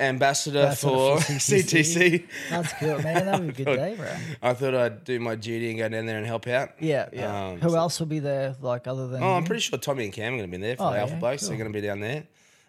ambassador, 0.00 0.60
Ambassador 0.60 0.88
for, 0.88 1.16
CTC, 1.18 2.26
That's 2.50 2.72
cool, 2.74 2.98
man. 3.02 3.26
That'd 3.26 3.54
be 3.56 3.62
a 3.62 3.64
good 3.64 3.76
day, 3.76 3.94
bro. 3.96 4.08
I 4.42 4.54
thought 4.54 4.74
I'd 4.74 5.04
do 5.04 5.20
my 5.20 5.34
duty 5.36 5.70
and 5.70 5.78
go 5.78 5.88
down 5.88 6.06
there 6.06 6.16
and 6.18 6.26
help 6.26 6.46
out. 6.46 6.70
Yeah, 6.80 7.08
yeah. 7.12 7.48
Um, 7.48 7.60
Who 7.60 7.70
so- 7.70 7.76
else 7.76 8.00
will 8.00 8.06
be 8.06 8.18
there? 8.18 8.56
Like 8.60 8.86
other 8.86 9.08
than? 9.08 9.22
Oh, 9.22 9.34
I'm 9.34 9.42
you? 9.42 9.46
pretty 9.46 9.60
sure 9.60 9.78
Tommy 9.78 10.04
and 10.04 10.12
Cam 10.12 10.32
are 10.34 10.36
going 10.38 10.50
to 10.50 10.56
be 10.58 10.62
there 10.62 10.76
for 10.76 10.84
Oh, 10.84 10.90
the 10.92 10.98
Alpha 11.00 11.12
yeah, 11.14 11.20
Blokes. 11.20 11.46
They're 11.48 11.56
going 11.58 11.72
to 11.72 11.80
be 11.80 11.86
down 11.86 12.00
there. 12.00 12.24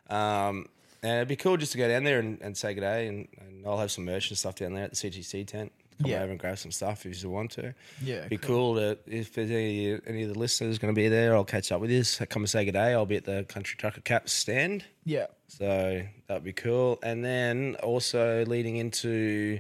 Um, 0.10 0.68
and 1.04 1.16
it'd 1.16 1.28
be 1.30 1.36
cool 1.36 1.58
just 1.58 1.72
to 1.72 1.78
go 1.78 1.88
down 1.88 2.04
there 2.04 2.20
and, 2.20 2.40
and 2.42 2.56
say 2.56 2.74
good 2.74 2.82
day. 2.82 3.08
And, 3.08 3.28
and 3.40 3.66
I'll 3.66 3.78
have 3.80 3.92
some 3.92 4.06
merch 4.06 4.30
and 4.30 4.38
stuff 4.38 4.56
down 4.56 4.74
there 4.74 4.84
at 4.84 4.92
the 4.92 4.96
CTC 4.98 5.48
tent. 5.48 5.72
Come 6.02 6.12
Yeah. 6.12 6.22
over 6.24 6.32
and 6.32 6.40
grab 6.40 6.58
some 6.58 6.72
stuff 6.72 7.06
if 7.06 7.22
you 7.24 7.30
want 7.30 7.52
to. 7.52 7.74
Yeah, 8.04 8.28
Be 8.28 8.38
cool, 8.38 8.76
to, 8.76 8.98
if 9.08 9.34
there's 9.34 9.52
any, 9.52 10.00
any 10.08 10.24
of 10.24 10.34
the 10.34 10.40
listeners 10.40 10.78
going 10.80 10.94
to 10.94 11.00
be 11.00 11.08
there, 11.10 11.36
I'll 11.36 11.44
catch 11.46 11.72
up 11.72 11.82
with 11.82 11.92
you. 11.92 12.04
So 12.04 12.26
come 12.26 12.42
and 12.44 12.50
say 12.50 12.66
good 12.66 12.72
day. 12.74 12.94
I'll 12.94 13.06
be 13.06 13.18
at 13.18 13.26
the 13.26 13.44
Country 13.48 13.76
Trucker 13.78 14.02
Cap 14.02 14.28
stand. 14.30 14.84
Yeah. 15.06 15.28
So 15.48 16.02
that'd 16.28 16.44
be 16.44 16.54
cool. 16.54 17.00
And 17.04 17.24
then 17.24 17.76
also 17.84 18.46
leading 18.46 18.78
into, 18.78 19.60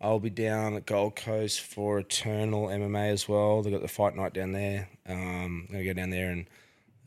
I'll 0.00 0.20
be 0.20 0.30
down 0.30 0.74
at 0.76 0.86
Gold 0.86 1.16
Coast 1.16 1.60
for 1.60 1.98
Eternal 1.98 2.68
MMA 2.68 3.10
as 3.10 3.28
well. 3.28 3.62
They've 3.62 3.72
got 3.72 3.82
the 3.82 3.88
fight 3.88 4.14
night 4.16 4.32
down 4.34 4.52
there. 4.52 4.88
Um, 5.08 5.66
I'm 5.68 5.72
gonna 5.72 5.84
go 5.84 5.92
down 5.92 6.10
there 6.10 6.30
and 6.30 6.46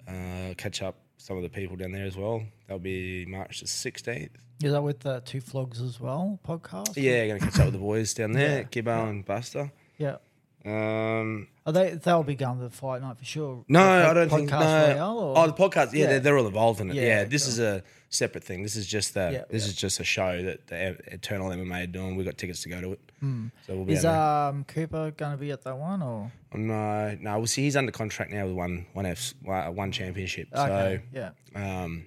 uh, 0.08 0.54
catch 0.56 0.82
up 0.82 0.96
some 1.18 1.38
of 1.38 1.44
the 1.44 1.50
people 1.50 1.76
down 1.78 1.92
there 1.92 2.06
as 2.06 2.18
well. 2.18 2.44
That'll 2.68 2.80
be 2.80 3.26
March 3.26 3.62
the 3.62 3.66
16th. 3.66 4.30
Is 4.64 4.72
that 4.72 4.82
with 4.82 5.02
the 5.02 5.22
two 5.26 5.42
flogs 5.42 5.82
as 5.82 6.00
well 6.00 6.40
podcast? 6.48 6.94
Yeah, 6.96 7.28
gonna 7.28 7.40
catch 7.40 7.60
up 7.60 7.66
with 7.66 7.74
the 7.74 7.80
boys 7.80 8.14
down 8.14 8.32
there, 8.32 8.60
Yeah, 8.60 8.64
Gibbo 8.64 9.10
and 9.10 9.26
Buster. 9.26 9.72
Yeah. 9.98 10.18
Um, 10.66 11.50
Are 11.66 11.74
they? 11.74 11.92
They'll 11.92 12.24
be 12.24 12.36
going 12.36 12.58
to 12.60 12.64
the 12.64 12.70
fight 12.70 13.02
night 13.02 13.18
for 13.18 13.26
sure. 13.26 13.66
No, 13.68 13.80
Like, 13.80 14.08
I 14.08 14.14
don't 14.14 14.30
think. 14.30 14.50
No. 14.50 14.60
Royale? 14.60 15.34
Oh, 15.36 15.48
the 15.48 15.54
podcast. 15.54 15.92
Yeah, 15.92 16.04
Yeah. 16.04 16.08
They're, 16.08 16.20
they're 16.22 16.38
all 16.38 16.48
involved 16.48 16.80
in 16.80 16.90
it. 16.90 16.96
Yeah, 16.96 17.02
Yeah, 17.02 17.24
this 17.26 17.48
is 17.48 17.60
a 17.60 17.84
separate 18.10 18.46
thing. 18.46 18.64
This 18.64 18.78
is 18.78 18.88
just 18.88 19.14
the. 19.14 19.46
This 19.50 19.68
is 19.68 19.76
just 19.76 20.00
a 20.00 20.06
show 20.06 20.42
that 20.42 20.68
the 20.68 20.98
Eternal 21.14 21.50
MMA 21.50 21.84
are 21.84 21.88
doing. 21.88 22.16
We 22.16 22.24
got 22.24 22.38
tickets 22.38 22.64
to 22.64 22.70
go 22.70 22.80
to 22.80 22.94
it. 22.94 23.00
So 23.22 23.76
we'll 23.76 23.84
be. 23.86 23.94
Is 23.94 24.06
um 24.06 24.64
Cooper 24.64 25.12
going 25.12 25.34
to 25.34 25.38
be 25.38 25.52
at 25.52 25.64
that 25.64 25.78
one 25.78 26.02
or? 26.02 26.32
no, 26.54 27.18
no. 27.20 27.38
We'll 27.40 27.48
see. 27.48 27.64
He's 27.64 27.76
under 27.76 27.92
contract 27.92 28.32
now 28.32 28.46
with 28.46 28.56
one 28.56 28.86
one 28.94 29.06
F 29.06 29.34
one 29.44 29.92
championship. 29.92 30.48
Okay. 30.56 31.02
yeah. 31.12 31.32
Um, 31.56 32.06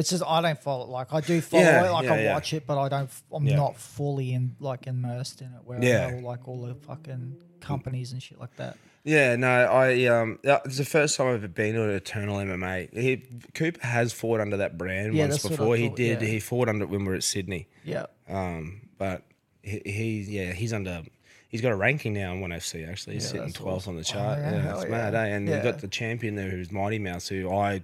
It's 0.00 0.10
just 0.10 0.22
I 0.26 0.40
don't 0.42 0.58
follow. 0.60 0.86
Like 0.86 1.12
I 1.14 1.20
do 1.20 1.40
follow 1.40 1.62
Yeah, 1.62 1.86
it, 1.86 1.92
like 1.92 2.04
yeah, 2.06 2.12
I 2.12 2.20
yeah. 2.22 2.34
watch 2.34 2.52
it, 2.52 2.66
but 2.66 2.78
I 2.78 2.88
don't. 2.88 3.10
I'm 3.32 3.46
Yeah. 3.46 3.56
not 3.56 3.76
fully 3.76 4.32
in 4.34 4.56
like 4.58 4.86
immersed 4.86 5.40
in 5.40 5.48
it. 5.48 5.60
Where 5.64 5.82
Yeah. 5.82 6.06
I 6.06 6.10
know 6.20 6.26
like 6.26 6.48
all 6.48 6.62
the 6.62 6.74
fucking 6.74 7.36
companies 7.60 8.12
and 8.12 8.22
shit 8.22 8.40
like 8.40 8.56
that. 8.56 8.76
yeah, 9.04 9.36
no. 9.36 9.48
I 9.48 10.06
um, 10.06 10.38
it's 10.42 10.78
the 10.78 10.84
first 10.84 11.16
time 11.16 11.28
I've 11.28 11.34
ever 11.36 11.48
been 11.48 11.74
to 11.74 11.84
an 11.84 11.90
Eternal 11.90 12.36
MMA. 12.38 12.92
He 12.98 13.22
Cooper 13.54 13.86
has 13.86 14.12
fought 14.12 14.40
under 14.40 14.56
that 14.58 14.76
brand 14.78 15.14
Yeah, 15.14 15.24
once 15.24 15.34
that's 15.34 15.44
what 15.44 15.52
I 15.52 15.56
before. 15.56 15.76
He 15.76 15.88
thought, 15.88 15.96
did. 15.96 16.22
yeah. 16.22 16.28
He 16.28 16.40
fought 16.40 16.68
under 16.68 16.84
it 16.84 16.88
when 16.90 17.00
we 17.00 17.08
were 17.08 17.14
at 17.14 17.22
Sydney. 17.22 17.68
Yeah. 17.84 18.06
Um, 18.28 18.82
but 18.98 19.22
he, 19.62 19.80
he 19.84 20.20
yeah, 20.22 20.52
he's 20.52 20.72
under. 20.72 21.02
He's 21.48 21.60
got 21.62 21.72
a 21.72 21.76
ranking 21.76 22.12
now 22.14 22.30
on 22.30 22.40
One 22.40 22.50
FC. 22.50 22.88
Actually, 22.88 23.14
he's 23.14 23.24
Yeah, 23.24 23.28
sitting 23.30 23.46
that's 23.48 23.54
twelfth 23.58 23.88
on 23.88 23.96
the 23.96 24.04
chart. 24.04 24.38
Oh, 24.38 24.40
yeah, 24.40 24.52
yeah, 24.52 24.60
hell 24.62 24.80
it's 24.80 24.84
yeah. 24.84 24.96
mad, 24.96 25.14
eh? 25.14 25.24
And 25.26 25.48
Yeah. 25.48 25.54
you've 25.56 25.64
got 25.64 25.80
the 25.80 25.88
champion 25.88 26.36
there, 26.36 26.48
who's 26.48 26.70
Mighty 26.70 26.98
Mouse, 27.00 27.26
who 27.28 27.50
I, 27.52 27.82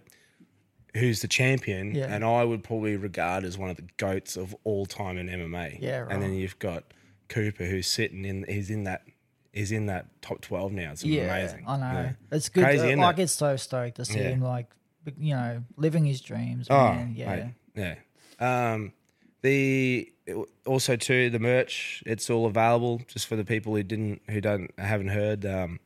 who's 0.97 1.21
the 1.21 1.29
champion, 1.29 1.95
Yeah. 1.95 2.07
and 2.15 2.25
I 2.25 2.43
would 2.45 2.63
probably 2.65 2.97
regard 2.97 3.45
as 3.45 3.57
one 3.59 3.71
of 3.71 3.77
the 3.77 3.85
goats 3.97 4.37
of 4.37 4.55
all 4.65 4.87
time 4.87 5.19
in 5.19 5.29
MMA. 5.29 5.79
Yeah, 5.81 6.01
right. 6.01 6.13
And 6.13 6.23
then 6.23 6.35
you've 6.35 6.59
got 6.59 6.85
Cooper, 7.29 7.65
who's 7.65 7.87
sitting 7.87 8.25
in. 8.25 8.45
He's 8.49 8.71
in 8.71 8.85
that. 8.85 9.03
He's 9.53 9.73
in 9.73 9.87
that 9.87 10.07
top 10.23 10.43
twelve 10.43 10.73
now. 10.73 10.93
It's 10.93 11.03
Yeah, 11.05 11.25
amazing. 11.35 11.65
I 11.67 11.77
know. 11.77 12.01
Yeah. 12.01 12.13
It's 12.33 12.49
good. 12.49 12.65
Crazy, 12.65 12.79
to, 12.83 12.87
isn't 12.89 13.01
like 13.01 13.19
it? 13.19 13.23
it's 13.23 13.33
so 13.33 13.57
stoked 13.57 13.97
to 13.97 14.05
see 14.05 14.19
Yeah. 14.21 14.29
him 14.31 14.43
like 14.43 14.67
you 15.19 15.35
know 15.35 15.63
living 15.77 16.05
his 16.05 16.21
dreams. 16.21 16.67
Oh, 16.69 16.93
man. 16.93 17.15
yeah. 17.17 17.37
mate, 17.75 17.95
yeah. 18.41 18.73
Um, 18.75 18.93
the 19.43 20.13
also 20.67 20.97
too 20.97 21.31
the 21.31 21.39
merch. 21.39 22.03
It's 22.07 22.29
all 22.31 22.47
available 22.47 23.01
just 23.07 23.27
for 23.27 23.37
the 23.37 23.45
people 23.45 23.75
who 23.75 23.83
didn't 23.83 24.21
who 24.29 24.41
don't 24.41 24.71
haven't 24.79 25.09
heard. 25.09 25.47
Um, 25.47 25.81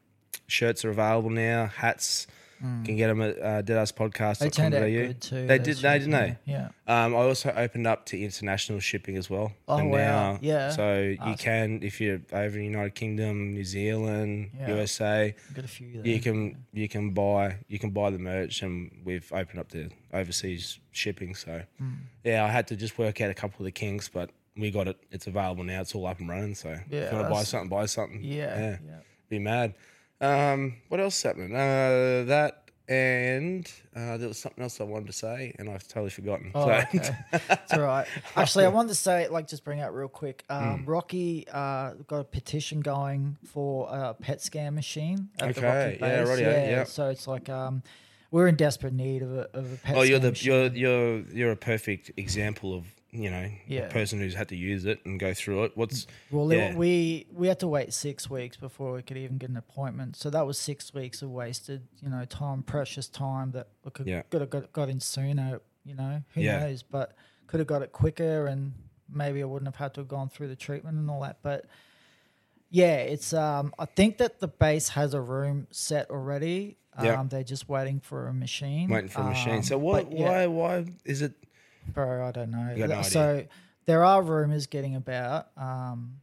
shirts 0.47 0.85
are 0.85 0.91
available 0.91 1.31
now. 1.31 1.67
Hats. 1.67 2.27
Can 2.61 2.97
get 2.97 3.07
them 3.09 3.23
at 3.23 3.39
uh, 3.39 3.63
deadaspodcast.com.au. 3.63 4.35
They 4.45 4.51
turned 4.51 4.75
out 4.75 4.81
good 4.87 5.21
too. 5.21 5.47
They 5.47 5.59
did, 5.59 5.77
they 5.79 5.99
didn't 5.99 6.11
they? 6.13 6.37
Yeah. 6.45 6.69
Um, 6.87 7.15
I 7.15 7.19
also 7.19 7.53
opened 7.57 7.87
up 7.87 8.05
to 8.07 8.23
international 8.23 8.81
shipping 8.81 9.17
as 9.17 9.31
well. 9.31 9.53
Oh, 9.67 9.79
And 9.79 9.91
wow. 9.91 10.39
Yeah. 10.43 10.71
So 10.71 10.99
you 11.25 11.35
can, 11.39 11.83
if 11.83 12.01
you're 12.01 12.21
over 12.33 12.59
in 12.59 12.65
United 12.65 12.95
Kingdom, 12.95 13.55
New 13.55 13.65
Zealand, 13.65 14.51
Yeah. 14.59 14.69
USA, 14.69 15.35
Got 15.55 15.65
a 15.65 15.69
few 15.69 16.03
there. 16.03 16.07
you 16.07 16.21
can 16.21 16.65
you 16.73 16.89
can 16.89 17.11
buy 17.11 17.57
you 17.69 17.79
can 17.79 17.91
buy 17.91 18.11
the 18.11 18.19
merch, 18.19 18.63
and 18.63 18.91
we've 19.05 19.31
opened 19.33 19.59
up 19.61 19.71
the 19.71 19.91
overseas 20.13 20.79
shipping. 20.93 21.35
So 21.35 21.63
Hmm. 21.79 21.91
yeah, 22.25 22.45
I 22.45 22.49
had 22.49 22.67
to 22.69 22.77
just 22.77 22.99
work 22.99 23.21
out 23.21 23.31
a 23.31 23.35
couple 23.35 23.61
of 23.61 23.65
the 23.65 23.73
kinks, 23.73 24.09
but 24.09 24.31
we 24.57 24.71
got 24.71 24.87
it. 24.89 24.99
It's 25.11 25.27
available 25.27 25.65
now. 25.65 25.81
It's 25.81 25.95
all 25.95 26.07
up 26.07 26.19
and 26.21 26.29
running. 26.29 26.55
So 26.55 26.69
Yeah, 26.91 27.01
if 27.01 27.13
you 27.13 27.17
want 27.19 27.29
to 27.31 27.35
buy 27.35 27.43
something, 27.45 27.69
buy 27.71 27.87
something. 27.87 28.23
Yeah, 28.23 28.59
yeah, 28.61 28.77
yeah. 28.87 28.97
be 29.29 29.39
mad. 29.39 29.75
Um, 30.21 30.77
what 30.89 31.01
else 31.01 31.17
is 31.17 31.23
happening? 31.23 31.55
Uh, 31.55 32.25
that 32.27 32.57
and 32.91 33.71
uh, 33.95 34.17
there 34.17 34.27
was 34.27 34.39
something 34.39 34.65
else 34.65 34.81
I 34.81 34.85
wanted 34.85 35.07
to 35.07 35.13
say, 35.13 35.55
and 35.61 35.71
I've 35.71 35.87
totally 35.87 36.11
forgotten. 36.11 36.51
Oh, 36.57 36.67
so, 36.67 36.73
okay. 36.73 37.15
It's 37.33 37.73
all 37.73 37.83
right. 37.83 38.05
Actually, 38.37 38.65
I 38.65 38.69
wanted 38.69 38.89
to 38.89 38.95
say, 38.97 39.29
like, 39.29 39.47
just 39.47 39.63
bring 39.63 39.81
out 39.81 39.95
real 39.95 40.09
quick. 40.09 40.45
Um, 40.51 40.83
Rocky 40.87 41.47
uh, 41.53 41.93
got 42.09 42.19
a 42.19 42.25
petition 42.25 42.81
going 42.81 43.37
for 43.47 43.89
a 43.89 44.15
PET 44.15 44.43
scan 44.43 44.75
machine 44.75 45.29
at 45.39 45.55
the 45.55 45.61
Okay, 45.61 45.69
Rocky 45.69 45.99
yeah, 46.01 46.25
base. 46.25 46.29
rightio, 46.29 46.71
yeah. 46.71 46.85
So 46.85 47.11
it's 47.11 47.29
like 47.29 47.49
um, 47.49 47.85
we're 48.33 48.49
in 48.49 48.57
desperate 48.57 48.93
need 48.93 49.23
of 49.23 49.33
a, 49.37 49.49
of 49.57 49.73
a 49.73 49.77
PET. 49.77 49.97
oh, 49.97 50.03
you're 50.03 50.19
the 50.19 50.31
machine. 50.31 50.53
you're 50.53 50.67
you're 50.75 51.19
you're 51.33 51.53
a 51.53 51.57
perfect 51.57 52.11
example 52.17 52.75
of 52.75 52.87
you 53.13 53.29
know 53.31 53.51
Yeah. 53.67 53.81
a 53.83 53.91
person 53.91 54.21
who's 54.21 54.35
had 54.35 54.49
to 54.51 54.57
use 54.57 54.85
it 54.85 55.01
and 55.05 55.19
go 55.19 55.35
through 55.35 55.65
it. 55.65 55.73
What's 55.77 56.07
Well, 56.31 56.53
yeah. 56.53 56.75
we 56.75 57.27
we 57.33 57.49
had 57.49 57.59
to 57.61 57.69
wait 57.69 57.93
six 57.93 58.31
weeks 58.31 58.57
before 58.57 58.93
we 58.93 59.03
could 59.03 59.17
even 59.17 59.39
get 59.39 59.51
an 59.51 59.57
appointment. 59.57 60.17
So 60.17 60.31
that 60.31 60.47
was 60.47 60.59
six 60.59 60.95
weeks 60.95 61.21
of 61.23 61.31
wasted, 61.31 61.89
you 62.01 62.09
know, 62.09 62.25
time, 62.25 62.63
precious 62.63 63.09
time 63.09 63.51
that 63.53 63.69
we 63.85 63.91
could 63.91 64.07
Yeah. 64.07 64.23
could 64.31 64.41
have 64.43 64.51
got, 64.51 64.73
got 64.73 64.89
in 64.89 65.01
sooner. 65.01 65.61
You 65.85 65.95
know, 65.95 66.23
who 66.35 66.41
Yeah. 66.43 66.61
knows? 66.61 66.83
But 66.83 67.17
could 67.47 67.59
have 67.59 67.67
got 67.67 67.83
it 67.83 67.91
quicker, 67.91 68.47
and 68.47 68.75
maybe 69.09 69.43
I 69.43 69.47
wouldn't 69.47 69.67
have 69.67 69.77
had 69.77 69.95
to 69.95 70.01
have 70.03 70.09
gone 70.09 70.29
through 70.29 70.49
the 70.49 70.57
treatment 70.57 70.97
and 70.99 71.11
all 71.11 71.21
that. 71.23 71.39
But 71.43 71.65
yeah, 72.69 72.97
it's 72.99 73.33
um, 73.33 73.75
I 73.79 73.87
think 73.87 74.19
that 74.19 74.39
the 74.41 74.47
base 74.49 74.91
has 74.91 75.15
a 75.15 75.21
room 75.21 75.67
set 75.73 76.11
already. 76.11 76.77
Um, 76.97 77.05
Yeah. 77.07 77.23
they're 77.29 77.43
just 77.45 77.69
waiting 77.69 77.99
for 78.01 78.29
a 78.29 78.33
machine. 78.35 78.89
waiting 78.89 79.09
for 79.09 79.23
a 79.23 79.25
machine. 79.25 79.55
Um, 79.57 79.63
So 79.63 79.79
what? 79.79 80.09
Why? 80.11 80.47
Why 80.47 80.85
is 81.05 81.23
it? 81.23 81.33
Bro, 81.89 82.27
I 82.27 82.31
don't 82.31 82.51
know. 82.51 82.75
No 82.75 83.03
so 83.03 83.45
there 83.87 84.05
are 84.05 84.23
rumors 84.23 84.67
getting 84.67 84.97
about 84.97 85.49
um, 85.57 86.17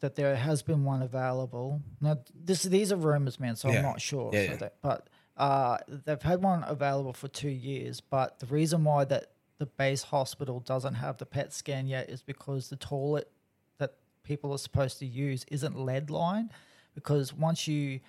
that 0.00 0.14
there 0.16 0.36
has 0.36 0.62
been 0.62 0.84
one 0.84 1.02
available. 1.02 1.80
Now, 2.00 2.18
this 2.34 2.62
these 2.62 2.92
are 2.92 2.96
rumors, 2.96 3.38
man. 3.40 3.56
So 3.56 3.68
Yeah. 3.68 3.78
I'm 3.78 3.82
not 3.82 4.00
sure. 4.00 4.30
Yeah, 4.32 4.46
so 4.46 4.50
yeah. 4.52 4.56
That, 4.58 4.74
but 4.82 5.08
uh, 5.36 5.78
they've 5.88 6.22
had 6.22 6.42
one 6.42 6.64
available 6.64 7.12
for 7.12 7.28
two 7.28 7.50
years. 7.50 8.00
But 8.00 8.38
the 8.38 8.46
reason 8.46 8.84
why 8.84 9.04
that 9.06 9.32
the 9.58 9.66
base 9.66 10.02
hospital 10.04 10.60
doesn't 10.60 10.94
have 10.94 11.18
the 11.18 11.26
PET 11.26 11.52
scan 11.52 11.86
yet 11.86 12.08
is 12.08 12.22
because 12.22 12.68
the 12.68 12.76
toilet 12.76 13.30
that 13.78 13.94
people 14.22 14.52
are 14.52 14.58
supposed 14.58 14.98
to 15.00 15.06
use 15.06 15.44
isn't 15.50 15.78
lead 15.78 16.10
lined. 16.10 16.50
Because 16.94 17.32
once 17.32 17.68
you 17.68 18.00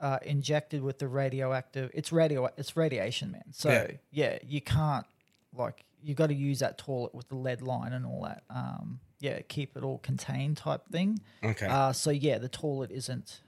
uh, 0.00 0.18
injected 0.22 0.82
with 0.82 0.98
the 0.98 1.08
radioactive, 1.08 1.90
it's 1.94 2.12
radio, 2.12 2.48
it's 2.56 2.76
radiation, 2.76 3.32
man. 3.32 3.44
So 3.52 3.88
yeah, 4.10 4.38
you 4.46 4.60
can't 4.60 5.06
like 5.56 5.84
you 6.04 6.14
got 6.14 6.26
to 6.28 6.34
use 6.34 6.58
that 6.60 6.76
toilet 6.78 7.14
with 7.14 7.28
the 7.28 7.36
lead 7.36 7.62
line 7.62 7.92
and 7.92 8.04
all 8.06 8.22
that. 8.24 8.42
Um, 8.50 9.00
yeah, 9.20 9.40
keep 9.48 9.76
it 9.76 9.82
all 9.82 9.98
contained 9.98 10.56
type 10.58 10.82
thing. 10.92 11.18
Okay. 11.42 11.66
Uh, 11.66 11.92
so 11.92 12.10
yeah, 12.10 12.38
the 12.38 12.48
toilet 12.48 12.90
isn't 12.90 13.40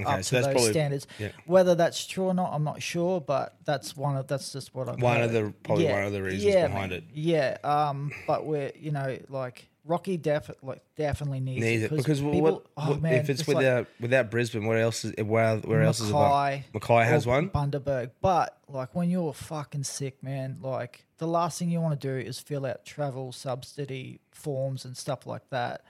Okay, 0.00 0.08
up 0.10 0.22
so 0.24 0.36
to 0.38 0.42
those 0.44 0.52
probably- 0.54 0.70
standards. 0.70 1.06
yeah. 1.18 1.28
Whether 1.46 1.74
that's 1.74 2.06
true 2.06 2.26
or 2.26 2.34
not, 2.34 2.52
I'm 2.52 2.64
not 2.64 2.80
sure, 2.82 3.20
but 3.20 3.56
that's 3.64 3.96
one 3.96 4.16
of 4.16 4.26
that's 4.28 4.52
just 4.52 4.74
what 4.74 4.88
I've 4.88 5.02
One 5.02 5.20
of 5.20 5.32
the- 5.32 5.52
probably 5.64 5.86
one 5.86 6.04
of 6.04 6.12
the 6.12 6.22
reasons 6.22 6.44
yeah, 6.44 6.66
behind 6.68 6.92
it. 6.92 7.04
Yeah. 7.12 7.56
Um, 7.64 8.12
but 8.26 8.46
we're 8.46 8.72
you 8.78 8.90
know 8.92 9.18
like 9.28 9.68
Rocky 9.88 10.16
def- 10.16 10.50
like 10.62 10.82
definitely 10.96 11.40
needs, 11.40 11.64
Needs 11.64 11.82
it 11.84 11.90
because 11.90 12.20
people, 12.20 12.40
what, 12.42 12.66
oh, 12.76 12.90
what 12.90 13.00
man, 13.02 13.14
if 13.14 13.30
it's 13.30 13.48
like- 13.48 13.56
without 13.56 13.86
without 13.98 14.30
Brisbane? 14.30 14.66
What 14.66 14.76
else 14.76 15.04
is 15.04 15.14
where 15.24 15.56
where 15.56 15.82
else 15.82 15.98
is 16.00 16.10
it? 16.10 16.12
Mackay 16.12 17.04
has 17.04 17.26
one. 17.26 17.48
Bundaberg. 17.50 18.10
But 18.20 18.56
like 18.68 18.94
when 18.94 19.10
you're 19.10 19.32
fucking 19.32 19.84
sick, 19.84 20.22
man, 20.22 20.58
like 20.62 21.04
the 21.16 21.26
last 21.26 21.58
thing 21.58 21.70
you 21.70 21.80
want 21.80 22.00
to 22.00 22.08
do 22.08 22.14
is 22.14 22.38
fill 22.38 22.66
out 22.66 22.84
travel 22.84 23.32
subsidy 23.32 24.20
forms 24.30 24.84
and 24.84 24.96
stuff 24.96 25.26
like 25.26 25.48
that. 25.50 25.82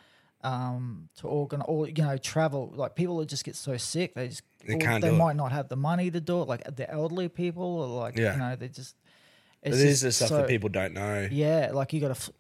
Um, 0.45 1.09
to 1.17 1.27
organ 1.27 1.63
or 1.67 1.89
you 1.89 1.95
know 2.05 2.17
travel 2.17 2.73
like 2.77 2.95
people 2.95 3.19
that 3.19 3.29
just 3.29 3.43
get 3.45 3.57
so 3.57 3.77
sick 3.77 4.15
they 4.15 4.29
just 4.29 4.43
They 4.65 4.75
or 4.75 4.79
can't 4.79 5.03
they 5.03 5.09
do 5.09 5.15
it. 5.17 5.19
might 5.19 5.35
not 5.35 5.51
have 5.51 5.69
the 5.69 5.75
money 5.75 6.13
to 6.13 6.21
do 6.21 6.43
it 6.43 6.47
like 6.47 6.77
the 6.77 6.89
elderly 6.89 7.29
people 7.29 7.65
or 7.65 7.89
like 8.03 8.17
Yeah. 8.17 8.35
you 8.35 8.39
know 8.39 8.55
they 8.55 8.69
just 8.69 8.95
It 9.65 9.71
it's 9.71 9.79
is 9.79 10.01
the 10.03 10.13
stuff 10.13 10.29
so- 10.29 10.37
that 10.37 10.47
people 10.49 10.69
don't 10.69 10.95
know. 10.95 11.27
yeah, 11.33 11.71
like 11.75 11.93
you 11.93 12.01
got 12.01 12.15
to 12.15 12.33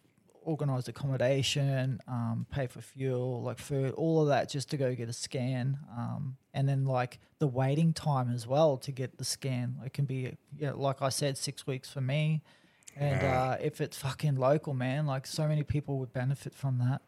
organize 0.49 0.89
accommodation, 0.89 2.01
um, 2.09 2.47
pay 2.51 2.67
for 2.67 2.81
fuel, 2.81 3.43
like 3.43 3.59
food, 3.59 3.93
all 3.93 4.23
of 4.23 4.29
that 4.29 4.49
just 4.49 4.71
to 4.71 4.77
go 4.77 4.95
get 4.95 5.09
a 5.09 5.13
scan. 5.13 5.79
Um, 5.97 6.37
and 6.55 6.69
then 6.69 6.85
like 6.85 7.19
the 7.39 7.47
waiting 7.47 7.93
time 7.93 8.33
as 8.33 8.47
well 8.47 8.77
to 8.79 8.91
get 8.93 9.19
the 9.19 9.25
scan. 9.25 9.77
It 9.85 9.93
can 9.93 10.05
be, 10.07 10.37
know, 10.69 10.77
like 10.79 11.03
I 11.03 11.11
said, 11.11 11.37
six 11.37 11.67
weeks 11.67 11.91
for 11.91 12.01
me. 12.01 12.43
And 12.97 13.23
uh, 13.23 13.57
if 13.63 13.81
it's 13.81 13.97
fucking 13.99 14.37
local, 14.37 14.75
man, 14.75 15.07
like 15.07 15.27
so 15.27 15.47
many 15.47 15.63
people 15.63 15.99
would 15.99 16.13
benefit 16.13 16.55
from 16.55 16.79
that. 16.79 17.03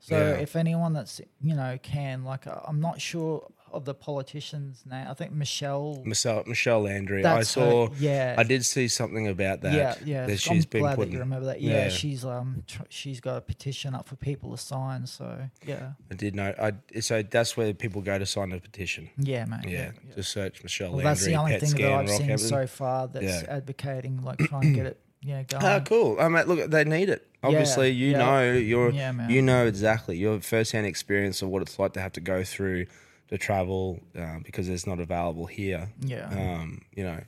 So 0.00 0.16
Yeah. 0.16 0.32
if 0.46 0.56
anyone 0.56 0.92
that's 0.94 1.20
you 1.42 1.54
know 1.54 1.78
can 1.82 2.24
like 2.24 2.46
uh, 2.46 2.60
I'm 2.66 2.80
not 2.80 3.00
sure 3.00 3.46
of 3.72 3.84
the 3.84 3.94
politicians 3.94 4.82
now. 4.86 5.06
I 5.10 5.14
think 5.14 5.32
Michelle. 5.32 6.02
Michelle 6.04 6.44
Michelle 6.46 6.82
Landry. 6.82 7.20
I 7.24 7.36
That's 7.36 7.54
her- 7.54 7.60
saw. 7.60 7.88
yeah. 7.98 8.34
I 8.38 8.42
did 8.42 8.64
see 8.64 8.88
something 8.88 9.28
about 9.28 9.60
that. 9.62 9.72
Yeah, 9.72 9.94
yeah. 10.04 10.26
That 10.26 10.32
I'm 10.32 10.38
she's 10.38 10.66
been 10.66 10.80
glad 10.82 10.96
putting. 10.96 11.10
that 11.10 11.14
you 11.16 11.20
remember 11.20 11.46
that. 11.46 11.60
Yeah, 11.60 11.88
she's 11.88 12.24
um 12.24 12.62
tr- 12.66 12.82
she's 12.88 13.20
got 13.20 13.36
a 13.36 13.40
petition 13.40 13.94
up 13.94 14.08
for 14.08 14.16
people 14.16 14.50
to 14.52 14.56
sign. 14.58 15.06
So 15.06 15.38
yeah, 15.66 15.92
I 16.10 16.14
did 16.14 16.34
know. 16.34 16.54
I 16.60 16.72
so 17.00 17.22
that's 17.22 17.56
where 17.56 17.72
people 17.74 18.02
go 18.02 18.18
to 18.18 18.26
sign 18.26 18.50
the 18.50 18.58
petition. 18.60 19.10
yeah, 19.18 19.44
mate. 19.44 19.68
Yeah, 19.68 19.92
just 20.14 20.32
search 20.32 20.62
Michelle 20.62 20.88
Well, 20.88 20.98
Landry. 20.98 21.10
that's 21.10 21.24
the 21.24 21.34
only 21.36 21.52
PET 21.52 21.60
thing 21.60 21.70
scan, 21.70 22.06
that 22.06 22.12
I've 22.12 22.18
seen 22.18 22.38
so 22.38 22.66
far 22.66 23.08
that's 23.08 23.24
Yeah. 23.24 23.42
advocating 23.48 24.22
like 24.22 24.38
trying 24.48 24.62
to 24.62 24.72
get 24.72 24.86
it. 24.86 25.00
Yeah, 25.22 25.42
going. 25.42 25.62
Ah, 25.62 25.80
cool. 25.80 26.16
I 26.18 26.28
mean, 26.30 26.46
look, 26.46 26.70
they 26.70 26.82
need 26.84 27.10
it. 27.10 27.26
Obviously, 27.42 27.90
you 27.90 28.12
yeah. 28.12 28.18
know, 28.18 28.52
you're, 28.52 28.90
Yeah, 28.90 29.28
you 29.28 29.42
know 29.42 29.66
exactly 29.66 30.16
your 30.16 30.40
first-hand 30.40 30.86
experience 30.86 31.42
of 31.42 31.50
what 31.50 31.60
it's 31.60 31.78
like 31.78 31.92
to 31.92 32.00
have 32.00 32.12
to 32.12 32.20
go 32.22 32.42
through 32.42 32.86
the 33.30 33.38
travel 33.38 34.00
uh, 34.18 34.38
because 34.44 34.68
it's 34.68 34.86
not 34.86 35.00
available 35.00 35.46
here. 35.46 35.88
Yeah. 36.00 36.28
Um, 36.28 36.82
you 36.94 37.04
know, 37.04 37.20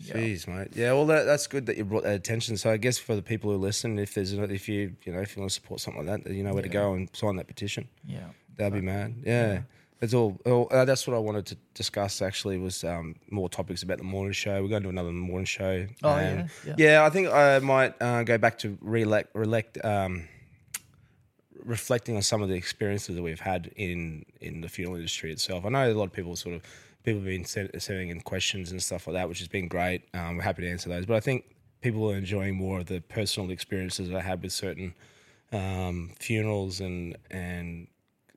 jeez, 0.00 0.46
mate. 0.46 0.68
Yeah. 0.74 0.92
Well, 0.92 1.06
that, 1.06 1.24
that's 1.24 1.46
good 1.46 1.66
that 1.66 1.76
you 1.76 1.84
brought 1.84 2.02
that 2.02 2.14
attention. 2.14 2.56
So 2.56 2.70
I 2.70 2.76
guess 2.76 2.98
for 2.98 3.16
the 3.16 3.22
people 3.22 3.50
who 3.50 3.56
listen, 3.56 3.98
if 3.98 4.14
there's, 4.14 4.32
if 4.32 4.68
you, 4.68 4.94
you 5.04 5.12
know, 5.12 5.20
if 5.20 5.36
you 5.36 5.40
want 5.40 5.50
to 5.50 5.54
support 5.54 5.80
something 5.80 6.06
like 6.06 6.24
that, 6.24 6.32
you 6.32 6.42
know 6.42 6.52
where 6.52 6.62
to 6.62 6.68
go 6.68 6.94
and 6.94 7.08
sign 7.14 7.36
that 7.36 7.46
petition. 7.46 7.88
Yeah. 8.06 8.26
That'd 8.56 8.74
be 8.74 8.80
mad. 8.80 9.14
Yeah. 9.24 9.62
It's 10.00 10.14
all. 10.14 10.40
all 10.46 10.68
uh, 10.70 10.84
that's 10.84 11.08
what 11.08 11.16
I 11.16 11.18
wanted 11.18 11.46
to 11.46 11.56
discuss. 11.74 12.22
Actually, 12.22 12.58
was 12.58 12.84
um, 12.84 13.16
more 13.30 13.48
topics 13.48 13.82
about 13.82 13.98
the 13.98 14.04
morning 14.04 14.32
show. 14.32 14.62
We're 14.62 14.68
going 14.68 14.82
to 14.82 14.86
do 14.86 14.90
another 14.90 15.10
morning 15.10 15.44
show. 15.44 15.86
Oh, 16.04 16.16
yeah, 16.16 16.46
yeah. 16.76 17.04
I 17.04 17.10
think 17.10 17.28
I 17.28 17.58
might 17.58 18.00
uh, 18.00 18.22
go 18.22 18.38
back 18.38 18.58
to 18.58 18.78
relect, 18.80 19.34
relect, 19.34 19.84
um, 19.84 20.28
reflecting 21.64 22.16
on 22.16 22.22
some 22.22 22.42
of 22.42 22.48
the 22.48 22.54
experiences 22.54 23.16
that 23.16 23.22
we've 23.22 23.40
had 23.40 23.70
in 23.76 24.24
in 24.40 24.60
the 24.60 24.68
funeral 24.68 24.96
industry 24.96 25.32
itself. 25.32 25.64
I 25.64 25.68
know 25.68 25.90
a 25.90 25.94
lot 25.94 26.04
of 26.04 26.12
people 26.12 26.36
sort 26.36 26.56
of 26.56 26.62
people 27.04 27.20
have 27.20 27.26
been 27.26 27.44
send, 27.44 27.70
sending 27.78 28.08
in 28.08 28.20
questions 28.20 28.70
and 28.70 28.82
stuff 28.82 29.06
like 29.06 29.14
that, 29.14 29.28
which 29.28 29.38
has 29.38 29.48
been 29.48 29.68
great. 29.68 30.02
Um, 30.14 30.36
we're 30.36 30.42
happy 30.42 30.62
to 30.62 30.70
answer 30.70 30.88
those, 30.88 31.06
but 31.06 31.16
I 31.16 31.20
think 31.20 31.44
people 31.80 32.10
are 32.10 32.16
enjoying 32.16 32.56
more 32.56 32.80
of 32.80 32.86
the 32.86 33.00
personal 33.00 33.50
experiences 33.50 34.08
that 34.08 34.16
I 34.16 34.20
had 34.20 34.42
with 34.42 34.52
certain 34.52 34.94
um, 35.52 36.12
funerals 36.18 36.80
and 36.80 37.16
and 37.30 37.86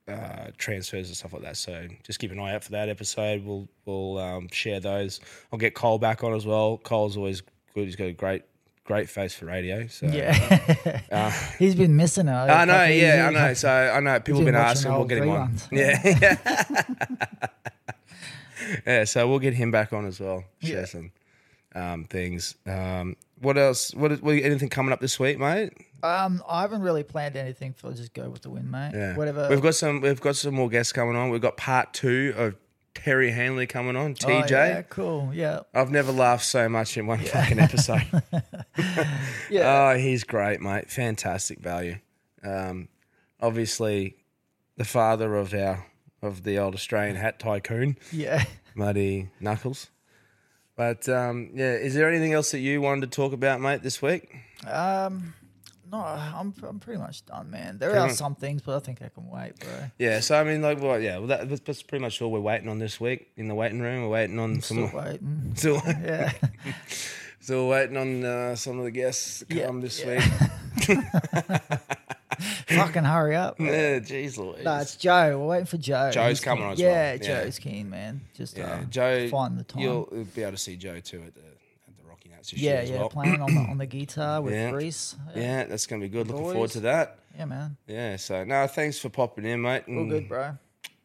uh, 0.08 0.48
transfers 0.58 1.08
and 1.08 1.18
stuff 1.18 1.34
like 1.34 1.44
that. 1.44 1.58
So 1.58 1.88
just 2.04 2.20
keep 2.20 2.32
an 2.32 2.40
eye 2.40 2.56
out 2.56 2.64
for 2.64 2.72
that 2.72 2.90
episode. 2.90 3.44
We'll 3.44 3.68
we'll 3.86 4.18
um, 4.18 4.48
share 4.52 4.80
those. 4.80 5.20
I'll 5.52 5.60
get 5.60 5.76
Cole 5.76 6.00
back 6.00 6.24
on 6.24 6.34
as 6.34 6.46
well. 6.46 6.78
Cole's 6.78 7.18
always 7.18 7.42
good. 7.74 7.86
He's 7.86 7.96
got 7.96 8.06
a 8.06 8.14
great 8.14 8.44
great 8.92 9.10
face 9.10 9.34
for 9.34 9.46
radio. 9.46 9.88
So 9.88 10.08
Yeah. 10.08 11.32
He's 11.60 11.76
been 11.76 11.96
missing 11.96 12.28
it. 12.28 12.32
I 12.32 12.66
know, 12.66 12.84
yeah, 12.86 13.28
I 13.30 13.32
know. 13.32 13.54
So 13.54 13.70
I 13.70 14.00
know 14.02 14.20
people 14.20 14.42
have 14.42 14.46
been 14.46 14.56
asking. 14.56 14.92
We'll 14.92 15.06
get 15.06 15.20
him 15.20 15.30
on. 15.30 15.56
Yeah, 15.72 16.00
yeah. 16.04 17.16
yeah. 18.86 19.04
So 19.06 19.28
we'll 19.30 19.40
get 19.40 19.54
him 19.54 19.72
back 19.72 19.94
on 19.94 20.06
as 20.06 20.20
well. 20.20 20.44
Share 20.62 20.80
Yeah. 20.80 20.86
some 20.86 21.12
um, 21.74 22.04
things. 22.06 22.56
Um, 22.66 23.16
what 23.40 23.58
else? 23.58 23.94
What, 23.96 24.12
what 24.22 24.36
anything 24.36 24.68
coming 24.68 24.92
up 24.92 25.00
this 25.00 25.18
week, 25.20 25.40
mate? 25.40 25.72
Um, 26.04 26.44
I 26.50 26.62
haven't 26.62 26.82
really 26.82 27.04
planned 27.04 27.38
anything 27.38 27.74
for 27.74 27.94
just 27.94 28.14
go 28.14 28.30
with 28.30 28.42
the 28.42 28.50
wind, 28.50 28.70
mate. 28.70 28.92
Yeah. 28.94 29.16
Whatever. 29.16 29.48
We've 29.50 29.62
got 29.62 29.76
some. 29.76 30.02
We've 30.02 30.20
got 30.20 30.36
some 30.36 30.56
more 30.56 30.68
guests 30.68 30.92
coming 30.92 31.16
on. 31.16 31.30
We've 31.30 31.42
got 31.42 31.56
part 31.56 31.94
two 31.94 32.34
of 32.36 32.56
Terry 32.94 33.32
Hanley 33.32 33.68
coming 33.68 33.96
on. 33.96 34.16
Oh, 34.24 34.28
TJ. 34.28 34.50
yeah, 34.52 34.82
cool. 34.84 35.32
Yeah. 35.34 35.62
I've 35.74 35.92
never 35.92 36.12
laughed 36.12 36.46
so 36.46 36.68
much 36.70 36.98
in 36.98 37.08
one 37.08 37.20
fucking 37.20 37.60
episode. 37.60 38.04
Yeah. 39.50 39.92
Oh, 39.92 39.98
he's 39.98 40.24
great, 40.24 40.62
mate. 40.62 40.90
Fantastic 40.90 41.60
value. 41.60 41.98
Um, 42.44 42.88
obviously, 43.42 44.16
the 44.78 44.86
father 44.86 45.36
of 45.36 45.54
our 45.54 45.88
of 46.22 46.44
the 46.44 46.58
old 46.58 46.74
Australian 46.76 47.16
hat 47.18 47.40
tycoon, 47.40 47.98
yeah. 48.12 48.44
Muddy 48.76 49.30
Knuckles. 49.40 49.90
But 50.78 51.10
um, 51.10 51.50
yeah, 51.54 51.74
is 51.74 51.96
there 51.96 52.08
anything 52.08 52.32
else 52.34 52.52
that 52.52 52.60
you 52.60 52.80
wanted 52.82 53.12
to 53.12 53.16
talk 53.16 53.34
about, 53.34 53.60
mate, 53.60 53.84
this 53.84 54.02
week? 54.02 54.34
Um, 54.66 55.34
no, 55.92 55.98
I'm 55.98 56.54
I'm 56.68 56.80
pretty 56.80 57.00
much 57.00 57.26
done, 57.26 57.52
man. 57.52 57.78
There 57.78 57.90
Pretty 57.90 58.04
are 58.04 58.08
much. 58.08 58.16
some 58.16 58.36
things, 58.36 58.62
but 58.62 58.78
I 58.78 58.80
think 58.80 59.02
I 59.02 59.10
can 59.10 59.30
wait, 59.30 59.60
bro. 59.60 59.70
Yeah, 60.00 60.22
so 60.22 60.40
I 60.40 60.44
mean, 60.44 60.62
like, 60.62 60.82
well, 60.82 61.00
yeah, 61.00 61.18
well, 61.18 61.28
that, 61.28 61.50
that's, 61.50 61.62
that's 61.62 61.84
pretty 61.84 62.02
much 62.02 62.22
all 62.22 62.32
we're 62.32 62.40
waiting 62.40 62.70
on 62.70 62.80
this 62.80 63.00
week 63.02 63.30
in 63.36 63.48
the 63.50 63.56
waiting 63.56 63.82
room. 63.82 64.04
We're 64.04 64.10
waiting 64.10 64.40
on 64.40 64.62
some. 64.62 64.88
Still 64.88 65.00
waiting. 65.00 65.52
Still, 65.56 65.82
Yeah. 65.86 66.32
still 67.42 67.68
waiting 67.68 67.98
on 67.98 68.24
uh, 68.24 68.56
some 68.56 68.78
of 68.80 68.86
the 68.86 68.92
guests 68.92 69.44
to 69.50 69.56
Yeah, 69.56 69.66
come 69.66 69.82
this 69.82 70.02
yeah. 70.04 70.24
week. 70.88 71.00
Fucking 72.68 73.04
hurry 73.04 73.36
up. 73.36 73.58
bro. 73.58 73.66
Yeah, 73.66 74.00
jeez 74.00 74.38
Louise. 74.38 74.64
No, 74.64 74.78
it's 74.78 74.96
Joe. 74.96 75.38
We're 75.40 75.48
waiting 75.48 75.66
for 75.66 75.78
Joe. 75.78 76.12
Joe's 76.12 76.40
coming 76.40 76.64
on 76.64 76.74
as 76.74 76.80
yeah, 76.80 77.12
well. 77.14 77.20
Yeah. 77.22 77.44
Joe's 77.44 77.60
keen, 77.60 77.90
man. 77.90 78.22
Just 78.34 78.58
yeah, 78.58 78.72
uh, 78.72 78.84
Joe, 78.86 79.28
find 79.30 79.60
the 79.60 79.64
time. 79.64 79.82
You'll 79.82 80.08
you'll 80.12 80.24
be 80.24 80.42
able 80.42 80.52
to 80.54 80.58
see 80.58 80.78
Joe 80.78 81.00
too 81.00 81.22
at 81.28 81.36
the 81.36 81.42
at 82.42 82.48
the 82.48 82.52
Rocky 82.52 82.52
Nats 82.52 82.52
this 82.52 82.62
yeah, 82.62 82.82
yeah, 82.96 83.00
well. 83.00 83.10
playing 83.10 83.42
on 83.42 83.54
the 83.56 83.62
on 83.62 83.78
the 83.78 83.86
guitar 83.98 84.42
with 84.42 84.54
Yeah. 84.54 84.72
Reese. 84.72 85.16
Yeah, 85.36 85.64
that's 85.66 85.86
gonna 85.88 86.02
be 86.02 86.10
good. 86.10 86.28
Looking 86.28 86.52
forward 86.52 86.72
to 86.72 86.80
that. 86.82 87.20
yeah, 87.38 87.46
man. 87.46 87.78
Yeah, 87.88 88.16
so 88.18 88.44
no, 88.44 88.68
thanks 88.68 89.00
for 89.00 89.10
popping 89.10 89.46
in, 89.46 89.62
mate. 89.62 89.84
All 89.88 90.06
good, 90.06 90.28
bro. 90.28 90.58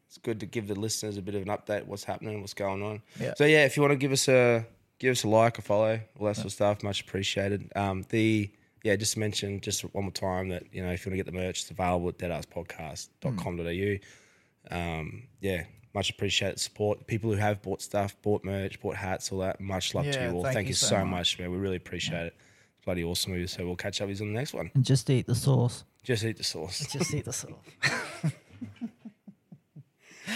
It's 0.09 0.19
good 0.19 0.41
to 0.41 0.47
give 0.47 0.67
the 0.67 0.75
listeners 0.75 1.17
a 1.19 1.23
bit 1.23 1.35
of 1.35 1.43
an 1.43 1.49
update 1.49 1.85
what's 1.87 2.05
happening, 2.05 2.41
what's 2.41 2.55
going 2.55 2.83
on. 2.83 3.03
Yeah. 3.21 3.35
So 3.37 3.45
yeah, 3.45 3.65
if 3.67 3.77
you 3.77 3.83
want 3.83 3.93
to 3.93 3.97
give 3.99 4.13
us 4.13 4.29
a 4.29 4.65
give 4.99 5.13
us 5.13 5.25
a 5.25 5.29
like, 5.29 5.59
a 5.59 5.63
follow, 5.63 6.01
all 6.19 6.27
that 6.27 6.37
sort 6.37 6.47
of 6.47 6.53
stuff, 6.53 6.83
much 6.83 7.03
appreciated. 7.03 7.71
Um, 7.77 8.05
the 8.09 8.51
yeah, 8.83 8.97
just 8.97 9.17
mention 9.17 9.61
just 9.61 9.83
one 9.95 10.05
more 10.05 10.11
time 10.13 10.49
that 10.51 10.65
you 10.73 10.83
know 10.83 10.91
if 10.93 11.05
you 11.05 11.11
want 11.11 11.19
to 11.19 11.25
get 11.25 11.27
the 11.27 11.33
merch, 11.39 11.61
it's 11.63 11.71
available 11.71 12.09
at 12.09 12.19
deadarspodcast.com.au. 12.19 14.77
Um, 14.77 15.25
yeah, 15.41 15.65
much 15.97 16.11
appreciated 16.11 16.61
support. 16.61 17.07
People 17.07 17.31
who 17.31 17.37
have 17.37 17.63
bought 17.63 17.81
stuff, 17.81 18.15
bought 18.21 18.45
merch, 18.45 18.79
bought 18.81 18.97
hats, 18.97 19.33
all 19.33 19.39
that. 19.39 19.59
Much 19.59 19.95
love 19.95 20.05
to 20.05 20.11
you 20.23 20.31
all. 20.31 20.43
thank 20.43 20.55
Thank, 20.55 20.67
you 20.67 20.71
you 20.71 20.75
so 20.75 20.89
so 20.89 20.99
much. 20.99 21.07
much, 21.07 21.39
man. 21.39 21.51
We 21.51 21.57
really 21.57 21.79
appreciate 21.79 22.27
it. 22.27 22.35
It's 22.77 22.85
bloody 22.85 23.03
awesome. 23.03 23.33
of 23.33 23.39
you. 23.39 23.47
So 23.47 23.65
we'll 23.65 23.77
catch 23.77 24.03
up 24.03 24.09
with 24.09 24.21
you 24.21 24.27
on 24.27 24.35
the 24.35 24.39
next 24.39 24.53
one. 24.53 24.71
And 24.75 24.85
just 24.85 25.09
eat 25.09 25.27
the 25.27 25.35
sauce. 25.35 25.85
Just 26.05 26.23
eat 26.23 26.37
the 26.37 26.45
sauce. 26.45 26.87
Just 26.93 27.15
eat 27.15 27.25
the 27.25 27.33
sauce. 27.33 27.55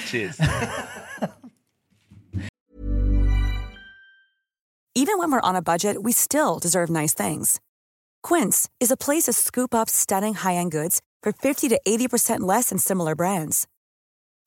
Cheers. 0.07 0.41
Even 4.95 5.19
when 5.19 5.31
we're 5.31 5.41
on 5.43 5.57
a 5.57 5.63
budget, 5.63 6.03
we 6.03 6.13
still 6.13 6.59
deserve 6.59 6.89
nice 6.91 7.13
things. 7.15 7.61
Quince 8.23 8.69
is 8.81 8.91
a 8.91 8.97
place 8.97 9.25
to 9.25 9.33
scoop 9.33 9.75
up 9.75 9.89
stunning 9.91 10.35
high-end 10.35 10.73
goods 10.73 11.01
for 11.23 11.33
50 11.33 11.69
to 11.69 11.81
80% 11.87 12.41
less 12.41 12.71
than 12.71 12.79
similar 12.79 13.15
brands. 13.15 13.69